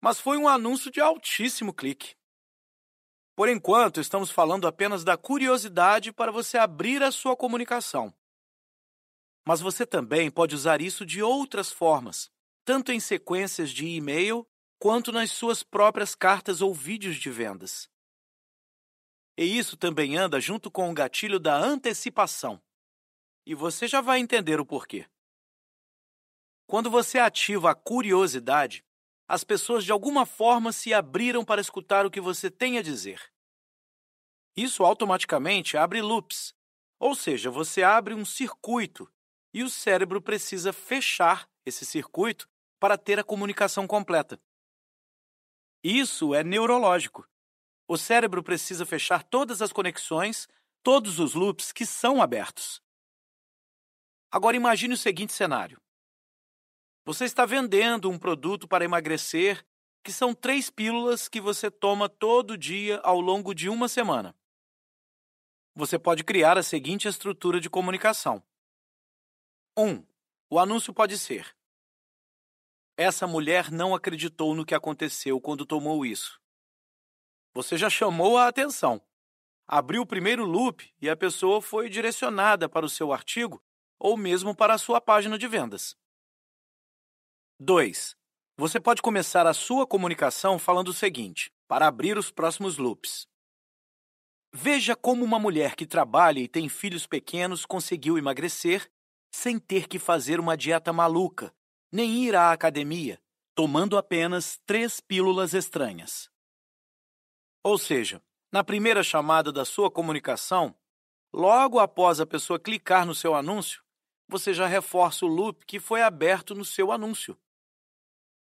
[0.00, 2.14] Mas foi um anúncio de altíssimo clique.
[3.36, 8.14] Por enquanto, estamos falando apenas da curiosidade para você abrir a sua comunicação.
[9.46, 12.30] Mas você também pode usar isso de outras formas,
[12.64, 14.48] tanto em sequências de e-mail
[14.78, 17.90] quanto nas suas próprias cartas ou vídeos de vendas.
[19.40, 22.62] E isso também anda junto com o gatilho da antecipação.
[23.46, 25.08] E você já vai entender o porquê.
[26.66, 28.84] Quando você ativa a curiosidade,
[29.26, 33.32] as pessoas de alguma forma se abriram para escutar o que você tem a dizer.
[34.54, 36.54] Isso automaticamente abre loops,
[36.98, 39.10] ou seja, você abre um circuito
[39.54, 42.46] e o cérebro precisa fechar esse circuito
[42.78, 44.38] para ter a comunicação completa.
[45.82, 47.29] Isso é neurológico.
[47.92, 50.46] O cérebro precisa fechar todas as conexões,
[50.80, 52.80] todos os loops que são abertos.
[54.30, 55.82] Agora imagine o seguinte cenário.
[57.04, 59.66] Você está vendendo um produto para emagrecer
[60.04, 64.36] que são três pílulas que você toma todo dia ao longo de uma semana.
[65.74, 68.40] Você pode criar a seguinte estrutura de comunicação.
[69.76, 69.84] 1.
[69.84, 70.06] Um,
[70.48, 71.56] o anúncio pode ser:
[72.96, 76.40] essa mulher não acreditou no que aconteceu quando tomou isso.
[77.54, 79.00] Você já chamou a atenção.
[79.66, 83.62] Abriu o primeiro loop e a pessoa foi direcionada para o seu artigo
[83.98, 85.96] ou mesmo para a sua página de vendas.
[87.58, 88.16] 2.
[88.56, 93.26] Você pode começar a sua comunicação falando o seguinte, para abrir os próximos loops.
[94.52, 98.90] Veja como uma mulher que trabalha e tem filhos pequenos conseguiu emagrecer
[99.32, 101.54] sem ter que fazer uma dieta maluca
[101.92, 103.20] nem ir à academia,
[103.54, 106.29] tomando apenas três pílulas estranhas.
[107.62, 110.74] Ou seja, na primeira chamada da sua comunicação,
[111.32, 113.82] logo após a pessoa clicar no seu anúncio,
[114.26, 117.38] você já reforça o loop que foi aberto no seu anúncio.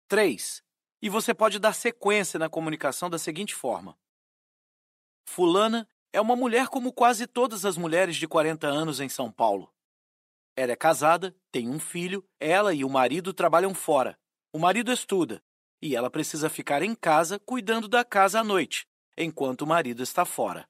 [0.07, 0.63] 3.
[1.01, 3.97] E você pode dar sequência na comunicação da seguinte forma:
[5.27, 9.71] Fulana é uma mulher como quase todas as mulheres de 40 anos em São Paulo.
[10.55, 14.17] Ela é casada, tem um filho, ela e o marido trabalham fora.
[14.53, 15.43] O marido estuda
[15.81, 18.87] e ela precisa ficar em casa cuidando da casa à noite,
[19.17, 20.67] enquanto o marido está fora.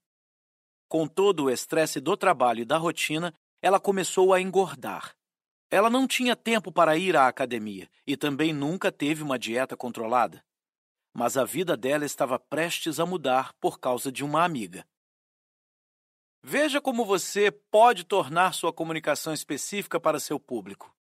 [0.87, 5.15] Com todo o estresse do trabalho e da rotina, ela começou a engordar.
[5.71, 10.43] Ela não tinha tempo para ir à academia e também nunca teve uma dieta controlada.
[11.13, 14.85] Mas a vida dela estava prestes a mudar por causa de uma amiga.
[16.43, 20.95] Veja como você pode tornar sua comunicação específica para seu público.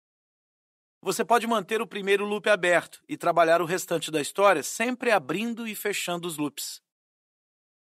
[1.02, 5.68] Você pode manter o primeiro loop aberto e trabalhar o restante da história sempre abrindo
[5.68, 6.80] e fechando os loops.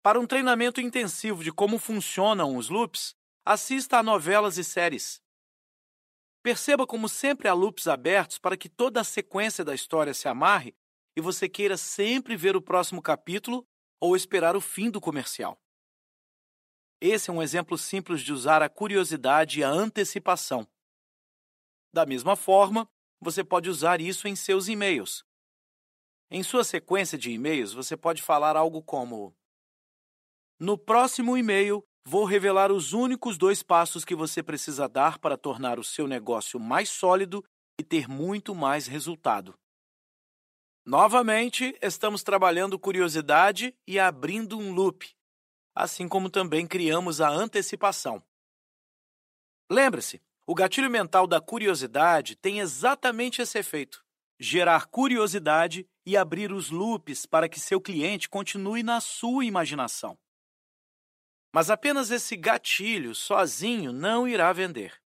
[0.08, 3.14] Para um treinamento intensivo de como funcionam os loops,
[3.46, 5.22] assista a novelas e séries.
[6.42, 10.74] Perceba como sempre há loops abertos para que toda a sequência da história se amarre
[11.14, 13.68] e você queira sempre ver o próximo capítulo
[14.00, 15.62] ou esperar o fim do comercial.
[17.02, 20.66] Esse é um exemplo simples de usar a curiosidade e a antecipação.
[21.94, 22.90] Da mesma forma,
[23.20, 25.26] você pode usar isso em seus e-mails.
[26.32, 29.37] Em sua sequência de e-mails, você pode falar algo como:
[30.60, 35.80] No próximo e-mail, vou revelar os únicos dois passos que você precisa dar para tornar
[35.80, 37.44] o seu negócio mais sólido
[37.80, 39.54] e ter muito mais resultado.
[40.86, 45.06] Novamente, estamos trabalhando curiosidade e abrindo um loop
[45.78, 48.24] assim como também criamos a antecipação.
[49.70, 54.04] Lembre-se, o gatilho mental da curiosidade tem exatamente esse efeito:
[54.40, 60.18] gerar curiosidade e abrir os loops para que seu cliente continue na sua imaginação.
[61.54, 65.02] Mas apenas esse gatilho sozinho não irá vender.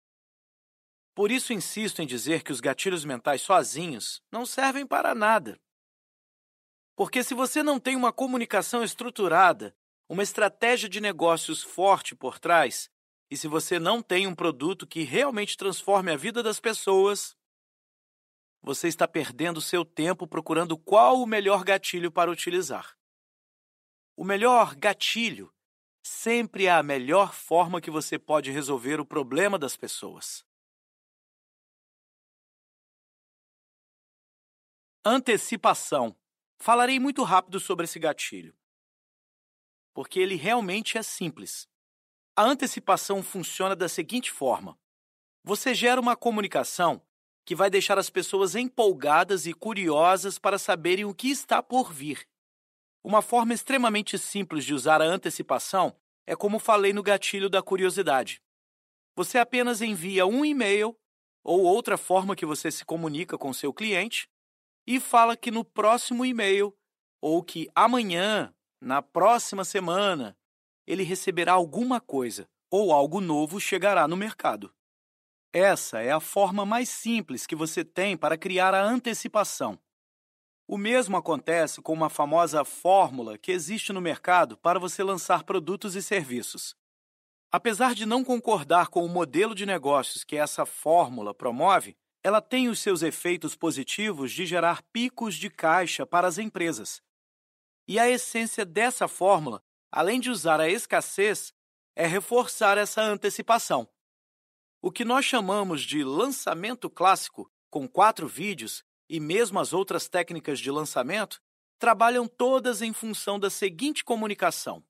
[1.15, 5.61] Por isso insisto em dizer que os gatilhos mentais sozinhos não servem para nada.
[6.95, 9.77] Porque se você não tem uma comunicação estruturada,
[10.09, 12.91] uma estratégia de negócios forte por trás,
[13.31, 17.37] e se você não tem um produto que realmente transforme a vida das pessoas,
[18.63, 22.97] você está perdendo seu tempo procurando qual o melhor gatilho para utilizar.
[24.17, 25.53] O melhor gatilho
[26.09, 30.45] sempre é a melhor forma que você pode resolver o problema das pessoas.
[35.05, 36.17] Antecipação.
[36.59, 38.57] Falarei muito rápido sobre esse gatilho,
[39.95, 41.69] porque ele realmente é simples.
[42.35, 44.77] A antecipação funciona da seguinte forma:
[45.45, 47.01] você gera uma comunicação
[47.45, 52.27] que vai deixar as pessoas empolgadas e curiosas para saberem o que está por vir.
[53.03, 55.97] Uma forma extremamente simples de usar a antecipação
[56.27, 58.43] é como falei no gatilho da curiosidade.
[59.17, 60.97] Você apenas envia um e-mail
[61.43, 64.29] ou outra forma que você se comunica com seu cliente
[64.87, 66.77] e fala que no próximo e-mail
[67.21, 70.37] ou que amanhã, na próxima semana,
[70.87, 74.73] ele receberá alguma coisa ou algo novo chegará no mercado.
[75.53, 79.79] Essa é a forma mais simples que você tem para criar a antecipação.
[80.71, 85.97] O mesmo acontece com uma famosa fórmula que existe no mercado para você lançar produtos
[85.97, 86.77] e serviços.
[87.51, 92.69] Apesar de não concordar com o modelo de negócios que essa fórmula promove, ela tem
[92.69, 97.01] os seus efeitos positivos de gerar picos de caixa para as empresas.
[97.89, 101.51] E a essência dessa fórmula, além de usar a escassez,
[101.97, 103.89] é reforçar essa antecipação.
[104.83, 110.59] O que nós chamamos de lançamento clássico, com quatro vídeos, e mesmo as outras técnicas
[110.59, 111.41] de lançamento,
[111.79, 114.85] trabalham todas em função da seguinte comunicação.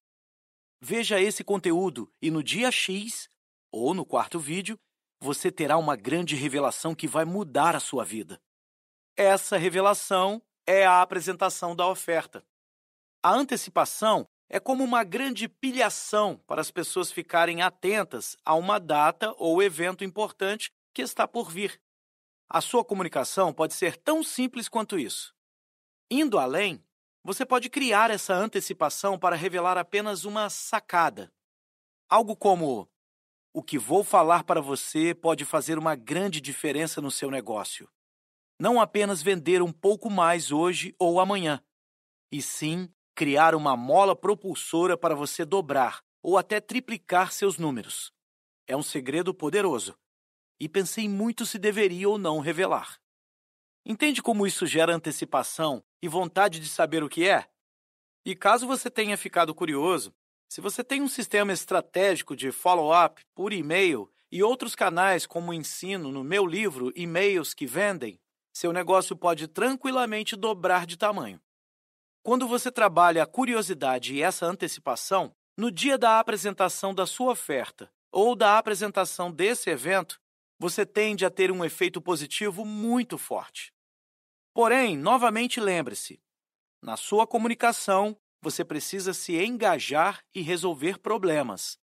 [0.80, 3.28] Veja esse conteúdo e no dia X,
[3.70, 4.78] ou no quarto vídeo,
[5.20, 8.40] você terá uma grande revelação que vai mudar a sua vida.
[9.16, 12.44] Essa revelação é a apresentação da oferta.
[13.22, 19.34] A antecipação é como uma grande pilhação para as pessoas ficarem atentas a uma data
[19.36, 21.80] ou evento importante que está por vir.
[22.48, 25.34] A sua comunicação pode ser tão simples quanto isso.
[26.10, 26.82] Indo além,
[27.22, 31.30] você pode criar essa antecipação para revelar apenas uma sacada.
[32.08, 32.88] Algo como:
[33.52, 37.90] o que vou falar para você pode fazer uma grande diferença no seu negócio.
[38.58, 41.62] Não apenas vender um pouco mais hoje ou amanhã,
[42.32, 48.12] e sim criar uma mola propulsora para você dobrar ou até triplicar seus números.
[48.66, 49.98] É um segredo poderoso,
[50.60, 52.98] e pensei muito se deveria ou não revelar.
[53.84, 57.48] Entende como isso gera antecipação e vontade de saber o que é?
[58.24, 60.14] E caso você tenha ficado curioso,
[60.48, 66.10] se você tem um sistema estratégico de follow-up por e-mail e outros canais como ensino
[66.10, 68.20] no meu livro E-mails que Vendem,
[68.52, 71.40] seu negócio pode tranquilamente dobrar de tamanho.
[72.22, 77.90] Quando você trabalha a curiosidade e essa antecipação, no dia da apresentação da sua oferta
[78.12, 80.20] ou da apresentação desse evento,
[80.58, 83.72] você tende a ter um efeito positivo muito forte.
[84.52, 86.20] Porém, novamente lembre-se:
[86.82, 91.78] na sua comunicação, você precisa se engajar e resolver problemas.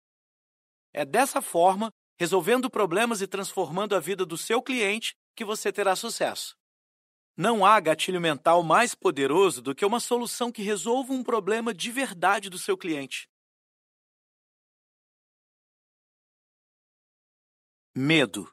[0.92, 5.94] É dessa forma, resolvendo problemas e transformando a vida do seu cliente, que você terá
[5.94, 6.56] sucesso.
[7.36, 11.90] Não há gatilho mental mais poderoso do que uma solução que resolva um problema de
[11.90, 13.28] verdade do seu cliente.
[17.94, 18.52] Medo.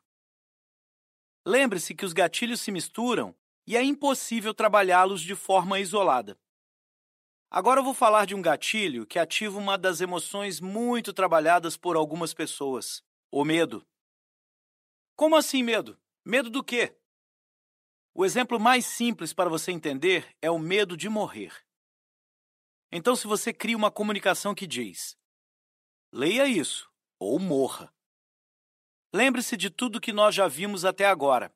[1.47, 3.33] Lembre-se que os gatilhos se misturam
[3.65, 6.37] e é impossível trabalhá-los de forma isolada.
[7.49, 11.95] Agora eu vou falar de um gatilho que ativa uma das emoções muito trabalhadas por
[11.95, 13.01] algumas pessoas:
[13.31, 13.87] o medo.
[15.15, 15.97] Como assim medo?
[16.25, 16.97] Medo do quê?
[18.13, 21.53] O exemplo mais simples para você entender é o medo de morrer.
[22.91, 25.17] Então, se você cria uma comunicação que diz:
[26.11, 27.96] leia isso ou morra.
[29.17, 31.51] Lembre-se de tudo que nós já vimos até agora.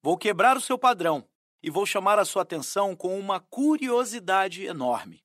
[0.00, 1.28] Vou quebrar o seu padrão
[1.60, 5.24] e vou chamar a sua atenção com uma curiosidade enorme.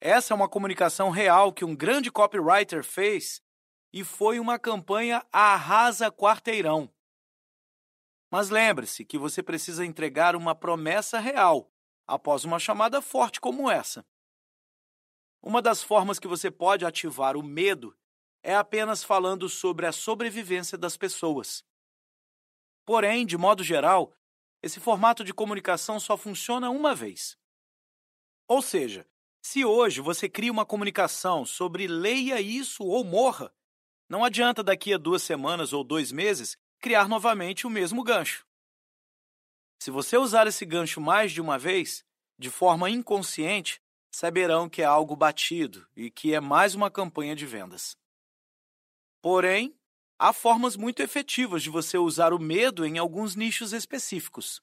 [0.00, 3.42] Essa é uma comunicação real que um grande copywriter fez
[3.92, 6.88] e foi uma campanha arrasa quarteirão.
[8.30, 11.68] Mas lembre-se que você precisa entregar uma promessa real
[12.06, 14.06] após uma chamada forte como essa.
[15.42, 17.92] Uma das formas que você pode ativar o medo
[18.42, 21.64] é apenas falando sobre a sobrevivência das pessoas.
[22.84, 24.12] Porém, de modo geral,
[24.62, 27.38] esse formato de comunicação só funciona uma vez.
[28.48, 29.06] Ou seja,
[29.42, 33.52] Se hoje você cria uma comunicação sobre leia isso ou morra,
[34.08, 38.46] não adianta daqui a duas semanas ou dois meses criar novamente o mesmo gancho.
[39.78, 42.04] Se você usar esse gancho mais de uma vez,
[42.38, 43.80] de forma inconsciente,
[44.10, 47.96] saberão que é algo batido e que é mais uma campanha de vendas.
[49.22, 49.74] Porém,
[50.18, 54.62] há formas muito efetivas de você usar o medo em alguns nichos específicos.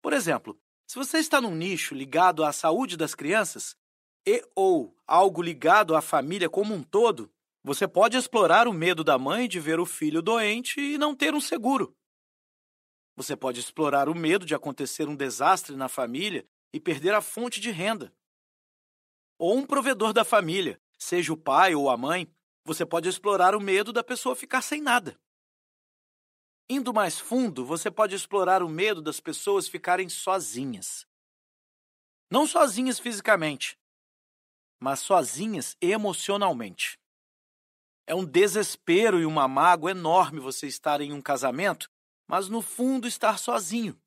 [0.00, 3.76] Por exemplo, se você está num nicho ligado à saúde das crianças
[4.26, 7.32] e ou algo ligado à família como um todo,
[7.64, 11.34] você pode explorar o medo da mãe de ver o filho doente e não ter
[11.34, 11.96] um seguro.
[13.14, 17.60] Você pode explorar o medo de acontecer um desastre na família e perder a fonte
[17.60, 18.12] de renda.
[19.38, 22.32] Ou um provedor da família, seja o pai ou a mãe,
[22.64, 25.18] você pode explorar o medo da pessoa ficar sem nada.
[26.68, 31.06] Indo mais fundo, você pode explorar o medo das pessoas ficarem sozinhas.
[32.30, 33.78] Não sozinhas fisicamente,
[34.80, 36.98] mas sozinhas emocionalmente.
[38.06, 41.88] É um desespero e uma mágoa enorme você estar em um casamento,
[42.26, 44.00] mas no fundo estar sozinho.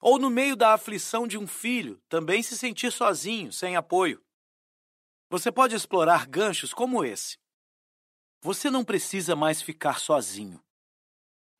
[0.00, 4.24] Ou no meio da aflição de um filho, também se sentir sozinho, sem apoio.
[5.30, 7.41] Você pode explorar ganchos como esse.
[8.44, 10.60] Você não precisa mais ficar sozinho.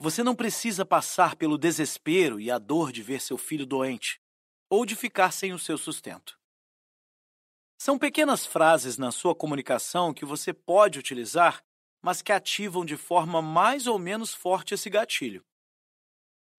[0.01, 4.21] Você não precisa passar pelo desespero e a dor de ver seu filho doente
[4.69, 6.37] ou de ficar sem o seu sustento.
[7.79, 11.63] São pequenas frases na sua comunicação que você pode utilizar,
[12.03, 15.45] mas que ativam de forma mais ou menos forte esse gatilho.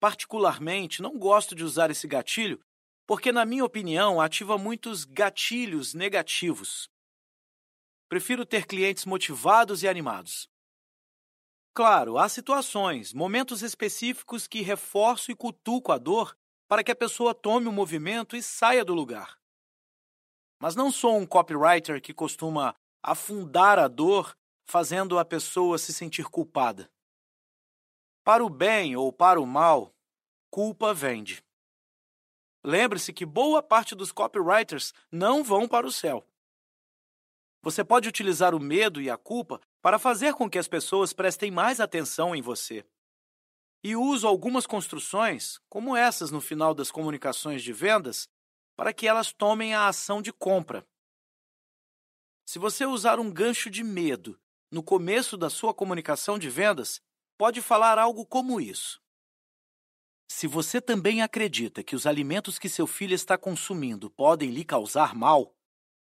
[0.00, 2.64] Particularmente, não gosto de usar esse gatilho
[3.06, 6.88] porque, na minha opinião, ativa muitos gatilhos negativos.
[8.08, 10.48] Prefiro ter clientes motivados e animados.
[11.74, 16.36] Claro, há situações, momentos específicos que reforço e cutuco a dor
[16.68, 19.38] para que a pessoa tome o movimento e saia do lugar.
[20.60, 26.26] Mas não sou um copywriter que costuma afundar a dor fazendo a pessoa se sentir
[26.26, 26.90] culpada.
[28.22, 29.94] Para o bem ou para o mal,
[30.50, 31.44] culpa vende.
[32.64, 36.26] Lembre-se que boa parte dos copywriters não vão para o céu.
[37.64, 41.50] Você pode utilizar o medo e a culpa para fazer com que as pessoas prestem
[41.50, 42.84] mais atenção em você.
[43.82, 48.28] E uso algumas construções, como essas no final das comunicações de vendas,
[48.76, 50.86] para que elas tomem a ação de compra.
[52.44, 54.38] Se você usar um gancho de medo
[54.70, 57.00] no começo da sua comunicação de vendas,
[57.38, 59.00] pode falar algo como isso.
[60.28, 65.14] Se você também acredita que os alimentos que seu filho está consumindo podem lhe causar
[65.14, 65.56] mal,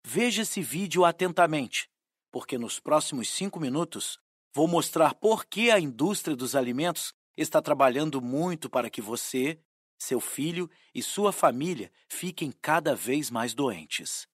[0.10, 1.92] Veja esse vídeo atentamente,
[2.32, 4.18] porque nos próximos cinco minutos
[4.54, 9.60] vou mostrar por que a indústria dos alimentos está trabalhando muito para que você,
[10.00, 14.26] seu filho e sua família fiquem cada vez mais doentes.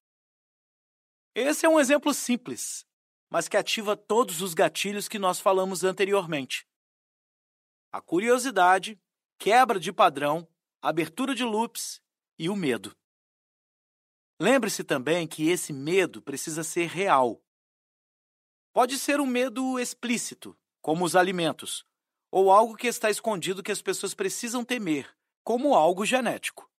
[1.34, 2.86] Esse é um exemplo simples,
[3.28, 6.68] mas que ativa todos os gatilhos que nós falamos anteriormente.
[7.90, 8.96] A curiosidade,
[9.36, 10.46] quebra de padrão,
[10.80, 12.00] abertura de loops
[12.38, 12.96] e o medo.
[14.44, 17.42] Lembre-se também que esse medo precisa ser real.
[18.74, 21.86] Pode ser um medo explícito, como os alimentos,
[22.30, 25.10] ou algo que está escondido que as pessoas precisam temer,
[25.42, 26.70] como algo genético.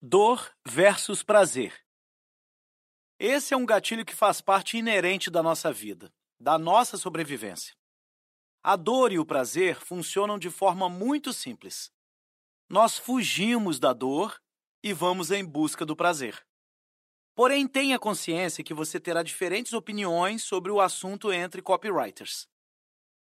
[0.00, 1.84] Dor versus prazer.
[3.18, 7.74] Esse é um gatilho que faz parte inerente da nossa vida, da nossa sobrevivência.
[8.62, 11.92] A dor e o prazer funcionam de forma muito simples
[12.70, 14.40] nós fugimos da dor
[14.80, 16.46] e vamos em busca do prazer.
[17.34, 22.46] Porém, tenha consciência que você terá diferentes opiniões sobre o assunto entre copywriters.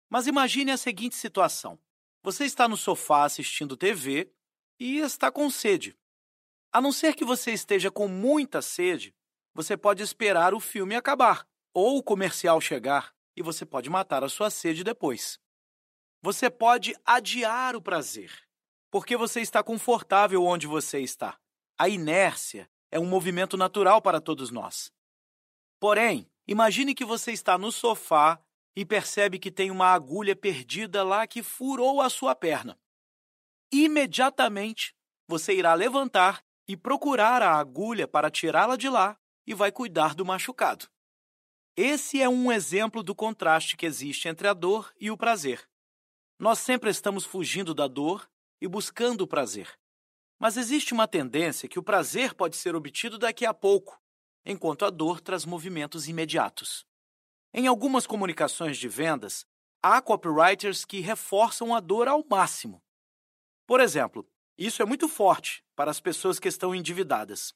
[0.09, 1.79] Mas imagine a seguinte situação:
[2.23, 4.33] você está no sofá assistindo TV
[4.79, 5.95] e está com sede.
[6.73, 9.15] A não ser que você esteja com muita sede,
[9.53, 14.29] você pode esperar o filme acabar ou o comercial chegar e você pode matar a
[14.29, 15.39] sua sede depois.
[16.23, 18.44] Você pode adiar o prazer
[18.95, 21.37] porque você está confortável onde você está.
[21.77, 24.89] A inércia é um movimento natural para todos nós.
[25.81, 28.41] Porém, imagine que você está no sofá
[28.73, 32.79] e percebe que tem uma agulha perdida lá que furou a sua perna.
[33.69, 34.95] Imediatamente,
[35.27, 40.23] você irá levantar e procurar a agulha para tirá-la de lá e vai cuidar do
[40.23, 40.87] machucado.
[41.75, 45.67] Esse é um exemplo do contraste que existe entre a dor e o prazer.
[46.39, 48.25] Nós sempre estamos fugindo da dor
[48.65, 49.71] e buscando o prazer.
[50.39, 54.01] Mas existe uma tendência que o prazer pode ser obtido daqui a pouco,
[54.43, 56.85] enquanto a dor traz movimentos imediatos.
[57.53, 59.45] Em algumas comunicações de vendas,
[59.81, 62.81] há copywriters que reforçam a dor ao máximo.
[63.67, 64.27] Por exemplo,
[64.57, 67.53] Isso é muito forte para as pessoas que estão endividadas.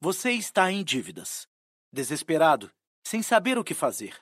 [0.00, 1.48] Você está em dívidas,
[1.92, 2.70] desesperado,
[3.04, 4.16] sem saber o que fazer.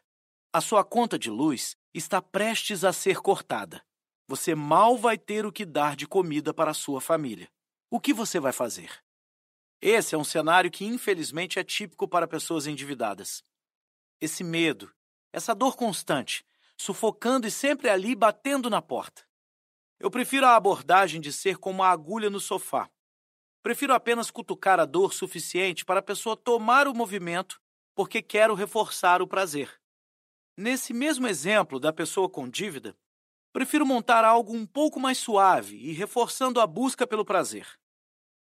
[0.52, 3.84] A sua conta de luz está prestes a ser cortada.
[4.30, 7.50] Você mal vai ter o que dar de comida para a sua família.
[7.90, 9.02] O que você vai fazer?
[9.82, 13.42] Esse é um cenário que, infelizmente, é típico para pessoas endividadas.
[14.20, 14.94] Esse medo,
[15.32, 16.46] essa dor constante,
[16.76, 19.26] sufocando e sempre ali batendo na porta.
[19.98, 22.88] Eu prefiro a abordagem de ser como a agulha no sofá.
[23.64, 27.60] Prefiro apenas cutucar a dor suficiente para a pessoa tomar o movimento
[27.96, 29.76] porque quero reforçar o prazer.
[30.56, 32.96] Nesse mesmo exemplo da pessoa com dívida,
[33.52, 37.66] prefiro montar algo um pouco mais suave e reforçando a busca pelo prazer.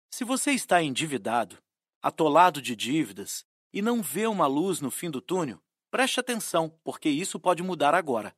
[0.10, 1.58] Se você está endividado,
[2.02, 5.62] atolado de dívidas e não vê uma luz no fim do túnel,
[5.96, 8.36] Preste atenção, porque isso pode mudar agora.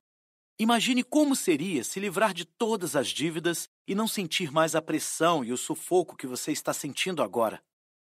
[0.59, 5.43] Imagine como seria se livrar de todas as dívidas e não sentir mais a pressão
[5.43, 7.59] e o sufoco que você está sentindo agora.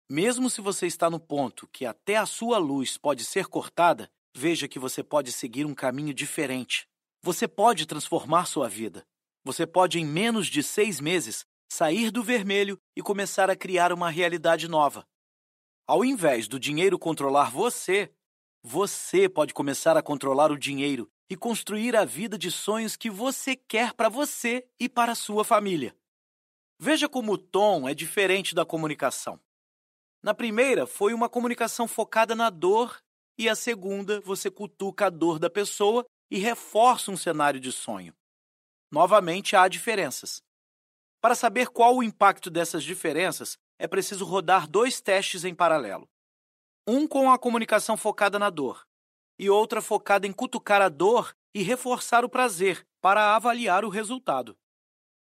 [0.08, 4.68] Mesmo se você está no ponto que até a sua luz pode ser cortada, veja
[4.68, 6.88] que você pode seguir um caminho diferente.
[7.22, 9.06] Você pode transformar sua vida.
[9.44, 14.10] Você pode, em menos de seis meses, sair do vermelho e começar a criar uma
[14.10, 15.06] realidade nova.
[15.86, 18.12] Ao invés do dinheiro controlar você,
[18.64, 23.56] você pode começar a controlar o dinheiro e construir a vida de sonhos que você
[23.56, 25.96] quer para você e para sua família.
[26.80, 29.40] Veja como o tom é diferente da comunicação.
[30.24, 33.02] Na primeira, foi uma comunicação focada na dor,
[33.38, 38.14] e a segunda, você cutuca a dor da pessoa e reforça um cenário de sonho.
[38.92, 40.42] Novamente, há diferenças.
[41.22, 46.10] Para saber qual o impacto dessas diferenças, é preciso rodar dois testes em paralelo
[46.92, 48.84] um com a comunicação focada na dor
[49.38, 54.58] e outra focada em cutucar a dor e reforçar o prazer para avaliar o resultado.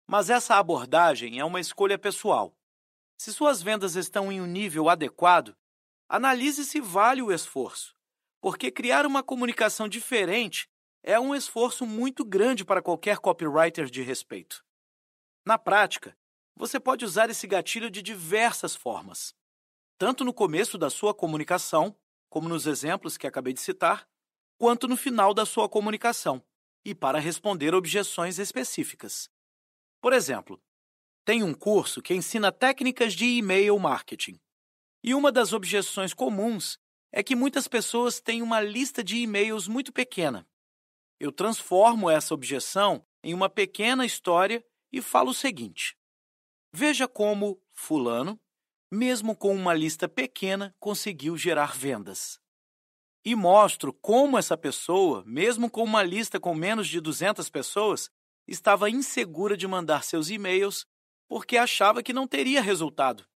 [0.07, 2.55] Mas essa abordagem é uma escolha pessoal.
[3.17, 5.53] Se suas vendas estão em um nível adequado,
[6.07, 7.93] analise se vale o esforço,
[8.39, 10.69] porque criar uma comunicação diferente
[11.03, 14.63] é um esforço muito grande para qualquer copywriter de respeito.
[15.45, 16.17] Na prática,
[16.55, 19.33] você pode usar esse gatilho de diversas formas
[19.99, 21.93] tanto no começo da sua comunicação,
[22.29, 24.07] como nos exemplos que acabei de citar,
[24.57, 26.41] quanto no final da sua comunicação,
[26.85, 29.29] e para responder objeções específicas.
[30.01, 30.63] Por exemplo,
[31.25, 34.39] tem um curso que ensina técnicas de e-mail marketing.
[35.03, 36.79] E uma das objeções comuns
[37.11, 40.47] é que muitas pessoas têm uma lista de e-mails muito pequena.
[41.19, 45.97] Eu transformo essa objeção em uma pequena história e falo o seguinte:
[46.73, 48.39] Veja como Fulano
[48.91, 52.39] mesmo com uma lista pequena, conseguiu gerar vendas.
[53.23, 58.09] E mostro como essa pessoa, mesmo com uma lista com menos de 200 pessoas,
[58.47, 60.87] estava insegura de mandar seus e-mails
[61.27, 63.27] porque achava que não teria resultado.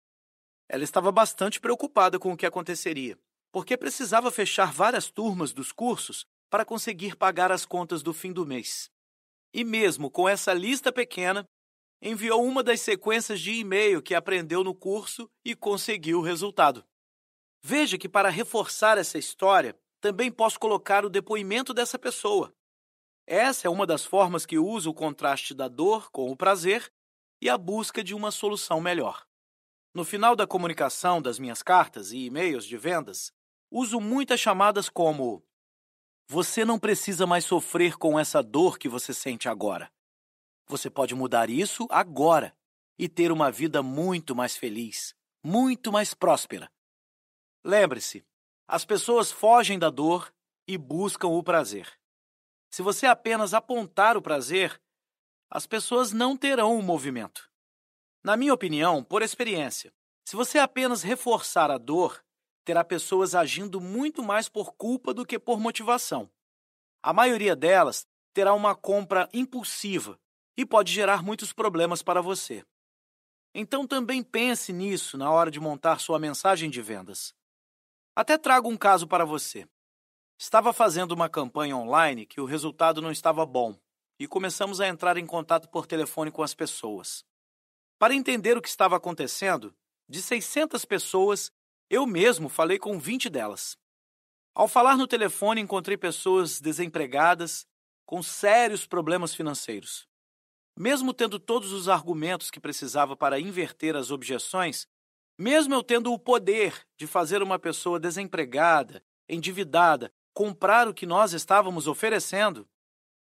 [0.67, 3.19] Ela estava bastante preocupada com o que aconteceria,
[3.51, 8.45] porque precisava fechar várias turmas dos cursos para conseguir pagar as contas do fim do
[8.45, 8.87] mês.
[9.51, 11.43] E mesmo com essa lista pequena,
[11.99, 16.85] enviou uma das sequências de e-mail que aprendeu no curso e conseguiu o resultado.
[17.59, 22.53] Veja que para reforçar essa história, também posso colocar o depoimento dessa pessoa.
[23.25, 26.87] Essa é uma das formas que uso o contraste da dor com o prazer
[27.41, 29.25] e a busca de uma solução melhor.
[29.91, 33.33] No final da comunicação das minhas cartas e e-mails de vendas,
[33.71, 35.43] uso muitas chamadas como:
[36.27, 39.91] Você não precisa mais sofrer com essa dor que você sente agora.
[40.67, 42.55] Você pode mudar isso agora
[42.97, 46.71] e ter uma vida muito mais feliz, muito mais próspera.
[47.63, 48.25] Lembre-se,
[48.67, 50.33] as pessoas fogem da dor
[50.67, 51.91] e buscam o prazer.
[52.71, 54.81] Se você apenas apontar o prazer,
[55.49, 57.49] as pessoas não terão o movimento.
[58.23, 59.93] Na minha opinião, por experiência,
[60.25, 62.23] se você apenas reforçar a dor,
[62.63, 66.29] terá pessoas agindo muito mais por culpa do que por motivação.
[67.01, 70.19] A maioria delas terá uma compra impulsiva
[70.57, 72.65] e pode gerar muitos problemas para você.
[73.53, 77.33] Então também pense nisso na hora de montar sua mensagem de vendas.
[78.15, 79.67] Até trago um caso para você.
[80.37, 83.77] Estava fazendo uma campanha online que o resultado não estava bom
[84.19, 87.23] e começamos a entrar em contato por telefone com as pessoas.
[87.99, 89.73] Para entender o que estava acontecendo,
[90.07, 91.51] de 600 pessoas,
[91.93, 93.77] eu mesmo falei com 20 delas.
[94.55, 97.67] Ao falar no telefone, encontrei pessoas desempregadas,
[98.03, 100.07] com sérios problemas financeiros.
[100.75, 104.87] Mesmo tendo todos os argumentos que precisava para inverter as objeções,
[105.37, 111.31] mesmo eu tendo o poder de fazer uma pessoa desempregada, endividada, comprar o que nós
[111.33, 112.67] estávamos oferecendo,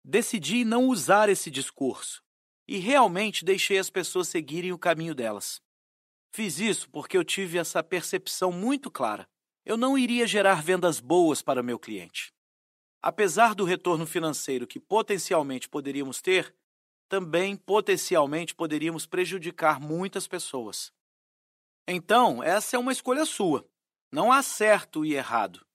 [0.02, 2.24] decidi não usar esse discurso
[2.66, 5.62] e realmente deixei as pessoas seguirem o caminho delas.
[6.36, 9.26] Fiz isso porque eu tive essa percepção muito clara.
[9.64, 12.34] Eu não iria gerar vendas boas para meu cliente.
[13.02, 16.54] Apesar do retorno financeiro que potencialmente poderíamos ter,
[17.08, 20.92] também potencialmente poderíamos prejudicar muitas pessoas.
[21.88, 23.66] Então, essa é uma escolha sua.
[24.12, 25.66] Não há certo e errado.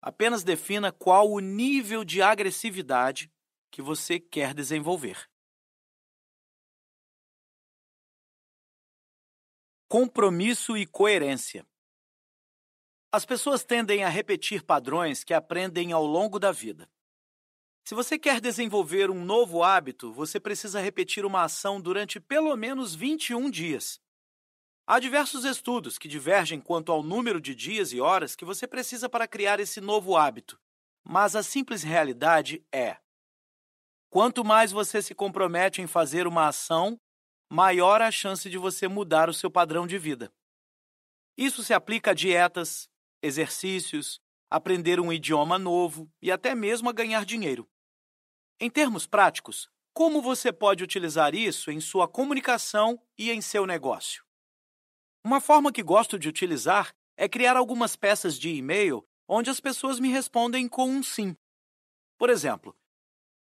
[0.00, 3.30] Apenas defina qual o nível de agressividade
[3.70, 5.28] que você quer desenvolver.
[9.90, 11.66] Compromisso e coerência.
[13.10, 16.86] As pessoas tendem a repetir padrões que aprendem ao longo da vida.
[17.86, 22.94] Se você quer desenvolver um novo hábito, você precisa repetir uma ação durante pelo menos
[22.94, 23.98] 21 dias.
[24.86, 29.08] Há diversos estudos que divergem quanto ao número de dias e horas que você precisa
[29.08, 30.60] para criar esse novo hábito,
[31.02, 32.98] mas a simples realidade é:
[34.10, 37.00] quanto mais você se compromete em fazer uma ação,
[37.48, 40.32] maior a chance de você mudar o seu padrão de vida.
[41.36, 42.88] Isso se aplica a dietas,
[43.22, 44.20] exercícios,
[44.50, 47.68] aprender um idioma novo e até mesmo a ganhar dinheiro.
[48.60, 54.24] Em termos práticos, como você pode utilizar isso em sua comunicação e em seu negócio?
[55.24, 60.00] Uma forma que gosto de utilizar é criar algumas peças de e-mail onde as pessoas
[60.00, 61.36] me respondem com um sim.
[62.16, 62.76] Por exemplo,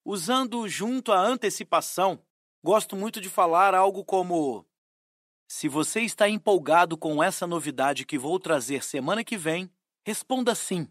[0.05, 2.25] usando junto à antecipação,
[2.65, 4.67] gosto muito de falar algo como:
[5.47, 9.71] Se você está empolgado com essa novidade que vou trazer semana que vem,
[10.03, 10.91] responda sim.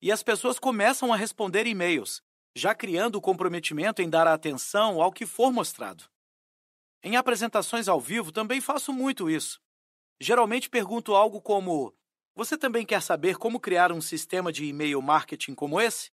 [0.00, 2.22] E as pessoas começam a responder e-mails,
[2.54, 6.04] já criando o comprometimento em dar atenção ao que for mostrado.
[7.02, 9.60] Em apresentações ao vivo também faço muito isso.
[10.20, 11.92] Geralmente pergunto algo como:
[12.32, 16.12] Você também quer saber como criar um sistema de e-mail marketing como esse?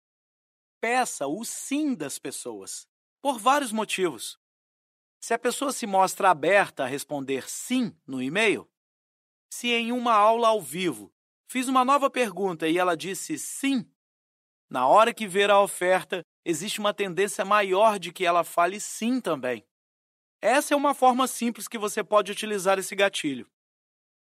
[0.81, 2.85] Peça o sim das pessoas,
[3.22, 4.38] por vários motivos.
[5.19, 8.69] Se a pessoa se mostra aberta a responder sim no e-mail,
[9.52, 11.11] se em uma aula ao vivo
[11.48, 13.89] fiz uma nova pergunta e ela disse sim,
[14.69, 19.22] na hora que ver a oferta, existe uma tendência maior de que ela fale sim
[19.22, 19.65] também.
[20.41, 23.49] Essa é uma forma simples que você pode utilizar esse gatilho.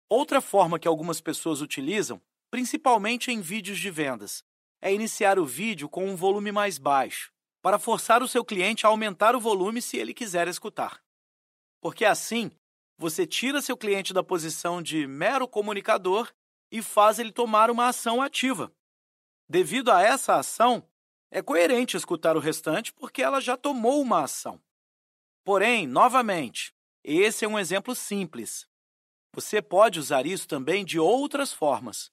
[0.07, 4.43] Outra forma que algumas pessoas utilizam, principalmente em vídeos de vendas,
[4.81, 8.90] é iniciar o vídeo com um volume mais baixo, para forçar o seu cliente a
[8.90, 11.02] aumentar o volume se ele quiser escutar.
[11.81, 12.52] Porque assim,
[12.98, 16.31] você tira seu cliente da posição de mero comunicador
[16.72, 18.72] e faz ele tomar uma ação ativa.
[19.48, 20.88] Devido a essa ação,
[21.31, 24.61] é coerente escutar o restante porque ela já tomou uma ação.
[25.44, 26.73] Porém, novamente,
[27.03, 28.68] esse é um exemplo simples.
[29.34, 32.11] Você pode usar isso também de outras formas.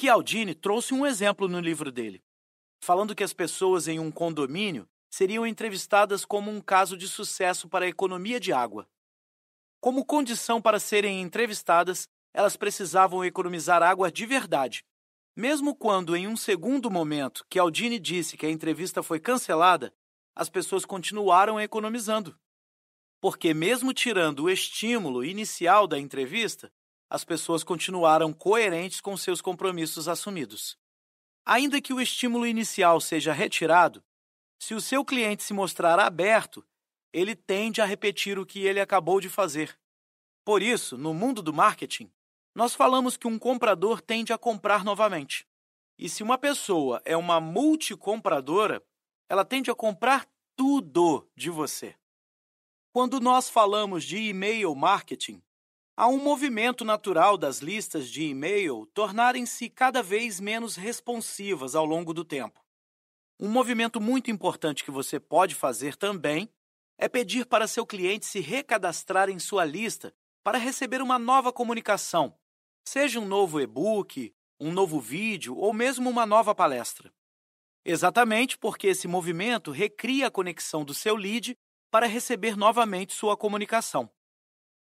[0.00, 2.22] Chialdini trouxe um exemplo no livro dele,
[2.86, 7.84] falando que as pessoas em um condomínio seriam entrevistadas como um caso de sucesso para
[7.84, 8.88] a economia de água.
[9.80, 14.84] Como condição para serem entrevistadas, elas precisavam economizar água de verdade,
[15.34, 19.92] mesmo quando, em um segundo momento, que Aldini disse que a entrevista foi cancelada,
[20.32, 22.38] as pessoas continuaram economizando.
[23.20, 26.72] Porque, mesmo tirando o estímulo inicial da entrevista,
[27.10, 30.78] as pessoas continuaram coerentes com seus compromissos assumidos.
[31.48, 34.02] Ainda que o estímulo inicial seja retirado,
[34.58, 36.66] se o seu cliente se mostrar aberto,
[37.12, 39.78] ele tende a repetir o que ele acabou de fazer.
[40.44, 42.10] Por isso, no mundo do marketing,
[42.52, 45.46] nós falamos que um comprador tende a comprar novamente.
[45.96, 48.82] E se uma pessoa é uma multicompradora,
[49.28, 51.94] ela tende a comprar tudo de você.
[52.92, 55.40] Quando nós falamos de e-mail marketing,
[55.96, 62.12] há um movimento natural das listas de e-mail tornarem-se cada vez menos responsivas ao longo
[62.12, 62.62] do tempo.
[63.40, 66.48] Um movimento muito importante que você pode fazer também
[66.98, 70.14] é pedir para seu cliente se recadastrar em sua lista
[70.44, 72.38] para receber uma nova comunicação,
[72.86, 77.12] seja um novo e-book, um novo vídeo ou mesmo uma nova palestra.
[77.84, 81.56] Exatamente porque esse movimento recria a conexão do seu lead
[81.90, 84.10] para receber novamente sua comunicação.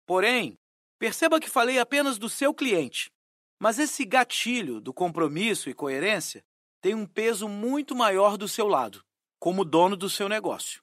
[0.06, 0.58] Porém,
[0.98, 3.10] perceba que falei apenas do seu cliente,
[3.58, 6.44] mas esse gatilho do compromisso e coerência
[6.80, 9.04] tem um peso muito maior do seu lado,
[9.38, 10.82] como dono do seu negócio.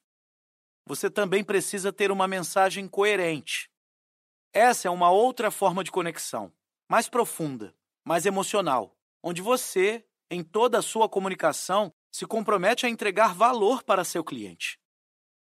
[0.86, 3.70] Você também precisa ter uma mensagem coerente.
[4.54, 6.54] Essa é uma outra forma de conexão
[6.88, 7.74] mais profunda,
[8.04, 14.04] mais emocional, onde você, em toda a sua comunicação, se compromete a entregar valor para
[14.04, 14.80] seu cliente.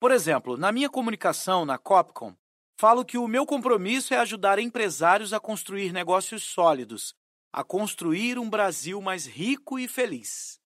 [0.01, 2.35] Por exemplo, na minha comunicação na Copcom,
[2.81, 7.15] falo que o meu compromisso é ajudar empresários a construir negócios sólidos,
[7.53, 10.59] a construir um Brasil mais rico e feliz.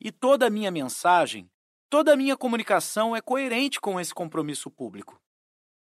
[0.00, 1.48] E toda a minha mensagem
[1.90, 5.18] Toda a minha comunicação é coerente com esse compromisso público.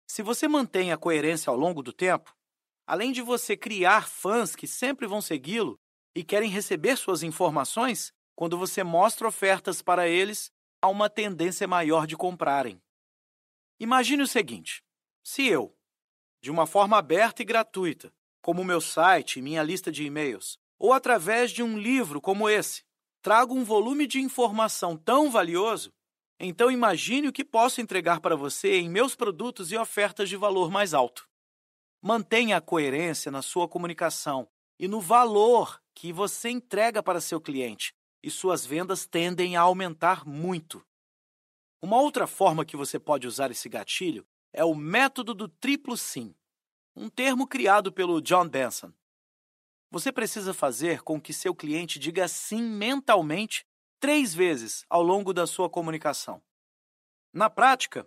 [0.06, 2.32] Se você mantém a coerência ao longo do tempo,
[2.86, 5.76] além de você criar fãs que sempre vão segui-lo
[6.14, 12.06] e querem receber suas informações, quando você mostra ofertas para eles, há uma tendência maior
[12.06, 12.80] de comprarem.
[13.80, 14.80] Imagine o seguinte:
[15.22, 15.76] se eu,
[16.40, 20.92] de uma forma aberta e gratuita, como meu site e minha lista de e-mails, ou
[20.92, 22.84] através de um livro como esse,
[23.20, 25.92] trago um volume de informação tão valioso,
[26.40, 30.70] então imagine o que posso entregar para você em meus produtos e ofertas de valor
[30.70, 31.28] mais alto.
[32.00, 37.92] Mantenha a coerência na sua comunicação e no valor que você entrega para seu cliente,
[38.22, 40.84] e suas vendas tendem a aumentar muito.
[41.82, 46.34] Uma outra forma que você pode usar esse gatilho é o método do triplo sim,
[46.94, 48.92] um termo criado pelo John Benson.
[49.90, 53.66] Você precisa fazer com que seu cliente diga sim mentalmente
[53.98, 56.42] três vezes ao longo da sua comunicação.
[57.32, 58.06] Na prática,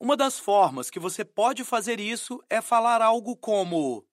[0.00, 4.06] uma das formas que você pode fazer isso é falar algo como: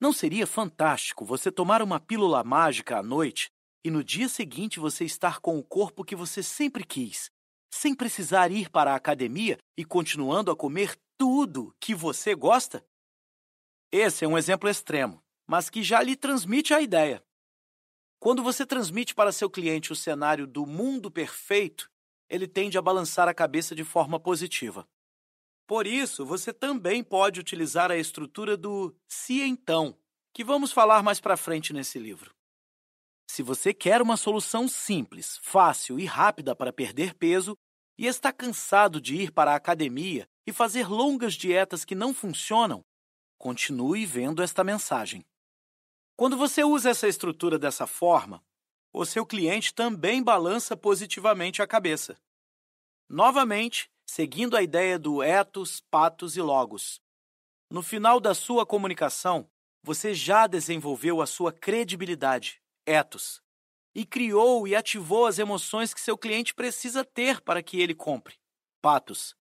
[0.00, 3.50] Não seria fantástico você tomar uma pílula mágica à noite
[3.84, 7.30] e no dia seguinte você estar com o corpo que você sempre quis,
[7.72, 12.84] sem precisar ir para a academia e continuando a comer tudo que você gosta?
[13.90, 17.24] Esse é um exemplo extremo, mas que já lhe transmite a ideia.
[18.20, 21.90] Quando você transmite para seu cliente o cenário do mundo perfeito,
[22.28, 24.86] ele tende a balançar a cabeça de forma positiva.
[25.66, 29.98] Por isso, você também pode utilizar a estrutura do se então,
[30.34, 32.34] que vamos falar mais para frente nesse livro.
[33.34, 37.56] Se você quer uma solução simples, fácil e rápida para perder peso
[37.96, 42.84] e está cansado de ir para a academia e fazer longas dietas que não funcionam,
[43.38, 45.24] continue vendo esta mensagem.
[46.14, 48.44] Quando você usa essa estrutura dessa forma,
[48.92, 52.18] o seu cliente também balança positivamente a cabeça.
[53.08, 57.00] Novamente, seguindo a ideia do ethos, patos e logos.
[57.70, 59.48] No final da sua comunicação,
[59.82, 63.42] você já desenvolveu a sua credibilidade, ethos,
[63.94, 68.36] e criou e ativou as emoções que seu cliente precisa ter para que ele compre,
[68.80, 69.36] patos.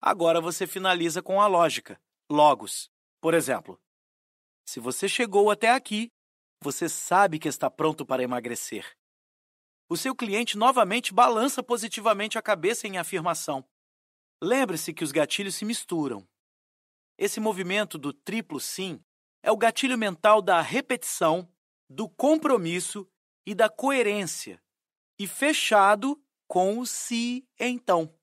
[0.00, 2.00] Agora você finaliza com a lógica,
[2.30, 2.90] logos.
[3.20, 3.80] Por exemplo,
[4.66, 6.10] se você chegou até aqui,
[6.60, 8.96] você sabe que está pronto para emagrecer.
[9.88, 13.64] O seu cliente novamente balança positivamente a cabeça em afirmação.
[14.42, 16.26] Lembre-se que os gatilhos se misturam.
[17.18, 19.04] Esse movimento do triplo sim
[19.42, 21.51] é o gatilho mental da repetição,
[21.92, 23.06] do compromisso
[23.46, 24.62] e da coerência,
[25.18, 28.18] e fechado com o se então.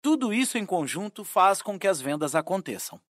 [0.00, 3.00] Tudo isso em conjunto faz com que as vendas aconteçam.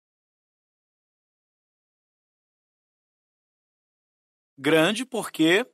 [4.58, 5.66] Grande porque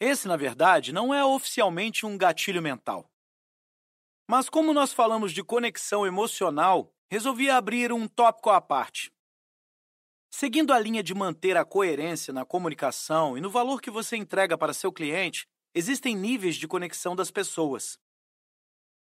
[0.00, 3.10] esse, na verdade, não é oficialmente um gatilho mental.
[4.28, 9.15] Mas como nós falamos de conexão emocional, resolvi abrir um tópico à parte.
[10.30, 14.58] Seguindo a linha de manter a coerência na comunicação e no valor que você entrega
[14.58, 17.98] para seu cliente, existem níveis de conexão das pessoas.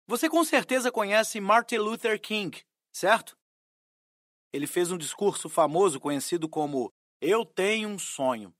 [0.07, 3.37] Você com certeza conhece Martin Luther King, certo?
[4.51, 8.53] Ele fez um discurso famoso conhecido como Eu Tenho um Sonho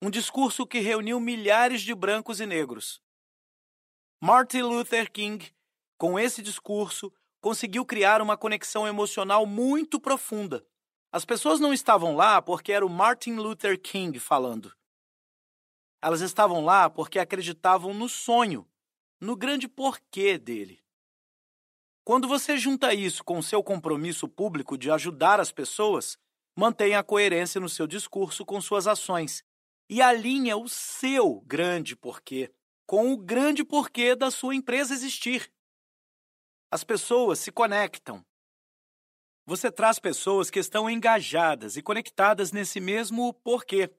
[0.00, 3.02] um discurso que reuniu milhares de brancos e negros.
[4.20, 5.52] Martin Luther King,
[5.96, 10.64] com esse discurso, conseguiu criar uma conexão emocional muito profunda.
[11.10, 14.74] As pessoas não estavam lá porque era o Martin Luther King falando.
[16.02, 18.68] Elas estavam lá porque acreditavam no sonho,
[19.20, 20.82] no grande porquê dele.
[22.04, 26.18] Quando você junta isso com o seu compromisso público de ajudar as pessoas,
[26.56, 29.44] mantenha a coerência no seu discurso com suas ações
[29.88, 32.52] e alinha o seu grande porquê
[32.88, 35.52] com o grande porquê da sua empresa existir.
[36.70, 38.24] As pessoas se conectam.
[39.48, 43.90] Você traz pessoas que estão engajadas e conectadas nesse mesmo porquê.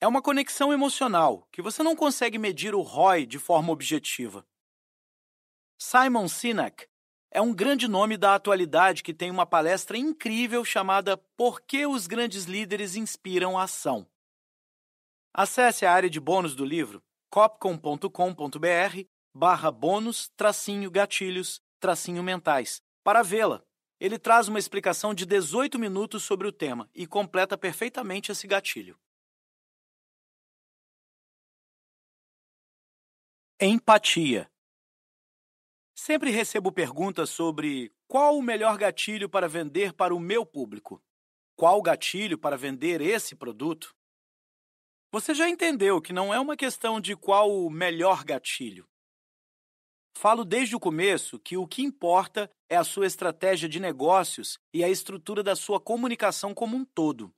[0.00, 4.46] É uma conexão emocional que você não consegue medir o ROI de forma objetiva.
[5.76, 6.86] Simon Sinek
[7.32, 12.06] é um grande nome da atualidade que tem uma palestra incrível chamada Por que os
[12.06, 14.06] grandes líderes inspiram a ação?
[15.34, 18.08] Acesse a área de bônus do livro copcom.com.br
[19.34, 23.64] barra bônus tracinho gatilhos tracinho mentais para vê-la.
[24.02, 28.98] Ele traz uma explicação de 18 minutos sobre o tema e completa perfeitamente esse gatilho.
[33.60, 34.50] Empatia.
[35.94, 41.00] Sempre recebo perguntas sobre qual o melhor gatilho para vender para o meu público.
[41.54, 43.94] Qual gatilho para vender esse produto?
[45.12, 48.91] Você já entendeu que não é uma questão de qual o melhor gatilho.
[50.16, 54.84] Falo desde o começo que o que importa é a sua estratégia de negócios e
[54.84, 57.34] a estrutura da sua comunicação como um todo.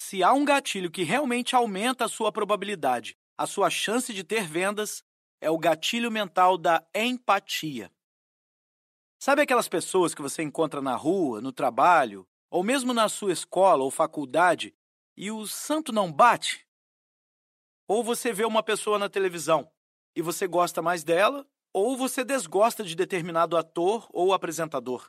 [0.00, 4.46] Se há um gatilho que realmente aumenta a sua probabilidade, a sua chance de ter
[4.46, 5.04] vendas,
[5.40, 7.92] é o gatilho mental da empatia.
[9.20, 13.82] Sabe aquelas pessoas que você encontra na rua, no trabalho, ou mesmo na sua escola
[13.82, 14.74] ou faculdade
[15.16, 16.66] e o santo não bate?
[17.86, 19.70] Ou você vê uma pessoa na televisão
[20.18, 25.08] e você gosta mais dela, ou você desgosta de determinado ator ou apresentador.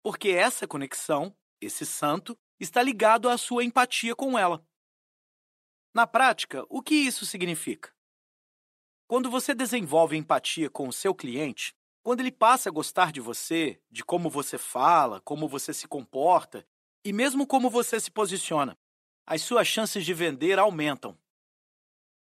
[0.00, 4.64] Porque essa conexão, esse santo, está ligado à sua empatia com ela.
[5.92, 7.92] Na prática, o que isso significa?
[9.08, 13.82] Quando você desenvolve empatia com o seu cliente, quando ele passa a gostar de você,
[13.90, 16.64] de como você fala, como você se comporta
[17.04, 18.78] e mesmo como você se posiciona,
[19.26, 21.18] as suas chances de vender aumentam.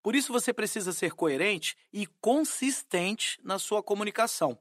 [0.03, 4.59] Por isso você precisa ser coerente e consistente na sua comunicação.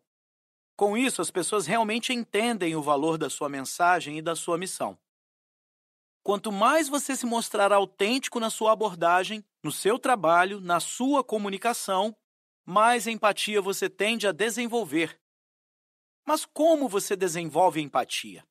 [0.75, 4.97] Com isso, as pessoas realmente entendem o valor da sua mensagem e da sua missão.
[6.23, 12.15] Quanto mais você se mostrar autêntico na sua abordagem, no seu trabalho, na sua comunicação,
[12.63, 15.19] mais empatia você tende a desenvolver.
[16.25, 18.45] Mas como você desenvolve empatia?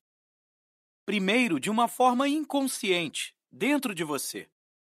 [1.05, 4.49] Primeiro, de uma forma inconsciente, dentro de você.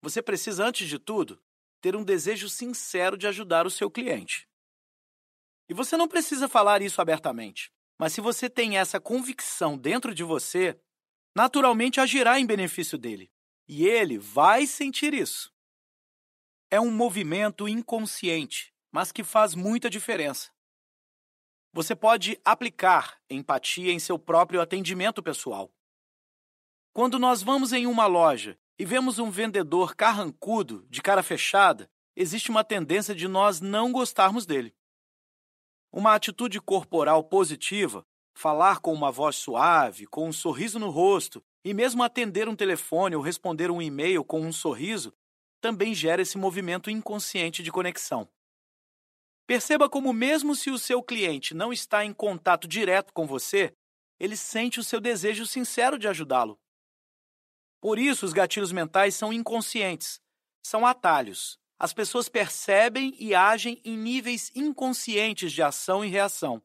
[0.01, 1.41] Você precisa, antes de tudo,
[1.83, 4.47] ter um desejo sincero de ajudar o seu cliente.
[5.67, 10.23] E você não precisa falar isso abertamente, mas se você tem essa convicção dentro de
[10.23, 10.79] você,
[11.35, 13.29] naturalmente agirá em benefício dele.
[13.67, 15.53] E ele vai sentir isso.
[16.71, 20.51] É um movimento inconsciente, mas que faz muita diferença.
[21.73, 25.69] Você pode aplicar empatia em seu próprio atendimento pessoal.
[26.93, 32.49] Quando nós vamos em uma loja e vemos um vendedor carrancudo, de cara fechada, existe
[32.49, 34.75] uma tendência de nós não gostarmos dele.
[35.91, 41.73] Uma atitude corporal positiva, falar com uma voz suave, com um sorriso no rosto e
[41.73, 45.13] mesmo atender um telefone ou responder um e-mail com um sorriso,
[45.61, 48.27] também gera esse movimento inconsciente de conexão.
[49.45, 53.73] Perceba como, mesmo se o seu cliente não está em contato direto com você,
[54.19, 56.59] ele sente o seu desejo sincero de ajudá-lo.
[57.83, 60.21] Por isso, os gatilhos mentais são inconscientes,
[60.65, 61.59] são atalhos.
[61.77, 66.63] As pessoas percebem e agem em níveis inconscientes de ação e reação.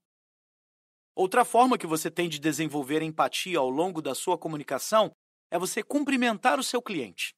[1.17, 5.11] Outra forma que você tem de desenvolver empatia ao longo da sua comunicação
[5.51, 7.35] é você cumprimentar o seu cliente.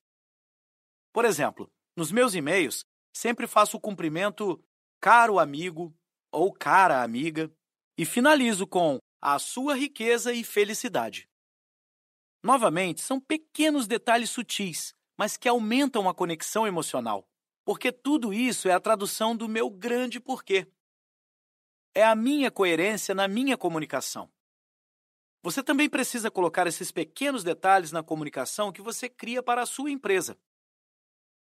[1.10, 1.66] Por exemplo,
[1.96, 2.84] nos meus e-mails,
[3.16, 4.62] sempre faço o cumprimento
[5.00, 5.90] caro amigo
[6.30, 7.50] ou cara amiga
[7.96, 11.29] e finalizo com a sua riqueza e felicidade.
[12.42, 17.28] Novamente, são pequenos detalhes sutis, mas que aumentam a conexão emocional,
[17.64, 20.66] porque tudo isso é a tradução do meu grande porquê.
[21.94, 24.30] É a minha coerência na minha comunicação.
[25.42, 29.90] Você também precisa colocar esses pequenos detalhes na comunicação que você cria para a sua
[29.90, 30.38] empresa.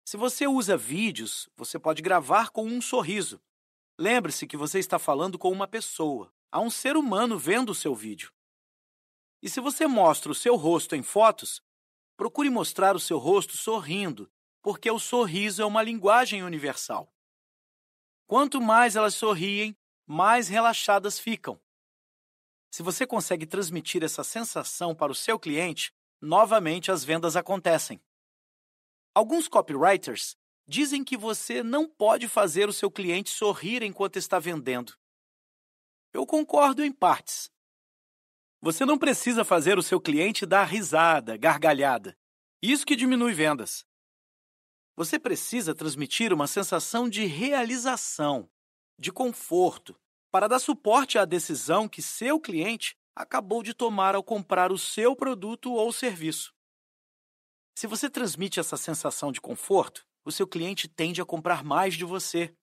[0.05, 3.41] Se você usa vídeos, você pode gravar com um sorriso.
[3.99, 7.95] Lembre-se que você está falando com uma pessoa, há um ser humano vendo o seu
[7.95, 8.36] vídeo.
[9.47, 11.63] E se você mostra o seu rosto em fotos,
[12.17, 14.29] procure mostrar o seu rosto sorrindo,
[14.61, 17.15] porque o sorriso é uma linguagem universal.
[18.27, 21.61] Quanto mais elas sorriem, mais relaxadas ficam.
[22.73, 28.03] Se você consegue transmitir essa sensação para o seu cliente, novamente as vendas acontecem.
[29.15, 30.37] Alguns copywriters
[30.67, 34.99] dizem que você não pode fazer o seu cliente sorrir enquanto está vendendo.
[36.13, 37.49] Eu concordo em partes.
[38.61, 42.17] Você não precisa fazer o seu cliente dar risada, gargalhada.
[42.63, 43.85] Isso que diminui vendas.
[44.97, 48.51] Você precisa transmitir uma sensação de realização,
[48.99, 49.95] de conforto,
[50.31, 55.15] para dar suporte à decisão que seu cliente acabou de tomar ao comprar o seu
[55.15, 56.55] produto ou serviço.
[57.75, 62.05] Se você transmite essa sensação de conforto, o seu cliente tende a comprar mais de
[62.05, 62.55] você.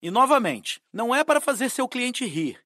[0.00, 2.64] E novamente, não é para fazer seu cliente rir,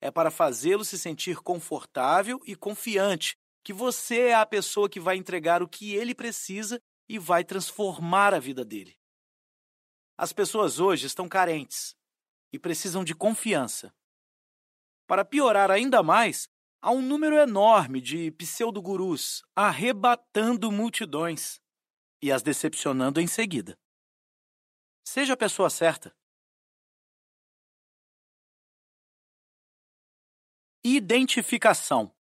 [0.00, 5.16] é para fazê-lo se sentir confortável e confiante que você é a pessoa que vai
[5.16, 8.96] entregar o que ele precisa e vai transformar a vida dele.
[10.16, 11.94] As pessoas hoje estão carentes
[12.52, 13.92] e precisam de confiança.
[15.06, 16.48] Para piorar ainda mais,
[16.82, 21.60] há um número enorme de pseudogurus arrebatando multidões
[22.22, 23.78] e as decepcionando em seguida.
[25.06, 26.14] Seja a pessoa certa.
[30.84, 32.14] Identificação.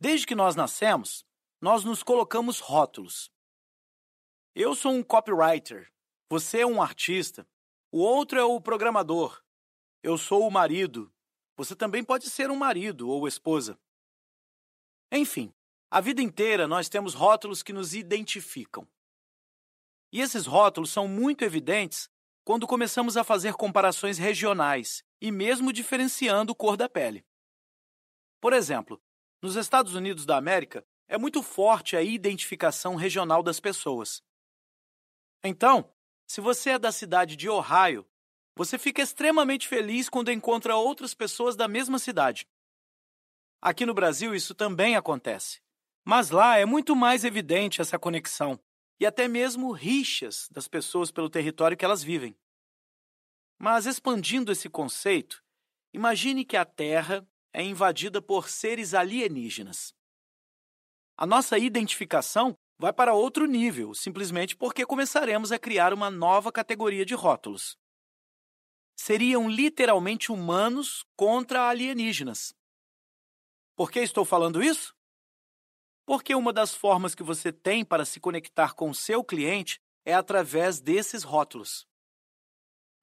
[0.00, 1.24] Desde que nós nascemos,
[1.60, 3.30] nós nos colocamos rótulos.
[4.52, 5.92] Eu sou um copywriter,
[6.28, 7.46] você é um artista,
[7.92, 9.42] O outro é o programador.
[10.02, 11.12] Eu sou o marido.
[11.56, 13.78] Você também pode ser um marido ou esposa.
[15.10, 15.52] Enfim,
[15.90, 18.88] a vida inteira nós temos rótulos que nos identificam.
[20.12, 22.08] E esses rótulos são muito evidentes
[22.50, 27.24] quando começamos a fazer comparações regionais e mesmo diferenciando cor da pele.
[28.40, 29.00] Por exemplo,
[29.40, 34.20] nos Estados Unidos da América é muito forte a identificação regional das pessoas.
[35.44, 35.94] Então,
[36.26, 38.04] se você é da cidade de Ohio,
[38.56, 42.48] você fica extremamente feliz quando encontra outras pessoas da mesma cidade.
[43.62, 45.62] Aqui no Brasil isso também acontece.
[46.04, 48.58] Mas lá é muito mais evidente essa conexão
[49.00, 52.36] e até mesmo rixas das pessoas pelo território que elas vivem.
[53.58, 55.42] Mas expandindo esse conceito,
[55.92, 59.94] imagine que a Terra é invadida por seres alienígenas.
[61.16, 67.04] A nossa identificação vai para outro nível, simplesmente porque começaremos a criar uma nova categoria
[67.04, 67.76] de rótulos.
[68.96, 72.54] Seriam literalmente humanos contra alienígenas.
[73.74, 74.94] Por que estou falando isso?
[76.10, 80.80] Porque uma das formas que você tem para se conectar com seu cliente é através
[80.80, 81.86] desses rótulos.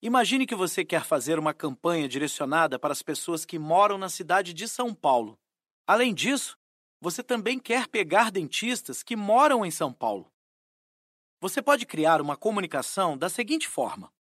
[0.01, 4.53] Imagine que você quer fazer uma campanha direcionada para as pessoas que moram na cidade
[4.53, 5.39] de São Paulo.
[5.87, 6.57] Além disso,
[6.99, 10.29] você também quer pegar dentistas que moram em São Paulo.
[11.39, 14.11] Você pode criar uma comunicação da seguinte forma: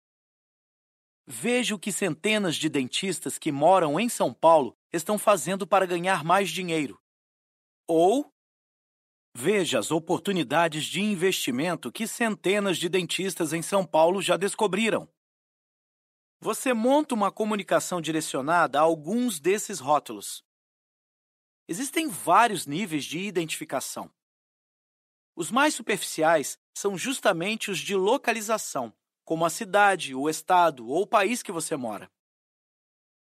[1.27, 6.23] Veja o que centenas de dentistas que moram em São Paulo estão fazendo para ganhar
[6.23, 7.03] mais dinheiro.
[7.89, 8.33] Ou
[9.39, 15.07] Veja as oportunidades de investimento que centenas de dentistas em São Paulo já descobriram.
[16.41, 20.43] Você monta uma comunicação direcionada a alguns desses rótulos.
[21.69, 24.11] Existem vários níveis de identificação.
[25.37, 28.91] Os mais superficiais são justamente os de localização,
[29.23, 32.11] como a cidade, o estado ou o país que você mora.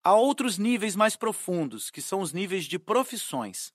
[0.03, 3.73] Há outros níveis mais profundos, que são os níveis de profissões.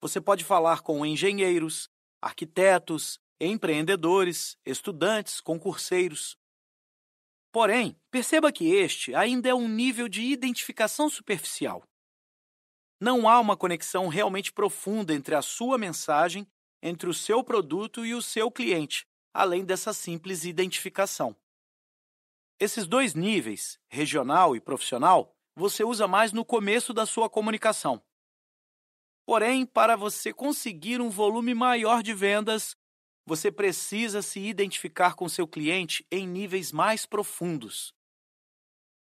[0.00, 1.88] Você pode falar com engenheiros,
[2.20, 6.36] arquitetos, empreendedores, estudantes, concurseiros.
[7.52, 11.82] Porém, perceba que este ainda é um nível de identificação superficial.
[13.00, 16.46] Não há uma conexão realmente profunda entre a sua mensagem,
[16.82, 21.36] entre o seu produto e o seu cliente, além dessa simples identificação.
[22.58, 28.02] Esses dois níveis, regional e profissional, você usa mais no começo da sua comunicação.
[29.26, 32.76] Porém, para você conseguir um volume maior de vendas,
[33.26, 37.92] você precisa se identificar com seu cliente em níveis mais profundos.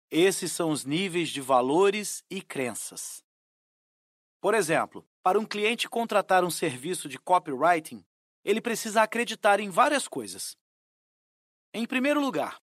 [0.10, 3.24] Esses são os níveis de valores e crenças.
[4.42, 8.04] Por exemplo, para um cliente contratar um serviço de copywriting,
[8.44, 10.58] ele precisa acreditar em várias coisas.
[11.72, 12.60] Em primeiro lugar,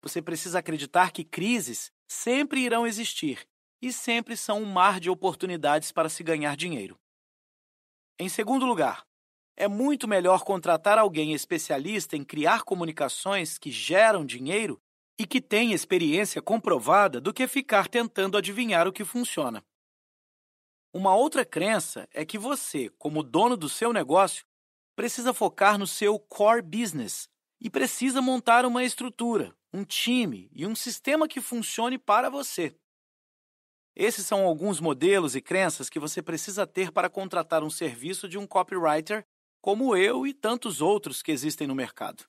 [0.00, 3.48] você precisa acreditar que crises sempre irão existir
[3.82, 6.99] e sempre são um mar de oportunidades para se ganhar dinheiro.
[8.22, 9.06] Em segundo lugar,
[9.56, 14.78] é muito melhor contratar alguém especialista em criar comunicações que geram dinheiro
[15.18, 19.64] e que tem experiência comprovada do que ficar tentando adivinhar o que funciona.
[20.92, 24.44] Uma outra crença é que você, como dono do seu negócio,
[24.94, 27.26] precisa focar no seu core business
[27.58, 32.76] e precisa montar uma estrutura, um time e um sistema que funcione para você.
[34.02, 38.38] Esses são alguns modelos e crenças que você precisa ter para contratar um serviço de
[38.38, 39.26] um copywriter
[39.60, 42.24] como eu e tantos outros que existem no mercado.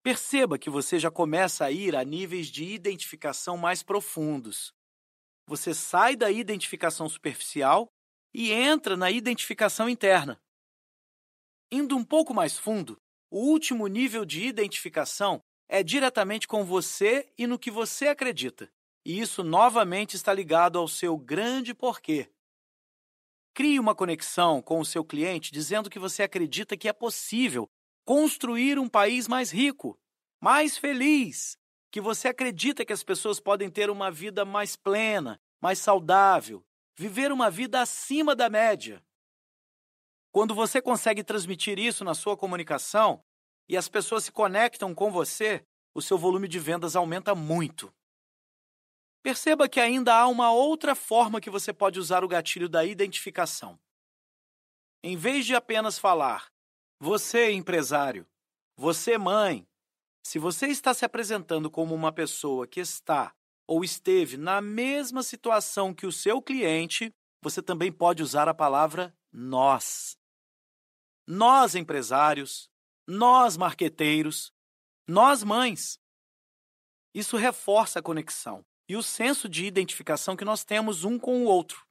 [0.00, 4.72] Perceba que você já começa a ir a níveis de identificação mais profundos.
[5.44, 7.88] Você sai da identificação superficial
[8.32, 10.38] e entra na identificação interna.
[11.68, 12.96] Indo um pouco mais fundo,
[13.28, 18.70] o último nível de identificação é diretamente com você e no que você acredita.
[19.04, 22.30] E isso novamente está ligado ao seu grande porquê.
[23.52, 27.68] Crie uma conexão com o seu cliente dizendo que você acredita que é possível
[28.04, 29.98] construir um país mais rico,
[30.40, 31.56] mais feliz,
[31.90, 36.64] que você acredita que as pessoas podem ter uma vida mais plena, mais saudável,
[36.96, 39.02] viver uma vida acima da média.
[40.32, 43.22] Quando você consegue transmitir isso na sua comunicação
[43.68, 47.94] e as pessoas se conectam com você, o seu volume de vendas aumenta muito.
[49.24, 53.80] Perceba que ainda há uma outra forma que você pode usar o gatilho da identificação.
[55.02, 56.52] Em vez de apenas falar,
[57.00, 58.28] você empresário,
[58.76, 59.66] você mãe,
[60.22, 63.34] se você está se apresentando como uma pessoa que está
[63.66, 69.16] ou esteve na mesma situação que o seu cliente, você também pode usar a palavra
[69.32, 70.18] nós.
[71.26, 72.68] Nós empresários,
[73.06, 74.52] nós marqueteiros,
[75.08, 75.98] nós mães.
[77.14, 81.46] Isso reforça a conexão e o senso de identificação que nós temos um com o
[81.46, 81.86] outro.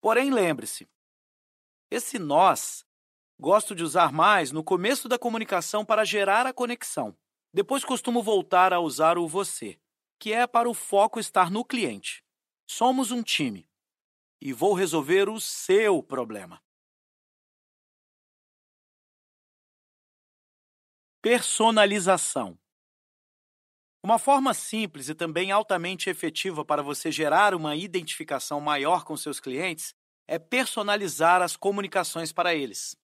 [0.00, 0.88] Porém, lembre-se,
[1.90, 2.84] esse nós
[3.38, 7.16] gosto de usar mais no começo da comunicação para gerar a conexão.
[7.52, 9.78] Depois costumo voltar a usar o você,
[10.18, 12.24] que é para o foco estar no cliente.
[12.68, 13.68] Somos um time
[14.40, 16.62] e vou resolver o seu problema.
[21.22, 22.58] Personalização.
[24.06, 29.40] Uma forma simples e também altamente efetiva para você gerar uma identificação maior com seus
[29.40, 29.96] clientes
[30.28, 32.96] é personalizar as comunicações para eles.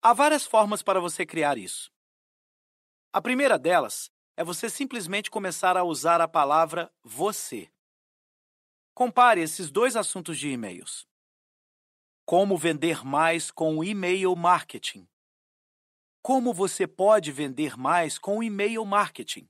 [0.00, 1.92] Há várias formas para você criar isso.
[3.12, 7.70] A primeira delas é você simplesmente começar a usar a palavra você.
[8.94, 11.06] Compare esses dois assuntos de e-mails.
[12.24, 15.06] Como vender mais com o e-mail marketing?
[16.22, 19.46] Como você pode vender mais com o e-mail marketing?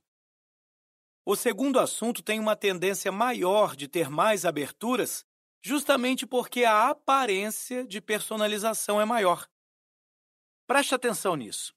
[1.27, 5.25] O segundo assunto tem uma tendência maior de ter mais aberturas,
[5.59, 9.49] justamente porque a aparência de personalização é maior.
[10.67, 11.73] Preste atenção nisso.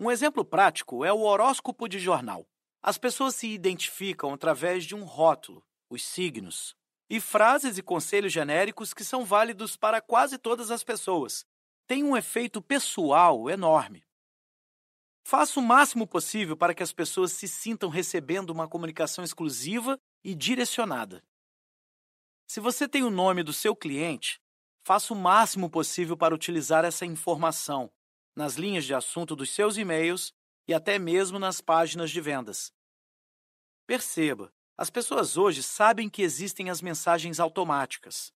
[0.00, 2.44] Um exemplo prático é o horóscopo de jornal.
[2.82, 6.76] As pessoas se identificam através de um rótulo, os signos,
[7.08, 11.46] e frases e conselhos genéricos que são válidos para quase todas as pessoas,
[11.86, 14.04] tem um efeito pessoal enorme.
[15.26, 20.34] Faça o máximo possível para que as pessoas se sintam recebendo uma comunicação exclusiva e
[20.34, 21.24] direcionada.
[22.46, 24.38] Se você tem o nome do seu cliente,
[24.86, 27.90] faça o máximo possível para utilizar essa informação
[28.36, 30.30] nas linhas de assunto dos seus e-mails
[30.68, 32.70] e até mesmo nas páginas de vendas.
[33.86, 38.30] Perceba, as pessoas hoje sabem que existem as mensagens automáticas.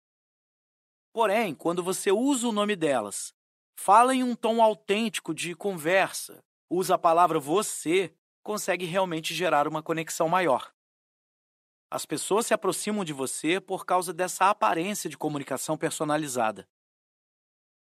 [1.12, 3.36] Porém, quando você usa o nome delas
[3.76, 8.14] fala em um tom autêntico de conversa, usa a palavra você,
[8.44, 10.74] consegue realmente gerar uma conexão maior.
[11.90, 16.68] As pessoas se aproximam de você por causa dessa aparência de comunicação personalizada.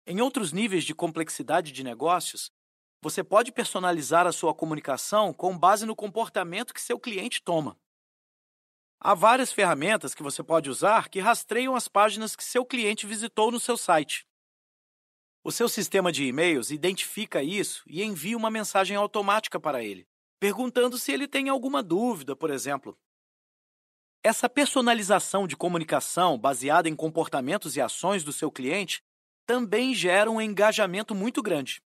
[0.06, 2.52] Em outros níveis de complexidade de negócios,
[3.02, 7.78] você pode personalizar a sua comunicação com base no comportamento que seu cliente toma.
[9.00, 13.52] Há várias ferramentas que você pode usar que rastreiam as páginas que seu cliente visitou
[13.52, 14.28] no seu site.
[15.48, 20.08] O seu sistema de e-mails identifica isso e envia uma mensagem automática para ele,
[20.40, 22.98] perguntando se ele tem alguma dúvida, por exemplo.
[24.24, 29.04] Essa personalização de comunicação baseada em comportamentos e ações do seu cliente
[29.46, 31.80] também gera um engajamento muito grande.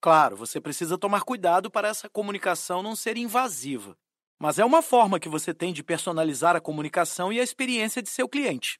[0.00, 3.98] Claro, você precisa tomar cuidado para essa comunicação não ser invasiva,
[4.38, 8.08] mas é uma forma que você tem de personalizar a comunicação e a experiência de
[8.08, 8.78] seu cliente.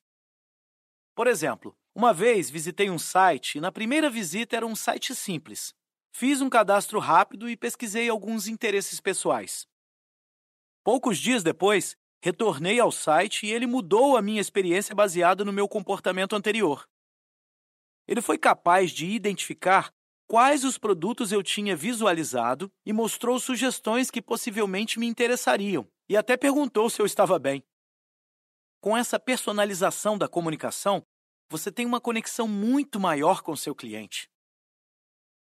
[1.17, 5.75] Por exemplo, uma vez visitei um site e na primeira visita era um site simples.
[6.12, 9.66] Fiz um cadastro rápido e pesquisei alguns interesses pessoais.
[10.84, 15.66] Poucos dias depois, retornei ao site e ele mudou a minha experiência baseada no meu
[15.66, 16.86] comportamento anterior.
[18.07, 19.91] Ele foi capaz de identificar
[20.26, 26.36] quais os produtos eu tinha visualizado e mostrou sugestões que possivelmente me interessariam, e até
[26.36, 27.65] perguntou se eu estava bem.
[28.83, 31.02] Com essa personalização da comunicação,
[31.49, 34.28] você tem uma conexão muito maior com seu cliente.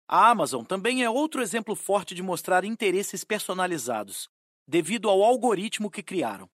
[0.09, 4.29] A Amazon também é outro exemplo forte de mostrar interesses personalizados,
[4.67, 6.49] devido ao algoritmo que criaram.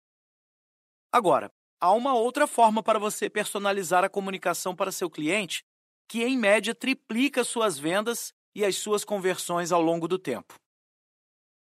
[1.12, 5.62] Agora, há uma outra forma para você personalizar a comunicação para seu cliente,
[6.08, 10.54] que em média triplica suas vendas e as suas conversões ao longo do tempo.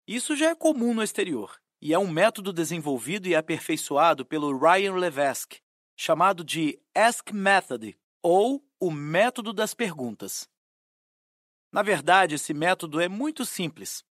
[0.07, 4.95] Isso já é comum no exterior e é um método desenvolvido e aperfeiçoado pelo Ryan
[4.95, 5.59] Levesque,
[5.97, 10.47] chamado de Ask Method, ou o método das perguntas.
[11.71, 14.05] Na verdade, esse método é muito simples.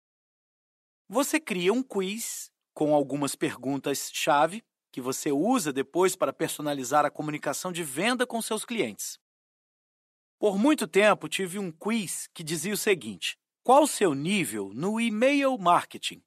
[1.09, 7.71] Você cria um quiz com algumas perguntas-chave que você usa depois para personalizar a comunicação
[7.71, 9.19] de venda com seus clientes.
[10.39, 15.01] Por muito tempo, tive um quiz que dizia o seguinte: qual o seu nível no
[15.01, 16.23] e-mail marketing?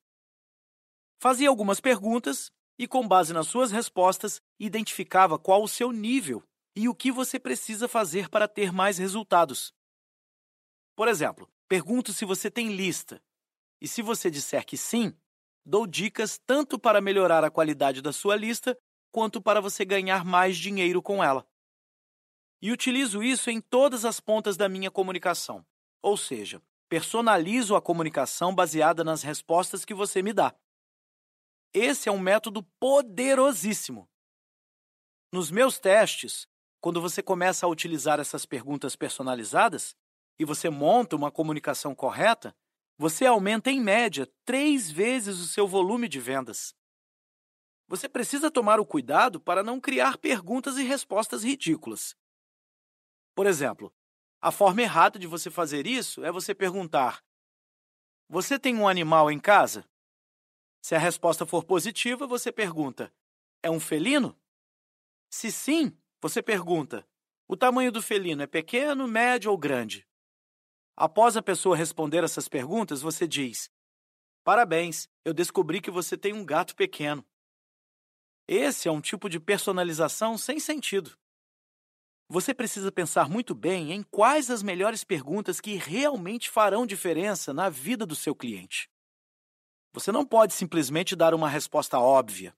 [1.19, 6.43] Fazia algumas perguntas e, com base nas suas respostas, identificava qual o seu nível
[6.75, 9.73] e o que você precisa fazer para ter mais resultados.
[10.95, 13.23] Por exemplo, pergunto se você tem lista.
[13.81, 15.15] E se você disser que sim,
[15.65, 18.79] dou dicas tanto para melhorar a qualidade da sua lista
[19.11, 21.47] quanto para você ganhar mais dinheiro com ela.
[22.61, 25.65] E utilizo isso em todas as pontas da minha comunicação.
[26.03, 30.55] Ou seja, personalizo a comunicação baseada nas respostas que você me dá.
[31.79, 34.09] Esse é um método poderosíssimo.
[35.31, 36.49] Nos meus testes,
[36.81, 39.95] quando você começa a utilizar essas perguntas personalizadas
[40.39, 42.57] e você monta uma comunicação correta,
[42.97, 46.75] você aumenta em média três vezes o seu volume de vendas.
[47.87, 52.17] Você precisa tomar o cuidado para não criar perguntas e respostas ridículas.
[53.35, 53.93] Por exemplo,
[54.41, 57.23] a forma errada de você fazer isso é você perguntar:
[58.31, 59.87] Você tem um animal em casa?
[60.87, 63.13] Se a resposta for positiva, você pergunta:
[63.61, 64.39] É um felino?
[65.29, 65.93] Se sim,
[66.23, 67.05] você pergunta:
[67.49, 70.07] O tamanho do felino é pequeno, médio ou grande?
[70.97, 73.69] Após a pessoa responder essas perguntas, você diz:
[74.45, 77.27] Parabéns, eu descobri que você tem um gato pequeno.
[78.47, 81.19] Esse é um tipo de personalização sem sentido.
[82.29, 87.69] Você precisa pensar muito bem em quais as melhores perguntas que realmente farão diferença na
[87.69, 88.89] vida do seu cliente.
[89.97, 92.57] Você não pode simplesmente dar uma resposta óbvia.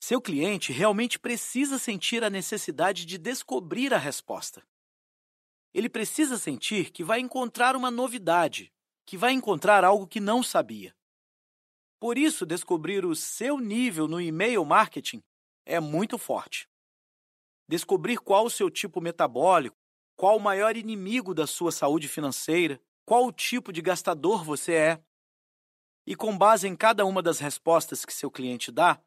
[0.00, 4.64] Seu cliente realmente precisa sentir a necessidade de descobrir a resposta
[5.74, 8.72] ele precisa sentir que vai encontrar uma novidade,
[9.06, 10.94] que vai encontrar algo que não sabia.
[11.98, 15.22] Por isso, descobrir o seu nível no e-mail marketing
[15.64, 16.68] é muito forte.
[17.68, 19.76] Descobrir qual o seu tipo metabólico,
[20.16, 25.04] qual o maior inimigo da sua saúde financeira, qual o tipo de gastador você é.
[26.06, 29.00] E com base em cada uma das respostas que seu cliente dá,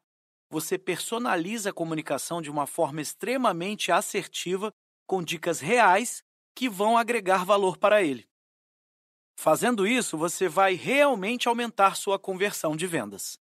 [0.48, 4.72] você personaliza a comunicação de uma forma extremamente assertiva,
[5.06, 6.22] com dicas reais
[6.54, 8.26] que vão agregar valor para ele.
[9.38, 13.38] Fazendo isso, você vai realmente aumentar sua conversão de vendas.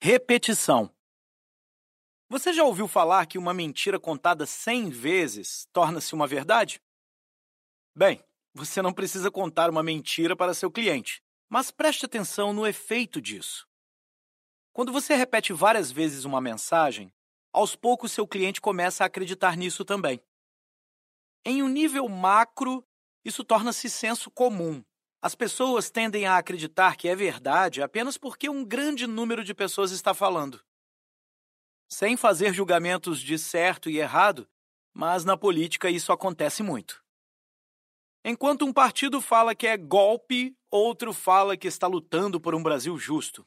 [0.00, 0.94] Repetição.
[2.28, 6.80] Você já ouviu falar que uma mentira contada 100 vezes torna-se uma verdade?
[7.94, 8.24] Bem,
[8.54, 13.66] você não precisa contar uma mentira para seu cliente, mas preste atenção no efeito disso.
[14.72, 17.12] Quando você repete várias vezes uma mensagem,
[17.52, 20.22] aos poucos seu cliente começa a acreditar nisso também.
[21.44, 22.86] Em um nível macro,
[23.24, 24.82] isso torna-se senso comum.
[25.20, 29.92] As pessoas tendem a acreditar que é verdade apenas porque um grande número de pessoas
[29.92, 30.60] está falando.
[31.88, 34.48] Sem fazer julgamentos de certo e errado,
[34.92, 37.02] mas na política isso acontece muito.
[38.24, 42.96] Enquanto um partido fala que é golpe, outro fala que está lutando por um Brasil
[42.96, 43.44] justo.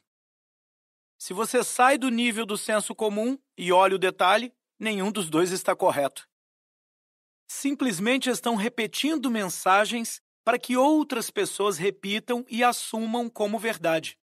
[1.18, 5.50] Se você sai do nível do senso comum e olha o detalhe, nenhum dos dois
[5.50, 6.28] está correto.
[7.48, 14.18] Simplesmente estão repetindo mensagens para que outras pessoas repitam e assumam como verdade.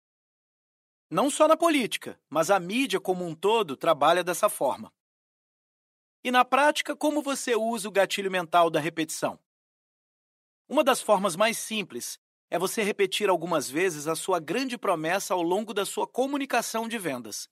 [1.10, 4.94] Não só na política, mas a mídia como um todo trabalha dessa forma.
[6.24, 9.40] E na prática, como você usa o gatilho mental da repetição?
[10.74, 12.20] Uma das formas mais simples
[12.50, 16.98] é você repetir algumas vezes a sua grande promessa ao longo da sua comunicação de
[16.98, 17.48] vendas.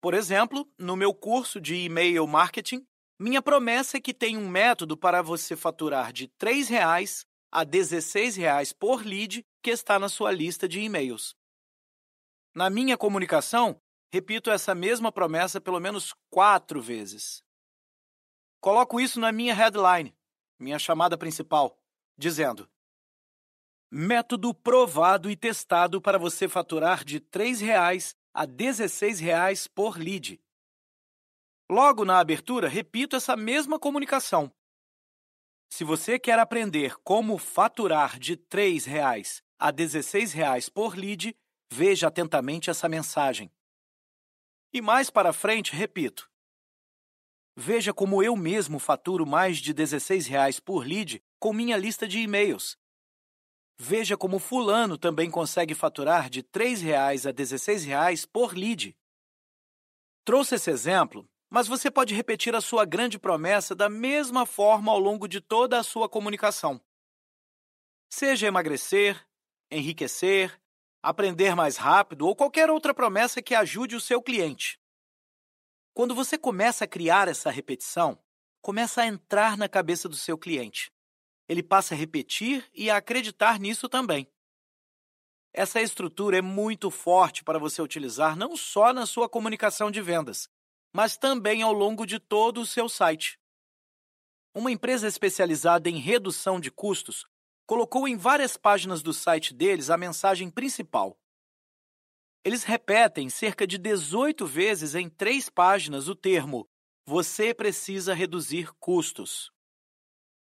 [0.00, 2.84] Por exemplo, no meu curso de e-mail marketing,
[3.16, 7.66] minha promessa é que tem um método para você faturar de R$ 3,00 a R$
[7.66, 11.36] 16,00 por lead que está na sua lista de e-mails.
[12.52, 13.80] Na minha comunicação,
[14.12, 17.44] repito essa mesma promessa pelo menos quatro vezes.
[18.60, 20.12] Coloco isso na minha headline,
[20.58, 21.79] minha chamada principal,
[22.20, 22.70] dizendo:
[23.90, 30.38] Método provado e testado para você faturar de R$ 3,00 a R$ 16,00 por lead.
[31.68, 34.52] Logo na abertura, repito essa mesma comunicação.
[35.72, 41.34] Se você quer aprender como faturar de R$ 3,00 a R$ 16,00 por lead,
[41.72, 43.50] veja atentamente essa mensagem.
[44.72, 46.29] E mais para frente, repito.
[47.56, 52.18] Veja como eu mesmo faturo mais de R$ 16,00 por lead com minha lista de
[52.18, 52.78] e-mails
[53.82, 58.94] Veja como fulano também consegue faturar de R$ 3,00 a R$ 16,00 por lead.
[60.22, 64.98] Trouxe esse exemplo, mas você pode repetir a sua grande promessa da mesma forma ao
[64.98, 66.80] longo de toda a sua comunicação.
[68.12, 69.26] Seja emagrecer,
[69.70, 70.60] enriquecer,
[71.02, 74.79] aprender mais rápido ou qualquer outra promessa que ajude o seu cliente.
[76.00, 78.18] Quando você começa a criar essa repetição,
[78.62, 80.90] começa a entrar na cabeça do seu cliente
[81.46, 84.26] ele passa a repetir e a acreditar nisso também.
[85.52, 90.48] Essa estrutura é muito forte para você utilizar não só na sua comunicação de vendas,
[90.90, 93.38] mas também ao longo de todo o seu site.
[94.54, 97.26] Uma empresa especializada em redução de custos
[97.66, 101.18] colocou em várias páginas do site deles a mensagem principal.
[102.42, 106.66] Eles repetem cerca de 18 vezes em três páginas o termo
[107.04, 109.52] Você precisa reduzir custos.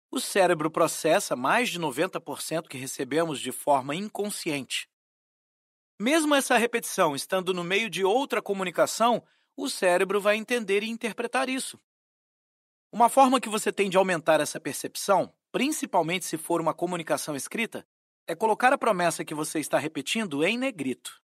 [0.10, 4.88] O cérebro processa mais de 90% que recebemos de forma inconsciente.
[6.00, 9.22] Mesmo essa repetição estando no meio de outra comunicação,
[9.58, 11.80] o cérebro vai entender e interpretar isso.
[12.92, 17.86] Uma forma que você tem de aumentar essa percepção, principalmente se for uma comunicação escrita,
[18.28, 21.23] é colocar a promessa que você está repetindo em negrito.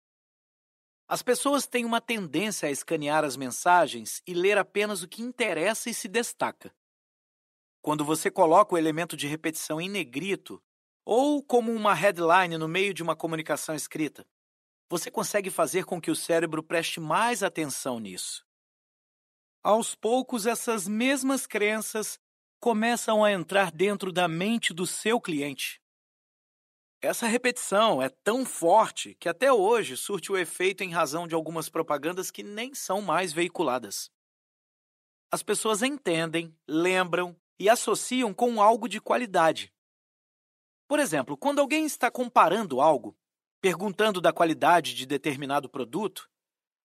[1.07, 5.89] As pessoas têm uma tendência a escanear as mensagens e ler apenas o que interessa
[5.89, 6.73] e se destaca.
[7.81, 10.63] Quando você coloca o elemento de repetição em negrito,
[11.05, 14.25] ou como uma headline no meio de uma comunicação escrita,
[14.89, 18.45] você consegue fazer com que o cérebro preste mais atenção nisso.
[19.61, 22.19] Aos poucos, essas mesmas crenças
[22.59, 25.82] começam a entrar dentro da mente do seu cliente.
[27.05, 31.67] Essa repetição é tão forte que até hoje surte o efeito em razão de algumas
[31.67, 34.09] propagandas que nem são mais veiculadas.
[35.29, 39.73] As pessoas entendem, lembram e associam com algo de qualidade.
[40.87, 43.17] Por exemplo, quando alguém está comparando algo,
[43.59, 46.31] perguntando da qualidade de determinado produto,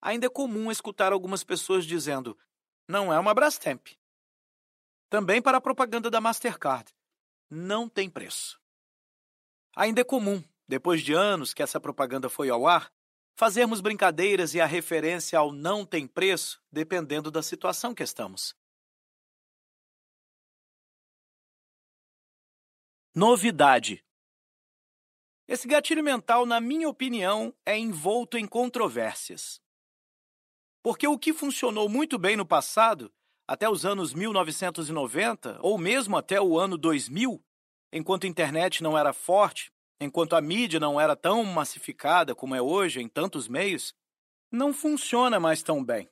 [0.03, 2.37] ainda é comum escutar algumas pessoas dizendo:
[2.89, 3.87] não é uma Brastemp.
[5.09, 6.93] Também para a propaganda da Mastercard.
[7.49, 8.58] Não tem preço.
[9.79, 12.93] Ainda é comum, depois de anos que essa propaganda foi ao ar,
[13.37, 18.57] fazermos brincadeiras e a referência ao não tem preço, dependendo da situação que estamos.
[23.15, 24.05] Novidade.
[25.47, 29.61] Esse gatilho mental, na minha opinião, é envolto em controvérsias.
[30.83, 33.15] Porque o que funcionou muito bem no passado,
[33.47, 37.41] até os anos 1990, ou mesmo até o ano 2000,
[37.93, 42.63] enquanto a internet não era forte, enquanto a mídia não era tão massificada como é
[42.63, 43.95] hoje em tantos meios,
[44.51, 46.09] não funciona mais tão bem.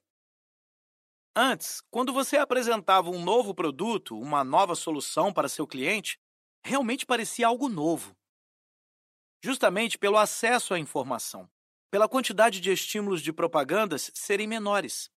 [1.35, 6.19] Antes, quando você apresentava um novo produto, uma nova solução para seu cliente,
[6.65, 8.17] realmente parecia algo novo.
[9.43, 11.49] Justamente pelo acesso à informação
[11.91, 15.11] pela quantidade de estímulos de propagandas serem menores.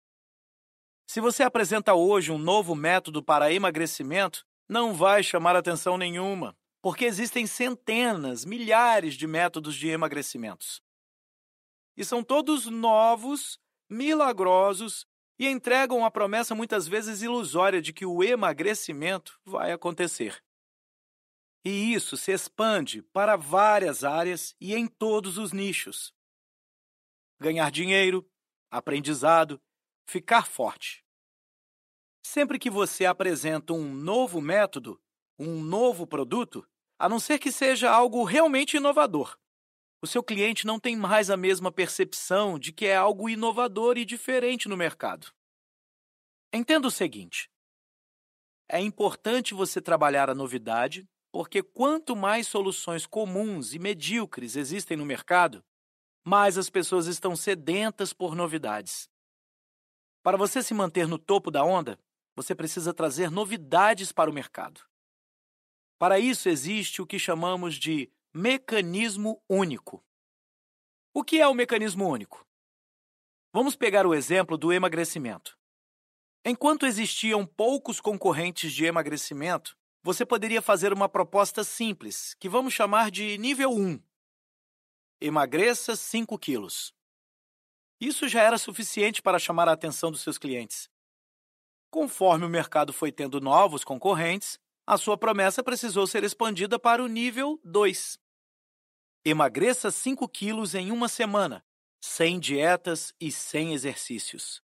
[1.07, 7.05] Se você apresenta hoje um novo método para emagrecimento, não vai chamar atenção nenhuma, porque
[7.05, 10.83] existem centenas, milhares de métodos de emagrecimentos.
[11.97, 15.07] E são todos novos, milagrosos
[15.39, 20.43] e entregam a promessa muitas vezes ilusória de que o emagrecimento vai acontecer.
[21.65, 26.13] E isso se expande para várias áreas e em todos os nichos
[27.41, 28.29] ganhar dinheiro,
[28.71, 29.61] aprendizado,
[30.07, 31.05] ficar forte.
[32.23, 35.01] Sempre que você apresenta um novo método,
[35.39, 36.67] um novo produto,
[36.99, 39.39] a não ser que seja algo realmente inovador,
[40.01, 44.05] o seu cliente não tem mais a mesma percepção de que é algo inovador e
[44.05, 45.33] diferente no mercado.
[46.53, 47.51] Entenda o seguinte:
[48.69, 55.05] é importante você trabalhar a novidade, porque quanto mais soluções comuns e medíocres existem no
[55.05, 55.65] mercado,
[56.25, 59.09] mas as pessoas estão sedentas por novidades.
[60.23, 61.99] Para você se manter no topo da onda,
[62.39, 64.81] você precisa trazer novidades para o mercado.
[65.99, 70.05] Para isso existe o que chamamos de mecanismo único.
[71.13, 72.47] O que é o mecanismo único?
[73.53, 75.59] Vamos pegar o exemplo do emagrecimento.
[76.45, 83.11] Enquanto existiam poucos concorrentes de emagrecimento, você poderia fazer uma proposta simples, que vamos chamar
[83.11, 84.01] de nível 1.
[85.21, 86.95] Emagreça 5 quilos.
[88.01, 90.89] Isso já era suficiente para chamar a atenção dos seus clientes.
[91.91, 97.07] Conforme o mercado foi tendo novos concorrentes, a sua promessa precisou ser expandida para o
[97.07, 98.19] nível 2.
[99.25, 101.65] Emagreça 5 quilos em uma semana,
[102.01, 104.63] sem dietas e sem exercícios.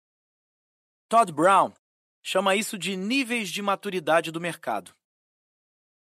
[1.10, 1.74] Todd Brown
[2.22, 4.94] chama isso de níveis de maturidade do mercado.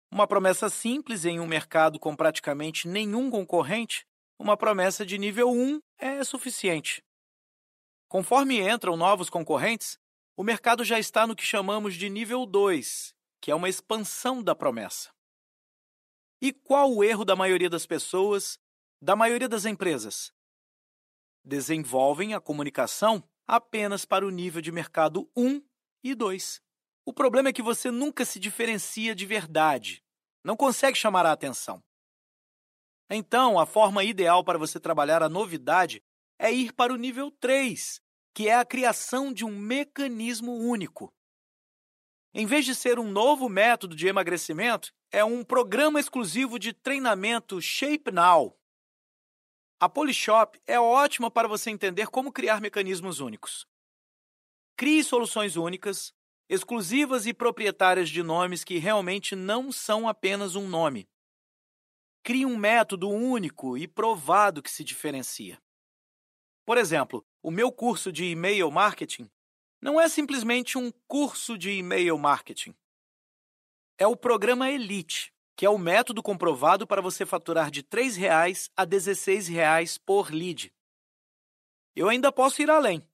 [0.09, 4.05] Uma promessa simples em um mercado com praticamente nenhum concorrente
[4.37, 7.03] uma promessa de nível 1 é suficiente.
[8.09, 9.99] Conforme entram novos concorrentes,
[10.35, 14.55] o mercado já está no que chamamos de nível 2, que é uma expansão da
[14.55, 15.11] promessa.
[16.41, 18.59] E qual o erro da maioria das pessoas,
[19.01, 20.33] da maioria das empresas?
[21.43, 25.61] Desenvolvem a comunicação apenas para o nível de mercado 1
[26.03, 26.61] e 2.
[27.05, 30.03] O problema é que você nunca se diferencia de verdade,
[30.43, 31.83] não consegue chamar a atenção.
[33.09, 36.01] Então, a forma ideal para você trabalhar a novidade
[36.39, 38.01] é ir para o nível 3,
[38.33, 41.13] que é a criação de um mecanismo único.
[42.33, 47.61] Em vez de ser um novo método de emagrecimento, é um programa exclusivo de treinamento
[47.61, 48.57] Shape Now.
[49.79, 53.67] A Polishop é ótima para você entender como criar mecanismos únicos.
[54.77, 56.13] Crie soluções únicas,
[56.47, 61.09] exclusivas e proprietárias de nomes que realmente não são apenas um nome,
[62.23, 65.59] crie um método único e provado que se diferencia.
[66.71, 69.29] Por exemplo, o meu curso de e-mail marketing
[69.81, 72.73] não é simplesmente um curso de e-mail marketing.
[73.97, 78.71] É o programa Elite, que é o método comprovado para você faturar de R$ 3,00
[78.73, 80.73] a R$ 16,00 por lead.
[81.93, 83.05] Eu ainda posso ir além.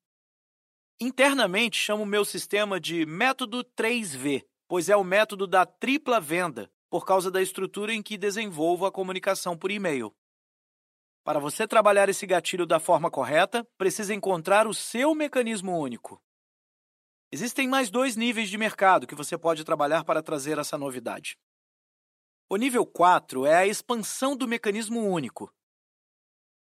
[1.02, 6.72] Internamente, chamo o meu sistema de método 3V, pois é o método da tripla venda,
[6.92, 10.16] por causa da estrutura em que desenvolvo a comunicação por e-mail.
[11.28, 16.24] Para você trabalhar esse gatilho da forma correta, precisa encontrar o seu mecanismo único.
[17.30, 21.38] Existem mais dois níveis de mercado que você pode trabalhar para trazer essa novidade.
[22.50, 25.54] O nível 4 é a expansão do mecanismo único.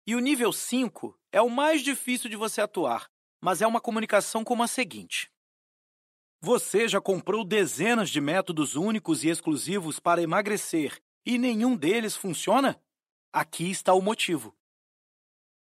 [0.06, 3.10] E o nível 5 é o mais difícil de você atuar,
[3.40, 5.28] mas é uma comunicação como a seguinte:
[6.40, 12.80] Você já comprou dezenas de métodos únicos e exclusivos para emagrecer e nenhum deles funciona?
[13.32, 14.54] Aqui está o motivo.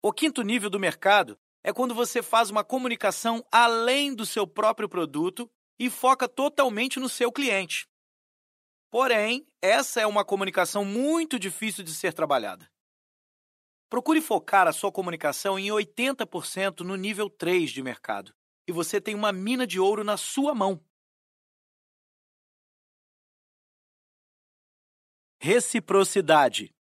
[0.02, 4.88] O quinto nível do mercado é quando você faz uma comunicação além do seu próprio
[4.88, 7.86] produto e foca totalmente no seu cliente.
[8.90, 12.72] Porém, essa é uma comunicação muito difícil de ser trabalhada.
[13.90, 18.34] Procure focar a sua comunicação em 80% no nível 3 de mercado
[18.66, 20.82] e você tem uma mina de ouro na sua mão.
[25.42, 26.77] Reciprocidade.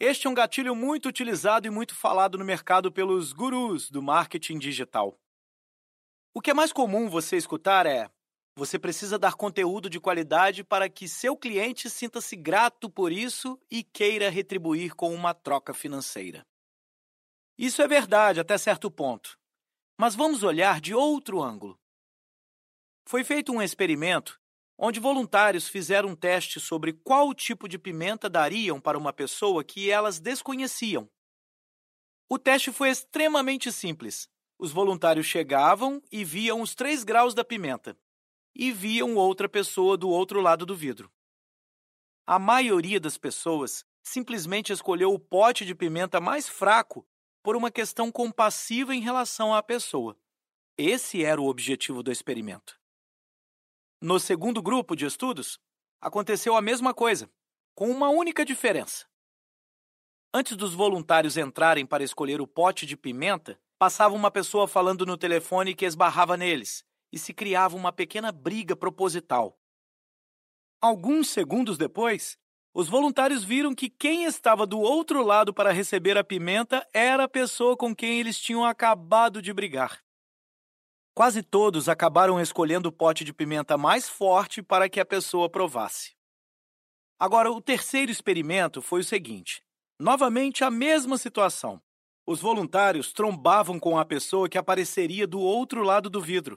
[0.00, 4.56] Este é um gatilho muito utilizado e muito falado no mercado pelos gurus do marketing
[4.56, 5.18] digital.
[6.32, 8.08] O que é mais comum você escutar é:
[8.54, 13.82] você precisa dar conteúdo de qualidade para que seu cliente sinta-se grato por isso e
[13.82, 16.46] queira retribuir com uma troca financeira.
[17.58, 19.36] Isso é verdade até certo ponto,
[19.98, 21.76] mas vamos olhar de outro ângulo.
[23.04, 24.40] Foi feito um experimento
[24.78, 29.90] onde voluntários fizeram um teste sobre qual tipo de pimenta dariam para uma pessoa que
[29.90, 31.10] elas desconheciam.
[32.28, 34.28] O teste foi extremamente simples.
[34.56, 37.98] Os voluntários chegavam e viam os três graus da pimenta
[38.54, 41.10] e viam outra pessoa do outro lado do vidro.
[42.26, 47.06] A maioria das pessoas simplesmente escolheu o pote de pimenta mais fraco
[47.42, 50.18] por uma questão compassiva em relação à pessoa.
[50.76, 52.77] Esse era o objetivo do experimento.
[54.00, 55.58] No segundo grupo de estudos,
[56.00, 57.28] aconteceu a mesma coisa,
[57.74, 59.06] com uma única diferença.
[60.32, 65.16] Antes dos voluntários entrarem para escolher o pote de pimenta, passava uma pessoa falando no
[65.16, 69.58] telefone que esbarrava neles e se criava uma pequena briga proposital.
[70.80, 72.38] Alguns segundos depois,
[72.72, 77.28] os voluntários viram que quem estava do outro lado para receber a pimenta era a
[77.28, 80.04] pessoa com quem eles tinham acabado de brigar.
[81.18, 86.14] Quase todos acabaram escolhendo o pote de pimenta mais forte para que a pessoa provasse.
[87.18, 89.60] Agora, o terceiro experimento foi o seguinte:
[89.98, 91.82] novamente a mesma situação.
[92.24, 96.56] Os voluntários trombavam com a pessoa que apareceria do outro lado do vidro.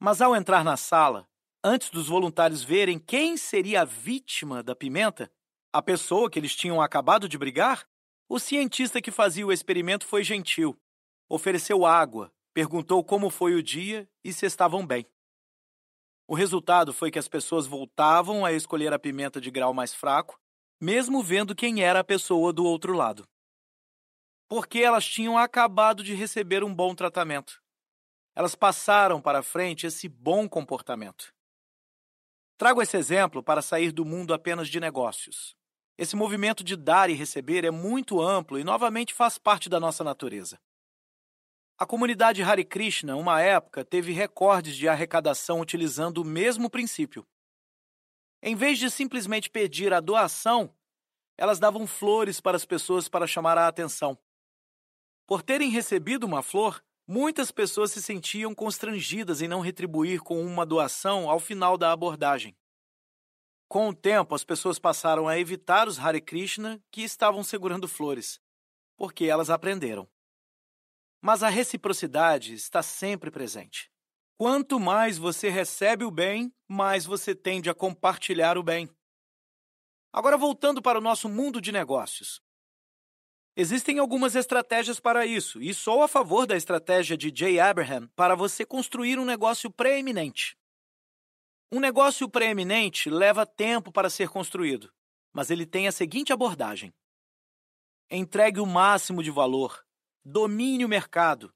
[0.00, 1.24] Mas ao entrar na sala,
[1.62, 5.30] antes dos voluntários verem quem seria a vítima da pimenta,
[5.72, 7.86] a pessoa que eles tinham acabado de brigar,
[8.28, 10.76] o cientista que fazia o experimento foi gentil.
[11.28, 15.06] Ofereceu água, perguntou como foi o dia e se estavam bem.
[16.26, 20.38] O resultado foi que as pessoas voltavam a escolher a pimenta de grau mais fraco,
[20.80, 23.26] mesmo vendo quem era a pessoa do outro lado.
[24.46, 27.62] Porque elas tinham acabado de receber um bom tratamento.
[28.36, 31.32] Elas passaram para frente esse bom comportamento.
[32.58, 35.56] Trago esse exemplo para sair do mundo apenas de negócios.
[35.96, 40.04] Esse movimento de dar e receber é muito amplo e novamente faz parte da nossa
[40.04, 40.60] natureza.
[41.80, 47.24] A comunidade Hare Krishna, uma época, teve recordes de arrecadação utilizando o mesmo princípio.
[48.42, 50.74] Em vez de simplesmente pedir a doação,
[51.36, 54.18] elas davam flores para as pessoas para chamar a atenção.
[55.24, 60.66] Por terem recebido uma flor, muitas pessoas se sentiam constrangidas em não retribuir com uma
[60.66, 62.56] doação ao final da abordagem.
[63.68, 68.40] Com o tempo, as pessoas passaram a evitar os Hare Krishna que estavam segurando flores,
[68.96, 70.08] porque elas aprenderam.
[71.20, 73.90] Mas a reciprocidade está sempre presente.
[74.36, 78.88] Quanto mais você recebe o bem, mais você tende a compartilhar o bem.
[80.12, 82.40] Agora, voltando para o nosso mundo de negócios.
[83.56, 88.36] Existem algumas estratégias para isso, e sou a favor da estratégia de Jay Abraham para
[88.36, 90.56] você construir um negócio preeminente.
[91.72, 94.92] Um negócio preeminente leva tempo para ser construído,
[95.32, 96.94] mas ele tem a seguinte abordagem:
[98.08, 99.84] entregue o máximo de valor,
[100.30, 101.50] domine o mercado,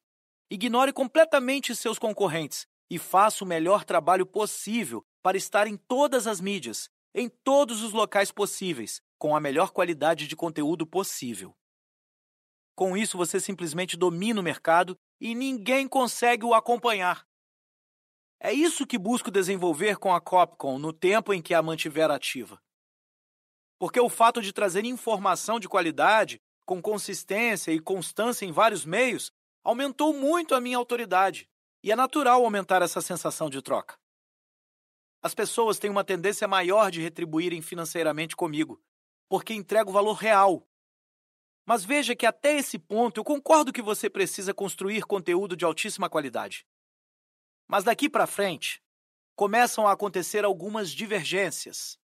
[0.51, 6.41] ignore completamente seus concorrentes e faça o melhor trabalho possível para estar em todas as
[6.41, 11.55] mídias, em todos os locais possíveis, com a melhor qualidade de conteúdo possível.
[12.75, 17.27] Com isso, você simplesmente domina o mercado e ninguém consegue o acompanhar.
[18.41, 22.59] É isso que busco desenvolver com a Copcom no tempo em que a mantiver ativa.
[23.79, 29.33] Porque o fato de trazer informação de qualidade, com consistência e constância em vários meios,
[29.63, 31.49] aumentou muito a minha autoridade,
[31.83, 33.99] e é natural aumentar essa sensação de troca.
[35.23, 38.83] As pessoas têm uma tendência maior de retribuírem financeiramente comigo,
[39.29, 40.67] porque entrego valor real.
[41.65, 46.11] Mas veja que até esse ponto eu concordo que você precisa construir conteúdo de altíssima
[46.11, 46.67] qualidade.
[47.69, 48.83] Mas daqui para frente,
[49.37, 51.97] começam a acontecer algumas divergências.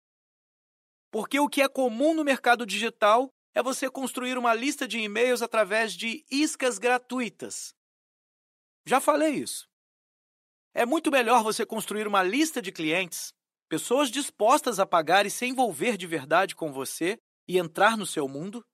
[1.10, 5.42] Porque o que é comum no mercado digital é você construir uma lista de e-mails
[5.42, 7.74] através de iscas gratuitas.
[8.86, 9.68] Já falei isso.
[10.72, 13.34] É muito melhor você construir uma lista de clientes,
[13.68, 18.28] pessoas dispostas a pagar e se envolver de verdade com você e entrar no seu
[18.28, 18.64] mundo,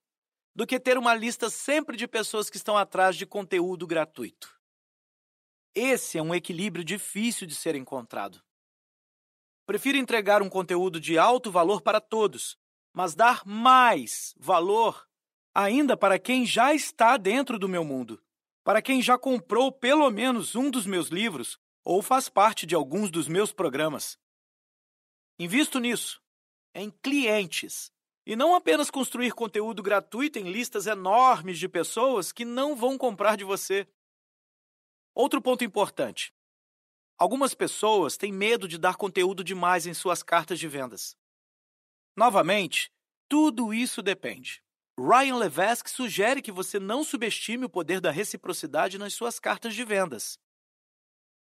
[0.55, 4.55] do que ter uma lista sempre de pessoas que estão atrás de conteúdo gratuito.
[5.73, 8.39] Esse é um equilíbrio difícil de ser encontrado.
[9.65, 12.55] Prefiro entregar um conteúdo de alto valor para todos,
[12.95, 15.05] mas dar mais valor
[15.53, 18.23] ainda para quem já está dentro do meu mundo,
[18.63, 23.11] para quem já comprou pelo menos um dos meus livros ou faz parte de alguns
[23.11, 24.17] dos meus programas.
[25.37, 26.21] Invisto nisso,
[26.73, 27.91] em clientes,
[28.25, 33.35] e não apenas construir conteúdo gratuito em listas enormes de pessoas que não vão comprar
[33.35, 33.85] de você.
[35.13, 36.33] Outro ponto importante.
[37.17, 41.17] Algumas pessoas têm medo de dar conteúdo demais em suas cartas de vendas.
[42.15, 42.89] Novamente,
[43.27, 44.63] tudo isso depende.
[44.97, 49.83] Ryan Levesque sugere que você não subestime o poder da reciprocidade nas suas cartas de
[49.83, 50.39] vendas.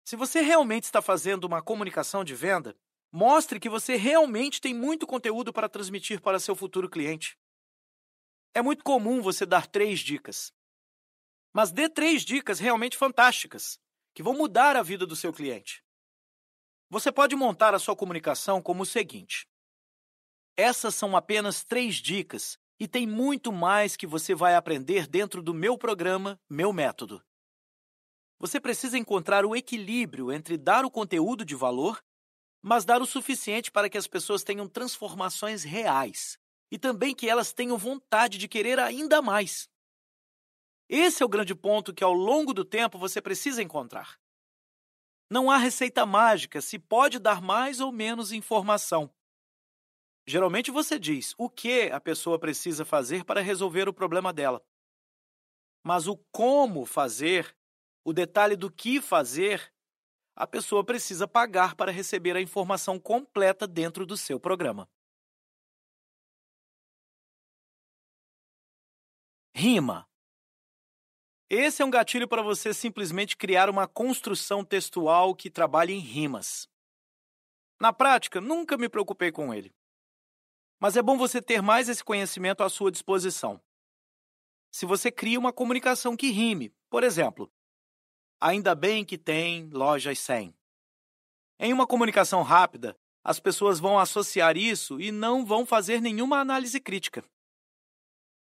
[0.03, 2.75] Se você realmente está fazendo uma comunicação de venda,
[3.11, 7.37] mostre que você realmente tem muito conteúdo para transmitir para seu futuro cliente.
[8.53, 10.51] É muito comum você dar três dicas.
[11.53, 13.79] Mas dê três dicas realmente fantásticas,
[14.13, 15.83] que vão mudar a vida do seu cliente.
[16.89, 19.47] Você pode montar a sua comunicação como o seguinte:
[20.57, 25.53] essas são apenas três dicas e tem muito mais que você vai aprender dentro do
[25.53, 27.23] meu programa, meu método.
[28.39, 32.03] Você precisa encontrar o equilíbrio entre dar o conteúdo de valor,
[32.61, 36.37] mas dar o suficiente para que as pessoas tenham transformações reais
[36.71, 39.69] e também que elas tenham vontade de querer ainda mais.
[40.89, 44.19] Esse é o grande ponto que ao longo do tempo você precisa encontrar.
[45.29, 49.11] Não há receita mágica se pode dar mais ou menos informação.
[50.27, 54.63] Geralmente você diz o que a pessoa precisa fazer para resolver o problema dela.
[55.83, 57.55] Mas o como fazer,
[58.03, 59.71] o detalhe do que fazer,
[60.35, 64.89] a pessoa precisa pagar para receber a informação completa dentro do seu programa.
[69.53, 70.07] Rima
[71.49, 76.67] esse é um gatilho para você simplesmente criar uma construção textual que trabalhe em rimas.
[77.79, 79.74] Na prática, nunca me preocupei com ele.
[80.79, 83.61] Mas é bom você ter mais esse conhecimento à sua disposição.
[84.71, 87.51] Se você cria uma comunicação que rime, por exemplo,
[88.41, 90.53] ainda bem que tem lojas 100.
[91.59, 96.79] Em uma comunicação rápida, as pessoas vão associar isso e não vão fazer nenhuma análise
[96.79, 97.23] crítica.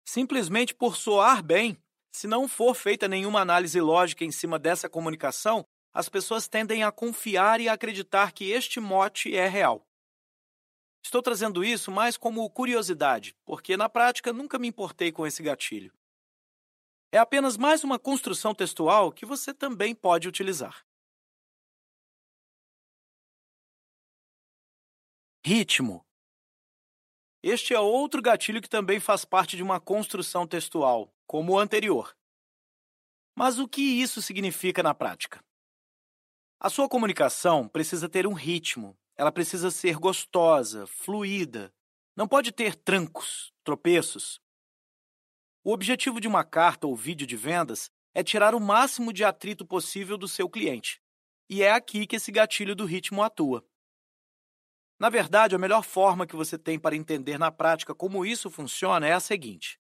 [0.06, 1.78] Simplesmente por soar bem,
[2.12, 6.92] se não for feita nenhuma análise lógica em cima dessa comunicação, as pessoas tendem a
[6.92, 9.86] confiar e acreditar que este mote é real.
[11.04, 15.94] Estou trazendo isso mais como curiosidade, porque na prática nunca me importei com esse gatilho.
[17.12, 20.86] É apenas mais uma construção textual que você também pode utilizar.
[25.44, 26.06] Ritmo.
[27.42, 32.16] Este é outro gatilho que também faz parte de uma construção textual, como o anterior.
[33.36, 35.44] Mas o que isso significa na prática?
[36.60, 41.74] A sua comunicação precisa ter um ritmo, ela precisa ser gostosa, fluida,
[42.16, 44.40] não pode ter trancos, tropeços.
[45.62, 49.66] O objetivo de uma carta ou vídeo de vendas é tirar o máximo de atrito
[49.66, 51.02] possível do seu cliente.
[51.50, 53.68] E é aqui que esse gatilho do ritmo atua.
[54.98, 59.06] Na verdade, a melhor forma que você tem para entender na prática como isso funciona
[59.06, 59.78] é a seguinte: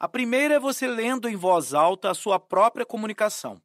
[0.00, 3.62] a primeira é você lendo em voz alta a sua própria comunicação.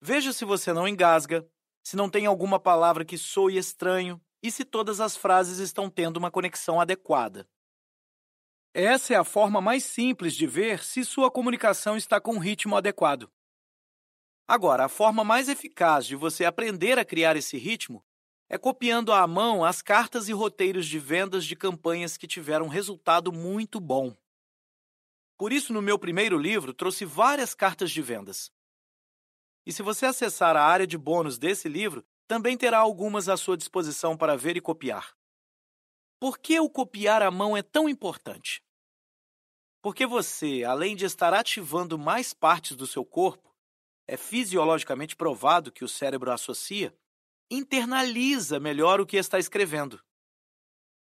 [0.00, 1.48] Veja se você não engasga,
[1.84, 6.16] se não tem alguma palavra que soe estranho e se todas as frases estão tendo
[6.16, 7.46] uma conexão adequada.
[8.72, 12.74] Essa é a forma mais simples de ver se sua comunicação está com um ritmo
[12.74, 13.30] adequado.
[14.48, 18.04] Agora, a forma mais eficaz de você aprender a criar esse ritmo
[18.48, 23.32] é copiando à mão as cartas e roteiros de vendas de campanhas que tiveram resultado
[23.32, 24.16] muito bom.
[25.36, 28.50] Por isso, no meu primeiro livro, trouxe várias cartas de vendas.
[29.66, 33.56] E se você acessar a área de bônus desse livro, também terá algumas à sua
[33.56, 35.14] disposição para ver e copiar.
[36.20, 38.62] Por que o copiar à mão é tão importante?
[39.82, 43.54] Porque você, além de estar ativando mais partes do seu corpo,
[44.06, 46.96] é fisiologicamente provado que o cérebro associa,
[47.50, 50.02] internaliza melhor o que está escrevendo.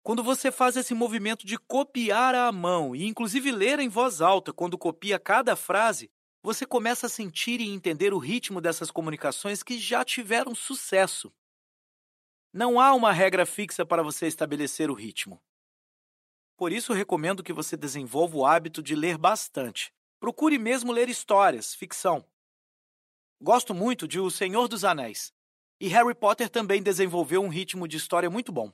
[0.03, 4.53] Quando você faz esse movimento de copiar à mão e inclusive ler em voz alta
[4.53, 6.11] quando copia cada frase,
[6.41, 11.33] você começa a sentir e entender o ritmo dessas comunicações que já tiveram sucesso.
[12.51, 15.41] Não há uma regra fixa para você estabelecer o ritmo.
[16.57, 19.93] Por isso, recomendo que você desenvolva o hábito de ler bastante.
[20.19, 22.25] Procure mesmo ler histórias, ficção.
[23.41, 25.33] Gosto muito de O Senhor dos Anéis,
[25.79, 28.73] e Harry Potter também desenvolveu um ritmo de história muito bom.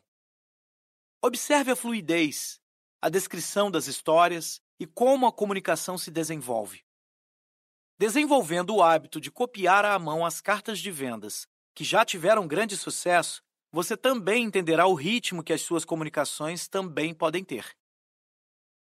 [1.22, 2.60] Observe a fluidez,
[3.02, 6.84] a descrição das histórias e como a comunicação se desenvolve.
[7.98, 12.75] Desenvolvendo o hábito de copiar à mão as cartas de vendas que já tiveram grande
[12.75, 13.41] sucesso,
[13.72, 17.75] você também entenderá o ritmo que as suas comunicações também podem ter.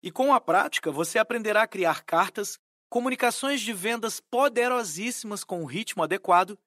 [0.03, 5.65] E com a prática, você aprenderá a criar cartas, comunicações de vendas poderosíssimas com o
[5.65, 6.57] ritmo adequado,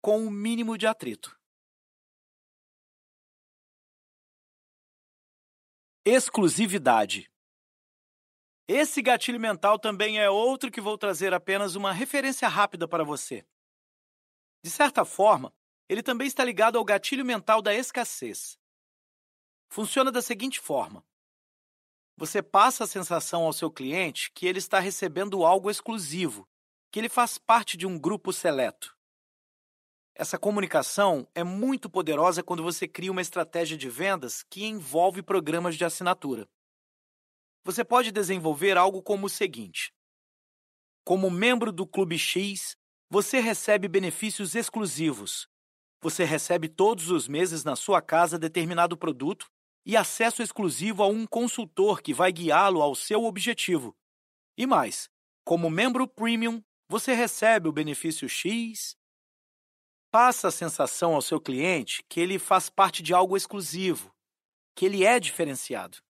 [0.00, 1.36] com o mínimo de atrito.
[6.04, 7.30] Exclusividade.
[8.66, 13.44] Esse gatilho mental também é outro que vou trazer apenas uma referência rápida para você.
[14.62, 15.52] De certa forma,
[15.86, 18.58] ele também está ligado ao gatilho mental da escassez.
[19.68, 21.04] Funciona da seguinte forma:
[22.16, 26.48] você passa a sensação ao seu cliente que ele está recebendo algo exclusivo,
[26.90, 28.96] que ele faz parte de um grupo seleto.
[30.14, 35.76] Essa comunicação é muito poderosa quando você cria uma estratégia de vendas que envolve programas
[35.76, 36.48] de assinatura
[37.64, 39.92] você pode desenvolver algo como o seguinte:
[41.04, 42.76] como membro do Clube X,
[43.10, 45.48] você recebe benefícios exclusivos.
[46.00, 49.50] Você recebe todos os meses na sua casa determinado produto
[49.86, 53.96] e acesso exclusivo a um consultor que vai guiá-lo ao seu objetivo.
[54.56, 55.08] E mais,
[55.44, 58.96] como membro premium, você recebe o benefício X.
[60.10, 64.14] Passa a sensação ao seu cliente que ele faz parte de algo exclusivo,
[64.74, 66.03] que ele é diferenciado.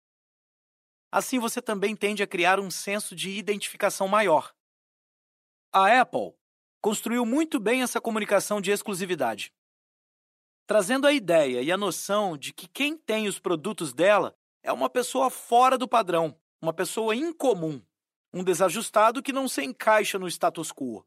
[1.15, 4.53] Assim você também tende a criar um senso de identificação maior.
[5.73, 6.35] A Apple
[6.81, 9.55] construiu muito bem essa comunicação de exclusividade,
[10.67, 14.91] trazendo a ideia e a noção de que quem tem os produtos dela é uma
[14.91, 17.81] pessoa fora do padrão, uma pessoa incomum,
[18.33, 21.07] um desajustado que não se encaixa no status quo.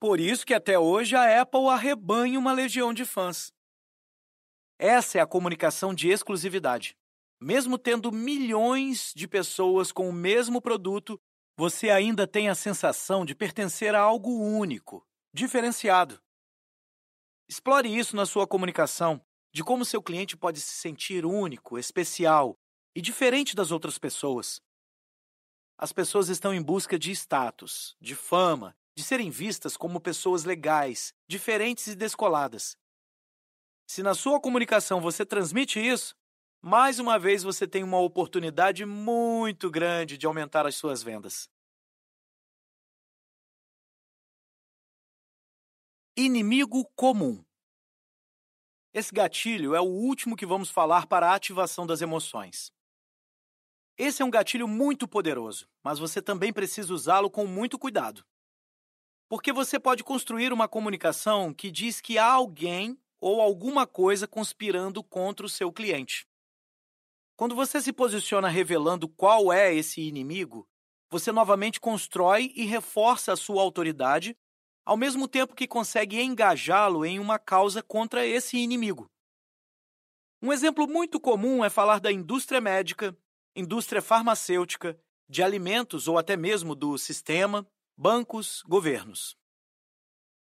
[0.00, 3.52] Por isso que até hoje a Apple arrebanha uma legião de fãs.
[4.80, 6.98] Essa é a comunicação de exclusividade.
[7.40, 11.18] Mesmo tendo milhões de pessoas com o mesmo produto,
[11.56, 16.20] você ainda tem a sensação de pertencer a algo único, diferenciado.
[17.48, 22.58] Explore isso na sua comunicação, de como seu cliente pode se sentir único, especial
[22.94, 24.60] e diferente das outras pessoas.
[25.78, 31.14] As pessoas estão em busca de status, de fama, de serem vistas como pessoas legais,
[31.26, 32.76] diferentes e descoladas.
[33.88, 36.14] Se na sua comunicação você transmite isso,
[36.62, 41.48] mais uma vez você tem uma oportunidade muito grande de aumentar as suas vendas.
[46.16, 47.42] Inimigo comum.
[48.92, 52.72] Esse gatilho é o último que vamos falar para a ativação das emoções.
[53.96, 58.24] Esse é um gatilho muito poderoso, mas você também precisa usá-lo com muito cuidado.
[59.28, 65.04] Porque você pode construir uma comunicação que diz que há alguém ou alguma coisa conspirando
[65.04, 66.29] contra o seu cliente.
[67.40, 70.68] Quando você se posiciona revelando qual é esse inimigo,
[71.08, 74.36] você novamente constrói e reforça a sua autoridade,
[74.84, 79.10] ao mesmo tempo que consegue engajá-lo em uma causa contra esse inimigo.
[80.42, 83.16] Um exemplo muito comum é falar da indústria médica,
[83.56, 89.34] indústria farmacêutica, de alimentos ou até mesmo do sistema, bancos, governos.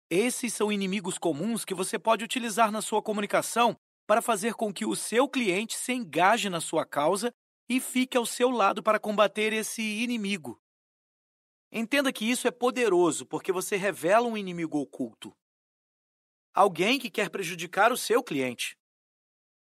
[0.09, 3.77] Esses são inimigos comuns que você pode utilizar na sua comunicação
[4.07, 7.33] para fazer com que o seu cliente se engaje na sua causa
[7.69, 10.61] e fique ao seu lado para combater esse inimigo.
[11.73, 15.37] Entenda que isso é poderoso porque você revela um inimigo oculto.
[16.55, 18.79] Alguém que quer prejudicar o seu cliente.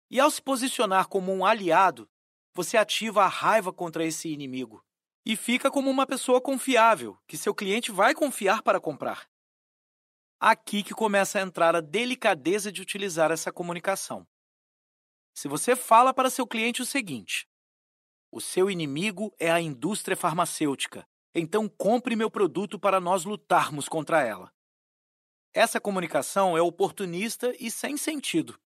[0.09, 2.07] E ao se posicionar como um aliado,
[2.53, 4.81] você ativa a raiva contra esse inimigo
[5.25, 9.27] e fica como uma pessoa confiável, que seu cliente vai confiar para comprar.
[10.39, 14.27] Aqui que começa a entrar a delicadeza de utilizar essa comunicação.
[15.33, 17.47] Se você fala para seu cliente o seguinte:
[18.31, 24.23] o seu inimigo é a indústria farmacêutica, então compre meu produto para nós lutarmos contra
[24.23, 24.53] ela.
[25.55, 28.59] Essa comunicação é oportunista e sem sentido.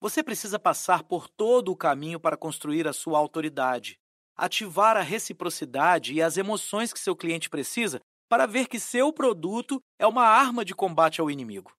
[0.00, 4.00] Você precisa passar por todo o caminho para construir a sua autoridade,
[4.34, 9.82] ativar a reciprocidade e as emoções que seu cliente precisa para ver que seu produto
[9.98, 11.76] é uma arma de combate ao inimigo.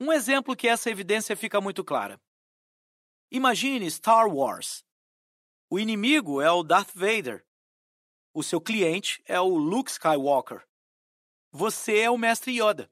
[0.00, 2.20] Um exemplo que essa evidência fica muito clara.
[3.30, 4.84] Imagine Star Wars.
[5.70, 7.44] O inimigo é o Darth Vader.
[8.32, 10.66] O seu cliente é o Luke Skywalker.
[11.50, 12.90] Você é o Mestre Yoda.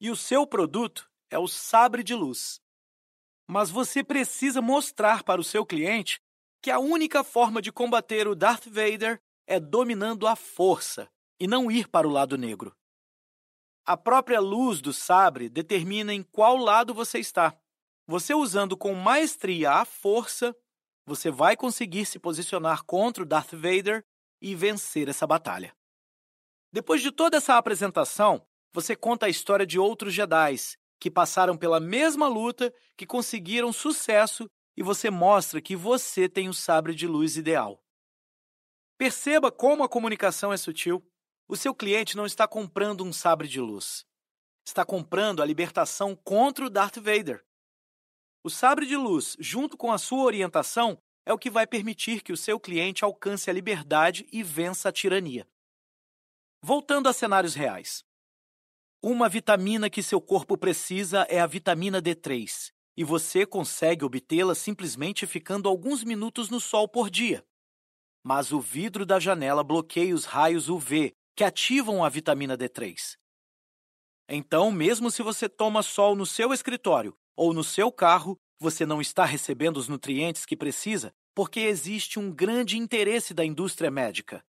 [0.00, 2.60] E o seu produto é o sabre de luz.
[3.46, 6.20] Mas você precisa mostrar para o seu cliente
[6.62, 11.70] que a única forma de combater o Darth Vader é dominando a força e não
[11.70, 12.74] ir para o lado negro.
[13.86, 17.56] A própria luz do sabre determina em qual lado você está.
[18.06, 20.56] Você usando com maestria a força,
[21.06, 24.04] você vai conseguir se posicionar contra o Darth Vader
[24.40, 25.74] e vencer essa batalha.
[26.72, 30.56] Depois de toda essa apresentação, você conta a história de outros Jedi
[30.98, 36.54] que passaram pela mesma luta, que conseguiram sucesso e você mostra que você tem o
[36.54, 37.82] sabre de luz ideal.
[38.96, 41.04] Perceba como a comunicação é sutil.
[41.46, 44.06] O seu cliente não está comprando um sabre de luz.
[44.66, 47.44] Está comprando a libertação contra o Darth Vader.
[48.42, 52.32] O sabre de luz, junto com a sua orientação, é o que vai permitir que
[52.32, 55.46] o seu cliente alcance a liberdade e vença a tirania.
[56.62, 58.04] Voltando a cenários reais.
[59.02, 65.26] Uma vitamina que seu corpo precisa é a vitamina D3, e você consegue obtê-la simplesmente
[65.26, 67.44] ficando alguns minutos no sol por dia.
[68.22, 73.16] Mas o vidro da janela bloqueia os raios UV que ativam a vitamina D3.
[74.28, 79.00] Então, mesmo se você toma sol no seu escritório ou no seu carro, você não
[79.00, 84.44] está recebendo os nutrientes que precisa porque existe um grande interesse da indústria médica.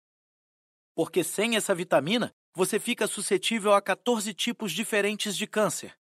[0.94, 5.98] Porque sem essa vitamina, você fica suscetível a 14 tipos diferentes de câncer.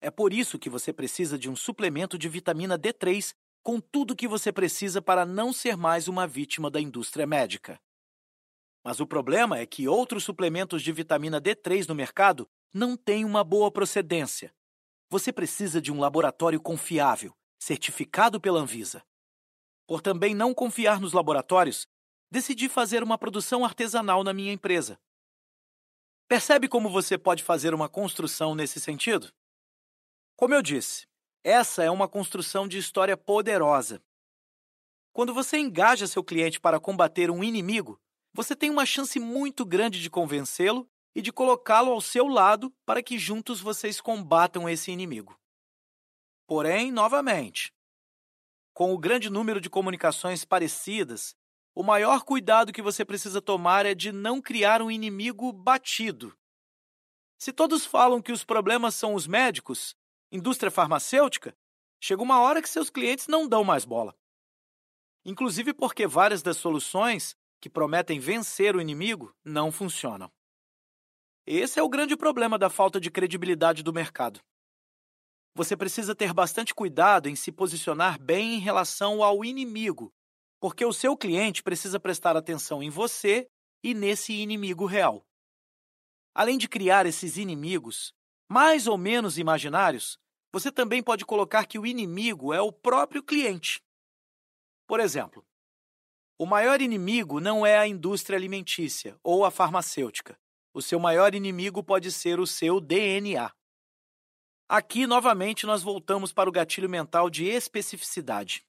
[0.00, 4.16] É por isso que você precisa de um suplemento de vitamina D3 com tudo o
[4.16, 7.78] que você precisa para não ser mais uma vítima da indústria médica.
[8.84, 13.42] Mas o problema é que outros suplementos de vitamina D3 no mercado não têm uma
[13.42, 14.54] boa procedência.
[15.10, 19.02] Você precisa de um laboratório confiável, certificado pela Anvisa.
[19.86, 21.86] Por também não confiar nos laboratórios,
[22.30, 24.98] decidi fazer uma produção artesanal na minha empresa.
[26.28, 29.32] Percebe como você pode fazer uma construção nesse sentido?
[30.36, 31.06] Como eu disse,
[31.42, 34.02] essa é uma construção de história poderosa.
[35.10, 37.98] Quando você engaja seu cliente para combater um inimigo,
[38.32, 43.02] você tem uma chance muito grande de convencê-lo e de colocá-lo ao seu lado para
[43.02, 45.38] que juntos vocês combatam esse inimigo.
[46.46, 47.72] Porém, novamente,
[48.72, 51.36] com o grande número de comunicações parecidas
[51.78, 56.36] o maior cuidado que você precisa tomar é de não criar um inimigo batido.
[57.38, 59.94] Se todos falam que os problemas são os médicos,
[60.32, 61.56] indústria farmacêutica,
[62.00, 64.12] chega uma hora que seus clientes não dão mais bola.
[65.24, 70.30] Inclusive porque várias das soluções que prometem vencer o inimigo não funcionam.
[71.46, 74.40] Esse é o grande problema da falta de credibilidade do mercado.
[75.54, 80.12] Você precisa ter bastante cuidado em se posicionar bem em relação ao inimigo
[80.60, 83.48] porque o seu cliente precisa prestar atenção em você
[83.82, 85.24] e nesse inimigo real.
[86.34, 88.12] Além de criar esses inimigos,
[88.48, 90.18] mais ou menos imaginários,
[90.52, 93.82] você também pode colocar que o inimigo é o próprio cliente.
[94.86, 95.44] Por exemplo,
[96.38, 100.38] o maior inimigo não é a indústria alimentícia ou a farmacêutica.
[100.72, 103.52] O seu maior inimigo pode ser o seu DNA.
[104.68, 108.64] Aqui, novamente, nós voltamos para o gatilho mental de especificidade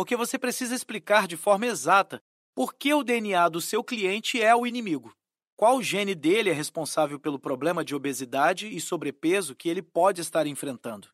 [0.00, 2.22] porque você precisa explicar de forma exata
[2.54, 5.14] por que o DNA do seu cliente é o inimigo.
[5.54, 10.46] Qual gene dele é responsável pelo problema de obesidade e sobrepeso que ele pode estar
[10.46, 11.08] enfrentando?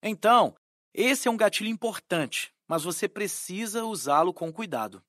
[0.00, 0.54] Então,
[0.94, 5.02] esse é um gatilho importante, mas você precisa usá-lo com cuidado.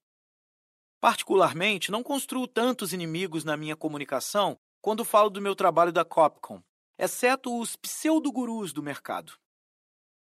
[1.00, 6.62] Particularmente, não construo tantos inimigos na minha comunicação quando falo do meu trabalho da Copcom,
[6.98, 9.34] exceto os pseudogurus do mercado.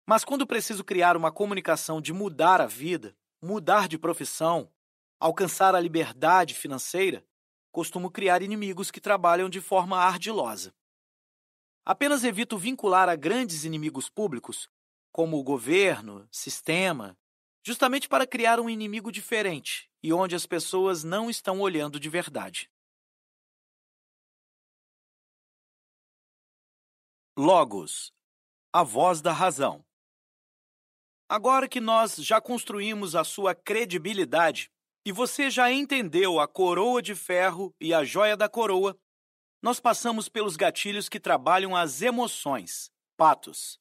[0.07, 4.71] Mas quando preciso criar uma comunicação de mudar a vida, mudar de profissão,
[5.19, 7.25] alcançar a liberdade financeira,
[7.71, 10.73] costumo criar inimigos que trabalham de forma ardilosa.
[11.85, 14.69] Apenas evito vincular a grandes inimigos públicos,
[15.11, 17.17] como o governo, sistema,
[17.65, 22.69] justamente para criar um inimigo diferente e onde as pessoas não estão olhando de verdade.
[27.37, 28.13] Logos
[28.71, 29.83] a voz da razão.
[31.27, 34.71] Agora que nós já construímos a sua credibilidade
[35.05, 38.95] e você já entendeu a coroa de ferro e a joia da coroa,
[39.61, 43.79] nós passamos pelos gatilhos que trabalham as emoções, patos.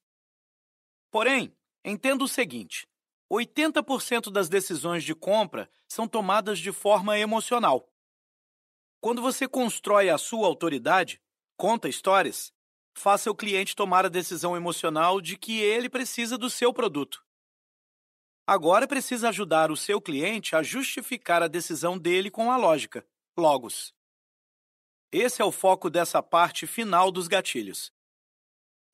[1.10, 2.86] Porém, entenda o seguinte:
[3.30, 7.92] 80% das decisões de compra são tomadas de forma emocional.
[9.00, 11.20] Quando você constrói a sua autoridade,
[11.56, 12.52] conta histórias,
[12.96, 17.24] faça o cliente tomar a decisão emocional de que ele precisa do seu produto.
[18.46, 23.06] Agora precisa ajudar o seu cliente a justificar a decisão dele com a lógica,
[23.36, 23.94] logos.
[25.12, 27.92] Esse é o foco dessa parte final dos gatilhos.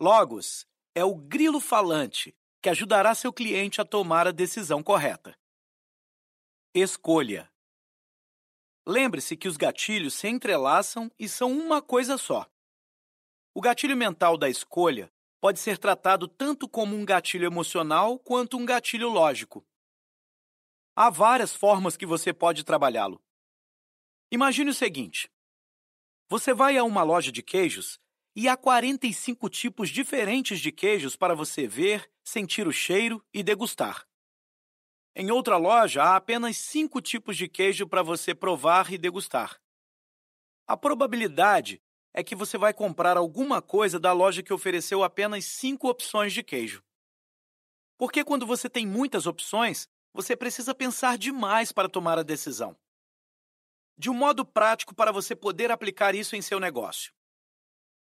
[0.01, 5.37] Logos é o grilo falante que ajudará seu cliente a tomar a decisão correta.
[6.73, 7.53] Escolha.
[8.87, 12.49] Lembre-se que os gatilhos se entrelaçam e são uma coisa só.
[13.53, 18.65] O gatilho mental da escolha pode ser tratado tanto como um gatilho emocional quanto um
[18.65, 19.67] gatilho lógico.
[20.97, 23.23] Há várias formas que você pode trabalhá-lo.
[24.31, 25.31] Imagine o seguinte:
[26.29, 28.01] você vai a uma loja de queijos
[28.37, 34.07] e há 45 tipos diferentes de queijos para você ver, sentir o cheiro e degustar.
[35.15, 39.61] Em outra loja, há apenas cinco tipos de queijo para você provar e degustar.
[40.67, 41.81] A probabilidade
[42.13, 46.43] é que você vai comprar alguma coisa da loja que ofereceu apenas cinco opções de
[46.43, 46.83] queijo.
[47.97, 52.77] Porque quando você tem muitas opções, você precisa pensar demais para tomar a decisão.
[53.97, 57.13] De um modo prático para você poder aplicar isso em seu negócio.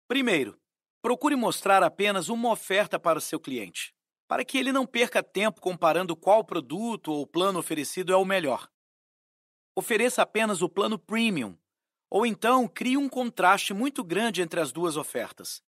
[0.09, 0.59] Primeiro,
[1.03, 3.93] procure mostrar apenas uma oferta para o seu cliente,
[4.27, 8.67] para que ele não perca tempo comparando qual produto ou plano oferecido é o melhor.
[9.75, 11.55] Ofereça apenas o plano premium,
[12.09, 15.61] ou então, crie um contraste muito grande entre as duas ofertas.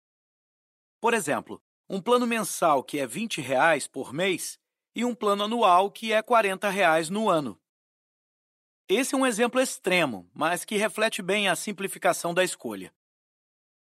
[1.01, 4.58] Por exemplo, um plano mensal que é 20 reais por mês
[4.95, 7.59] e um plano anual que é 40 reais no ano.
[8.88, 12.93] Esse é um exemplo extremo, mas que reflete bem a simplificação da escolha.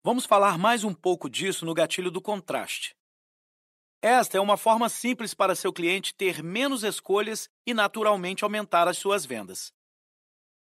[0.03, 2.97] Vamos falar mais um pouco disso no gatilho do contraste.
[4.01, 8.97] Esta é uma forma simples para seu cliente ter menos escolhas e naturalmente aumentar as
[8.97, 9.75] suas vendas.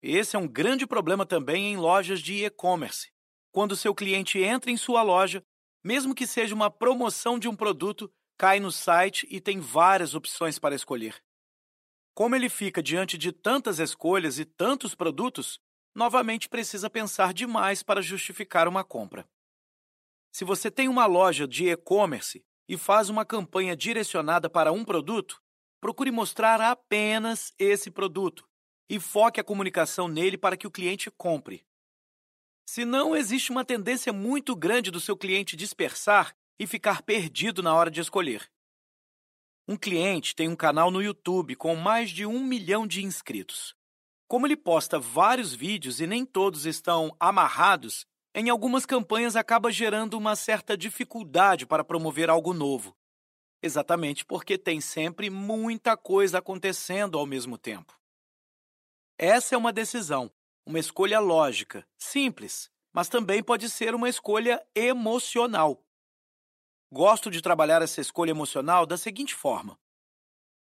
[0.02, 3.14] Esse é um grande problema também em lojas de e-commerce.
[3.50, 5.42] Quando seu cliente entra em sua loja,
[5.82, 10.60] mesmo que seja uma promoção de um produto, cai no site e tem várias opções
[10.60, 11.24] para escolher.
[12.14, 15.62] Como ele fica diante de tantas escolhas e tantos produtos,
[15.96, 19.28] novamente precisa pensar demais para justificar uma compra.
[20.32, 25.42] Se você tem uma loja de e-commerce e faz uma campanha direcionada para um produto,
[25.80, 28.48] procure mostrar apenas esse produto
[28.90, 31.66] e foque a comunicação nele para que o cliente compre.
[32.66, 37.92] Senão, existe uma tendência muito grande do seu cliente dispersar e ficar perdido na hora
[37.92, 38.50] de escolher.
[39.68, 43.76] Um cliente tem um canal no YouTube com mais de um milhão de inscritos.
[44.34, 48.04] Como ele posta vários vídeos e nem todos estão amarrados,
[48.34, 52.98] em algumas campanhas acaba gerando uma certa dificuldade para promover algo novo.
[53.62, 57.96] Exatamente porque tem sempre muita coisa acontecendo ao mesmo tempo.
[59.20, 60.32] Essa é uma decisão,
[60.66, 65.86] uma escolha lógica, simples, mas também pode ser uma escolha emocional.
[66.92, 69.78] Gosto de trabalhar essa escolha emocional da seguinte forma: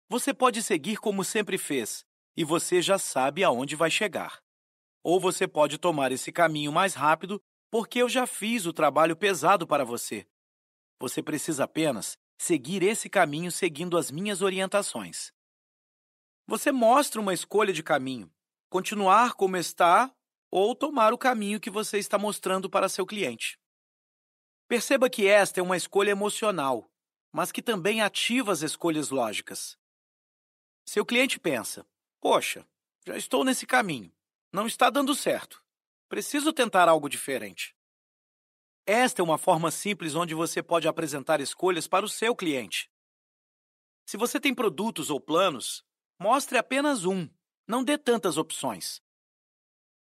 [0.08, 4.42] você pode seguir como sempre fez, e você já sabe aonde vai chegar.
[5.04, 7.42] Ou você pode tomar esse caminho mais rápido,
[7.72, 10.28] porque eu já fiz o trabalho pesado para você.
[11.00, 15.32] Você precisa apenas seguir esse caminho seguindo as minhas orientações.
[16.48, 18.32] Você mostra uma escolha de caminho,
[18.70, 20.14] continuar como está
[20.52, 23.60] ou tomar o caminho que você está mostrando para seu cliente.
[24.68, 26.90] Perceba que esta é uma escolha emocional,
[27.32, 29.78] mas que também ativa as escolhas lógicas.
[30.88, 31.86] Seu cliente pensa:
[32.28, 32.68] Poxa,
[33.06, 34.12] já estou nesse caminho,
[34.52, 35.64] não está dando certo,
[36.10, 37.76] preciso tentar algo diferente.
[38.84, 42.90] Esta é uma forma simples onde você pode apresentar escolhas para o seu cliente.
[44.08, 45.86] Se você tem produtos ou planos,
[46.20, 47.30] mostre apenas um
[47.68, 49.04] não dê tantas opções.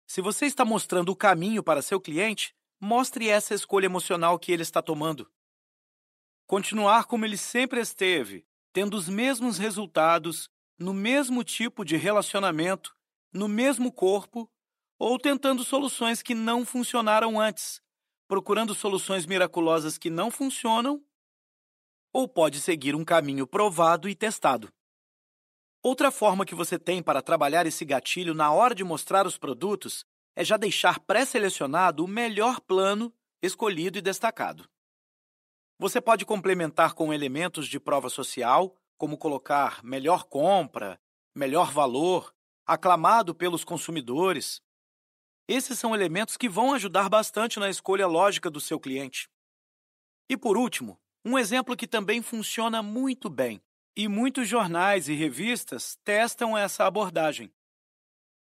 [0.06, 4.62] Se você está mostrando o caminho para seu cliente, mostre essa escolha emocional que ele
[4.62, 5.30] está tomando.
[6.46, 12.94] Continuar como ele sempre esteve, tendo os mesmos resultados, no mesmo tipo de relacionamento,
[13.32, 14.50] no mesmo corpo,
[14.98, 17.82] ou tentando soluções que não funcionaram antes,
[18.28, 21.02] procurando soluções miraculosas que não funcionam,
[22.12, 24.72] ou pode seguir um caminho provado e testado.
[25.82, 30.04] Outra forma que você tem para trabalhar esse gatilho na hora de mostrar os produtos
[30.34, 34.68] é já deixar pré-selecionado o melhor plano escolhido e destacado.
[35.78, 41.00] Você pode complementar com elementos de prova social, como colocar melhor compra,
[41.34, 42.34] melhor valor,
[42.66, 44.60] aclamado pelos consumidores.
[45.48, 49.28] Esses são elementos que vão ajudar bastante na escolha lógica do seu cliente.
[50.28, 53.62] E por último, um exemplo que também funciona muito bem,
[53.96, 57.52] e muitos jornais e revistas testam essa abordagem.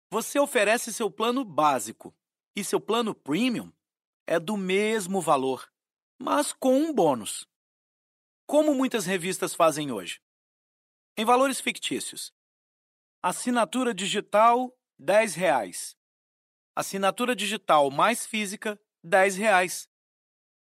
[0.10, 2.16] Você oferece seu plano básico
[2.56, 3.72] e seu plano premium
[4.26, 5.70] é do mesmo valor,
[6.18, 7.48] mas com um bônus.
[8.46, 10.23] Como muitas revistas fazem hoje.
[11.16, 12.34] Em valores fictícios.
[13.22, 15.96] Assinatura digital, 10 reais.
[16.76, 19.88] Assinatura digital mais física, 10 reais.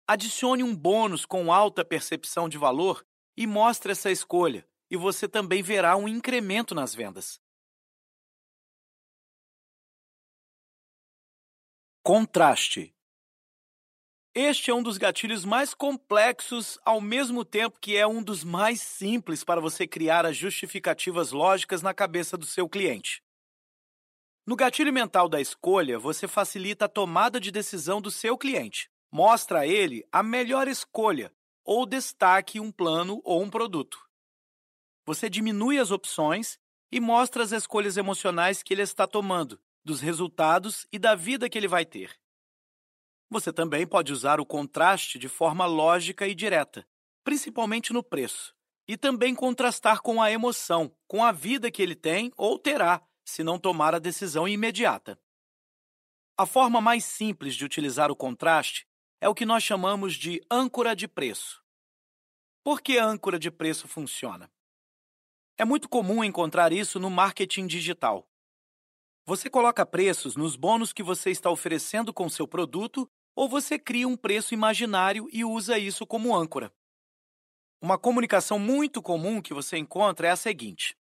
[0.07, 3.05] Adicione um bônus com alta percepção de valor
[3.37, 7.41] e mostre essa escolha, e você também verá um incremento nas vendas.
[12.03, 12.94] Contraste.
[14.37, 18.81] Este é um dos gatilhos mais complexos, ao mesmo tempo que é um dos mais
[18.81, 23.23] simples para você criar as justificativas lógicas na cabeça do seu cliente.
[24.45, 28.91] No gatilho mental da escolha, você facilita a tomada de decisão do seu cliente.
[29.09, 31.31] Mostra a ele a melhor escolha
[31.63, 33.97] ou destaque um plano ou um produto.
[35.05, 36.59] Você diminui as opções
[36.91, 41.57] e mostra as escolhas emocionais que ele está tomando, dos resultados e da vida que
[41.57, 42.19] ele vai ter.
[43.29, 46.87] Você também pode usar o contraste de forma lógica e direta,
[47.23, 48.55] principalmente no preço,
[48.87, 53.43] e também contrastar com a emoção, com a vida que ele tem ou terá, se
[53.43, 55.19] não tomar a decisão imediata.
[56.37, 58.85] A forma mais simples de utilizar o contraste
[59.19, 61.63] é o que nós chamamos de âncora de preço.
[62.63, 64.51] Por que a âncora de preço funciona?
[65.57, 68.29] É muito comum encontrar isso no marketing digital.
[69.25, 74.07] Você coloca preços nos bônus que você está oferecendo com seu produto ou você cria
[74.07, 76.73] um preço imaginário e usa isso como âncora.
[77.81, 80.97] Uma comunicação muito comum que você encontra é a seguinte: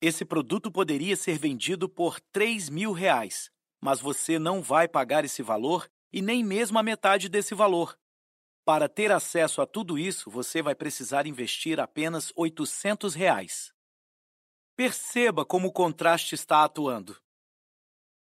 [0.00, 3.50] Esse produto poderia ser vendido por 3 mil reais,
[3.80, 7.96] mas você não vai pagar esse valor e nem mesmo a metade desse valor.
[8.64, 13.72] Para ter acesso a tudo isso, você vai precisar investir apenas 800 reais.
[14.74, 17.16] Perceba como o contraste está atuando.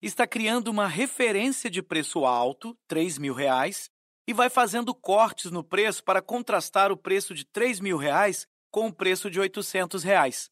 [0.03, 3.91] Está criando uma referência de preço alto, 3 mil reais,
[4.27, 8.87] e vai fazendo cortes no preço para contrastar o preço de 3 mil reais com
[8.87, 10.51] o preço de 800 reais.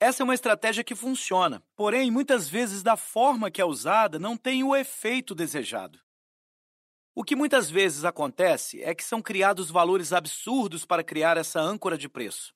[0.00, 4.38] Essa é uma estratégia que funciona, porém, muitas vezes, da forma que é usada, não
[4.38, 6.00] tem o efeito desejado.
[7.14, 11.98] O que muitas vezes acontece é que são criados valores absurdos para criar essa âncora
[11.98, 12.54] de preço.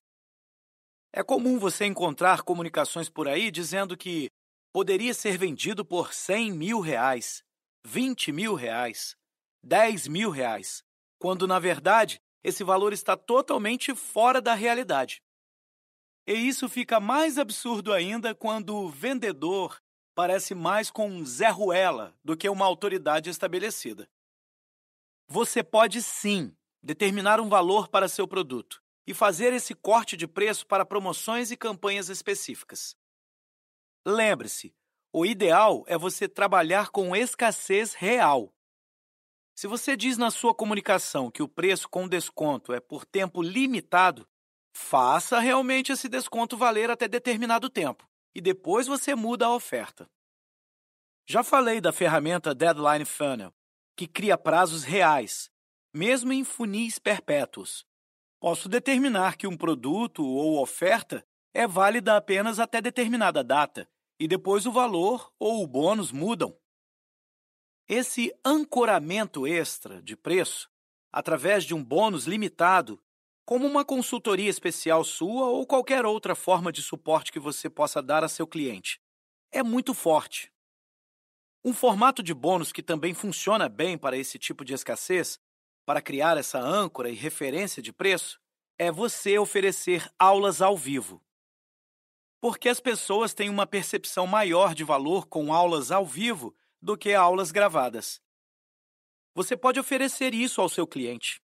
[1.13, 4.31] É comum você encontrar comunicações por aí dizendo que
[4.75, 7.44] poderia ser vendido por 100 mil reais,
[7.86, 9.17] 20 mil reais,
[9.62, 10.83] 10 mil reais,
[11.17, 15.23] quando na verdade esse valor está totalmente fora da realidade.
[16.27, 19.81] E isso fica mais absurdo ainda quando o vendedor
[20.12, 24.11] parece mais com um Zé Ruela do que uma autoridade estabelecida.
[25.28, 30.67] Você pode sim determinar um valor para seu produto e fazer esse corte de preço
[30.67, 32.97] para promoções e campanhas específicas.
[34.07, 34.74] Lembre-se,
[35.10, 38.52] o ideal é você trabalhar com escassez real.
[39.57, 44.28] Se você diz na sua comunicação que o preço com desconto é por tempo limitado,
[44.76, 50.07] faça realmente esse desconto valer até determinado tempo e depois você muda a oferta.
[51.26, 53.55] Já falei da ferramenta Deadline Funnel,
[53.97, 55.50] que cria prazos reais,
[55.94, 57.86] mesmo em funis perpétuos.
[58.39, 61.24] Posso determinar que um produto ou oferta
[61.55, 63.89] é válida apenas até determinada data
[64.25, 66.59] e depois o valor ou o bônus mudam.
[67.86, 70.70] Esse ancoramento extra de preço,
[71.12, 72.99] através de um bônus limitado,
[73.44, 78.25] como uma consultoria especial sua ou qualquer outra forma de suporte que você possa dar
[78.25, 78.99] a seu cliente,
[79.53, 80.51] é muito forte.
[81.62, 85.39] Um formato de bônus que também funciona bem para esse tipo de escassez,
[85.85, 88.41] para criar essa âncora e referência de preço,
[88.78, 91.23] é você oferecer aulas ao vivo.
[92.45, 97.15] Porque as pessoas têm uma percepção maior de valor com aulas ao vivo do que
[97.15, 98.21] aulas gravadas.
[99.35, 101.41] Você pode oferecer isso ao seu cliente.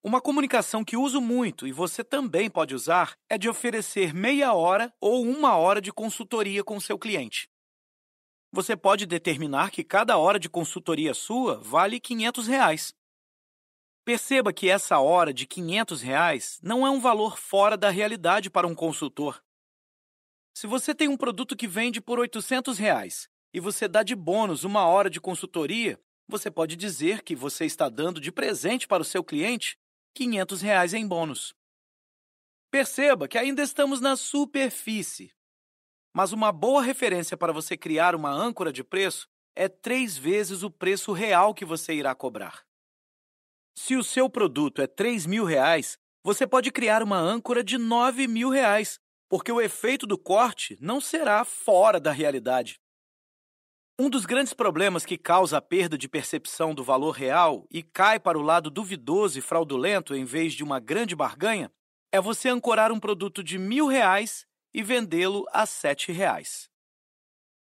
[0.00, 4.94] Uma comunicação que uso muito e você também pode usar é de oferecer meia hora
[5.00, 7.50] ou uma hora de consultoria com seu cliente.
[8.52, 12.94] Você pode determinar que cada hora de consultoria sua vale 500 reais.
[14.04, 18.64] Perceba que essa hora de 500 reais não é um valor fora da realidade para
[18.64, 19.42] um consultor.
[20.58, 24.64] Se você tem um produto que vende por 800 reais e você dá de bônus
[24.64, 29.04] uma hora de consultoria, você pode dizer que você está dando de presente para o
[29.04, 29.78] seu cliente
[30.16, 31.54] 500 reais em bônus.
[32.72, 35.30] Perceba que ainda estamos na superfície
[36.12, 40.70] Mas uma boa referência para você criar uma âncora de preço é três vezes o
[40.72, 42.66] preço real que você irá cobrar.
[43.76, 48.26] Se o seu produto é 3 mil reais, você pode criar uma âncora de 9
[48.26, 48.98] mil reais,
[49.28, 52.80] porque o efeito do corte não será fora da realidade.
[54.00, 58.20] Um dos grandes problemas que causa a perda de percepção do valor real e cai
[58.20, 61.70] para o lado duvidoso e fraudulento em vez de uma grande barganha
[62.12, 66.70] é você ancorar um produto de mil reais e vendê-lo a sete reais.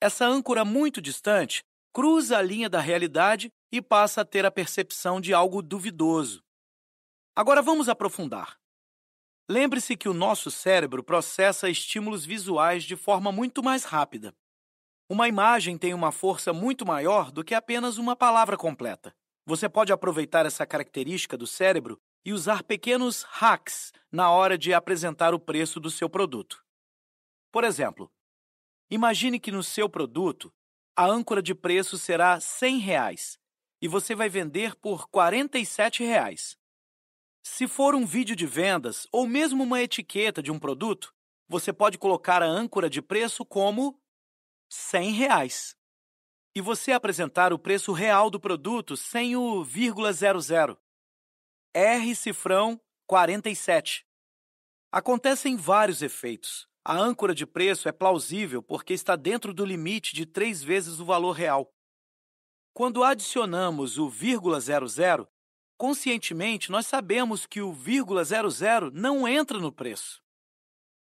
[0.01, 5.21] Essa âncora muito distante cruza a linha da realidade e passa a ter a percepção
[5.21, 6.43] de algo duvidoso.
[7.37, 8.62] Agora vamos aprofundar.
[9.49, 14.35] Lembre-se que o nosso cérebro processa estímulos visuais de forma muito mais rápida.
[15.09, 19.15] Uma imagem tem uma força muito maior do que apenas uma palavra completa.
[19.45, 25.35] Você pode aproveitar essa característica do cérebro e usar pequenos hacks na hora de apresentar
[25.35, 26.65] o preço do seu produto.
[27.51, 28.11] Por exemplo,
[28.91, 30.53] imagine que no seu produto
[30.97, 33.39] a âncora de preço será 100 reais,
[33.81, 36.57] e você vai vender por 47 reais.
[37.43, 41.13] Se for um vídeo de vendas ou mesmo uma etiqueta de um produto,
[41.49, 44.01] você pode colocar a âncora de preço como
[44.71, 45.77] 100 reais.
[46.55, 50.79] E você apresentar o preço real do produto sem o vírgula 00.
[51.75, 54.07] R cifrão 47.
[54.93, 56.69] Acontecem vários efeitos.
[56.85, 61.05] A âncora de preço é plausível porque está dentro do limite de três vezes o
[61.05, 61.73] valor real.
[62.73, 65.32] Quando adicionamos o vírgula 00,
[65.83, 70.23] conscientemente nós sabemos que o vírgula 00 não entra no preço.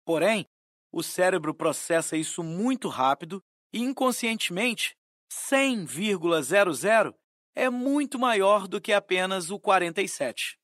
[0.03, 0.47] Porém,
[0.91, 3.39] o cérebro processa isso muito rápido
[3.71, 4.97] e inconscientemente
[5.31, 7.13] 100,00
[7.53, 10.57] é muito maior do que apenas o 47.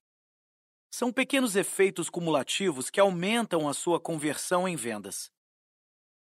[0.92, 5.30] São pequenos efeitos cumulativos que aumentam a sua conversão em vendas.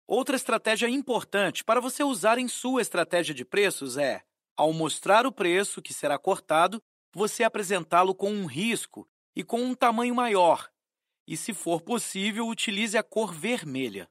[0.07, 4.23] Outra estratégia importante para você usar em sua estratégia de preços é,
[4.57, 6.81] ao mostrar o preço que será cortado,
[7.12, 10.70] você apresentá-lo com um risco e com um tamanho maior,
[11.26, 14.10] e, se for possível, utilize a cor vermelha.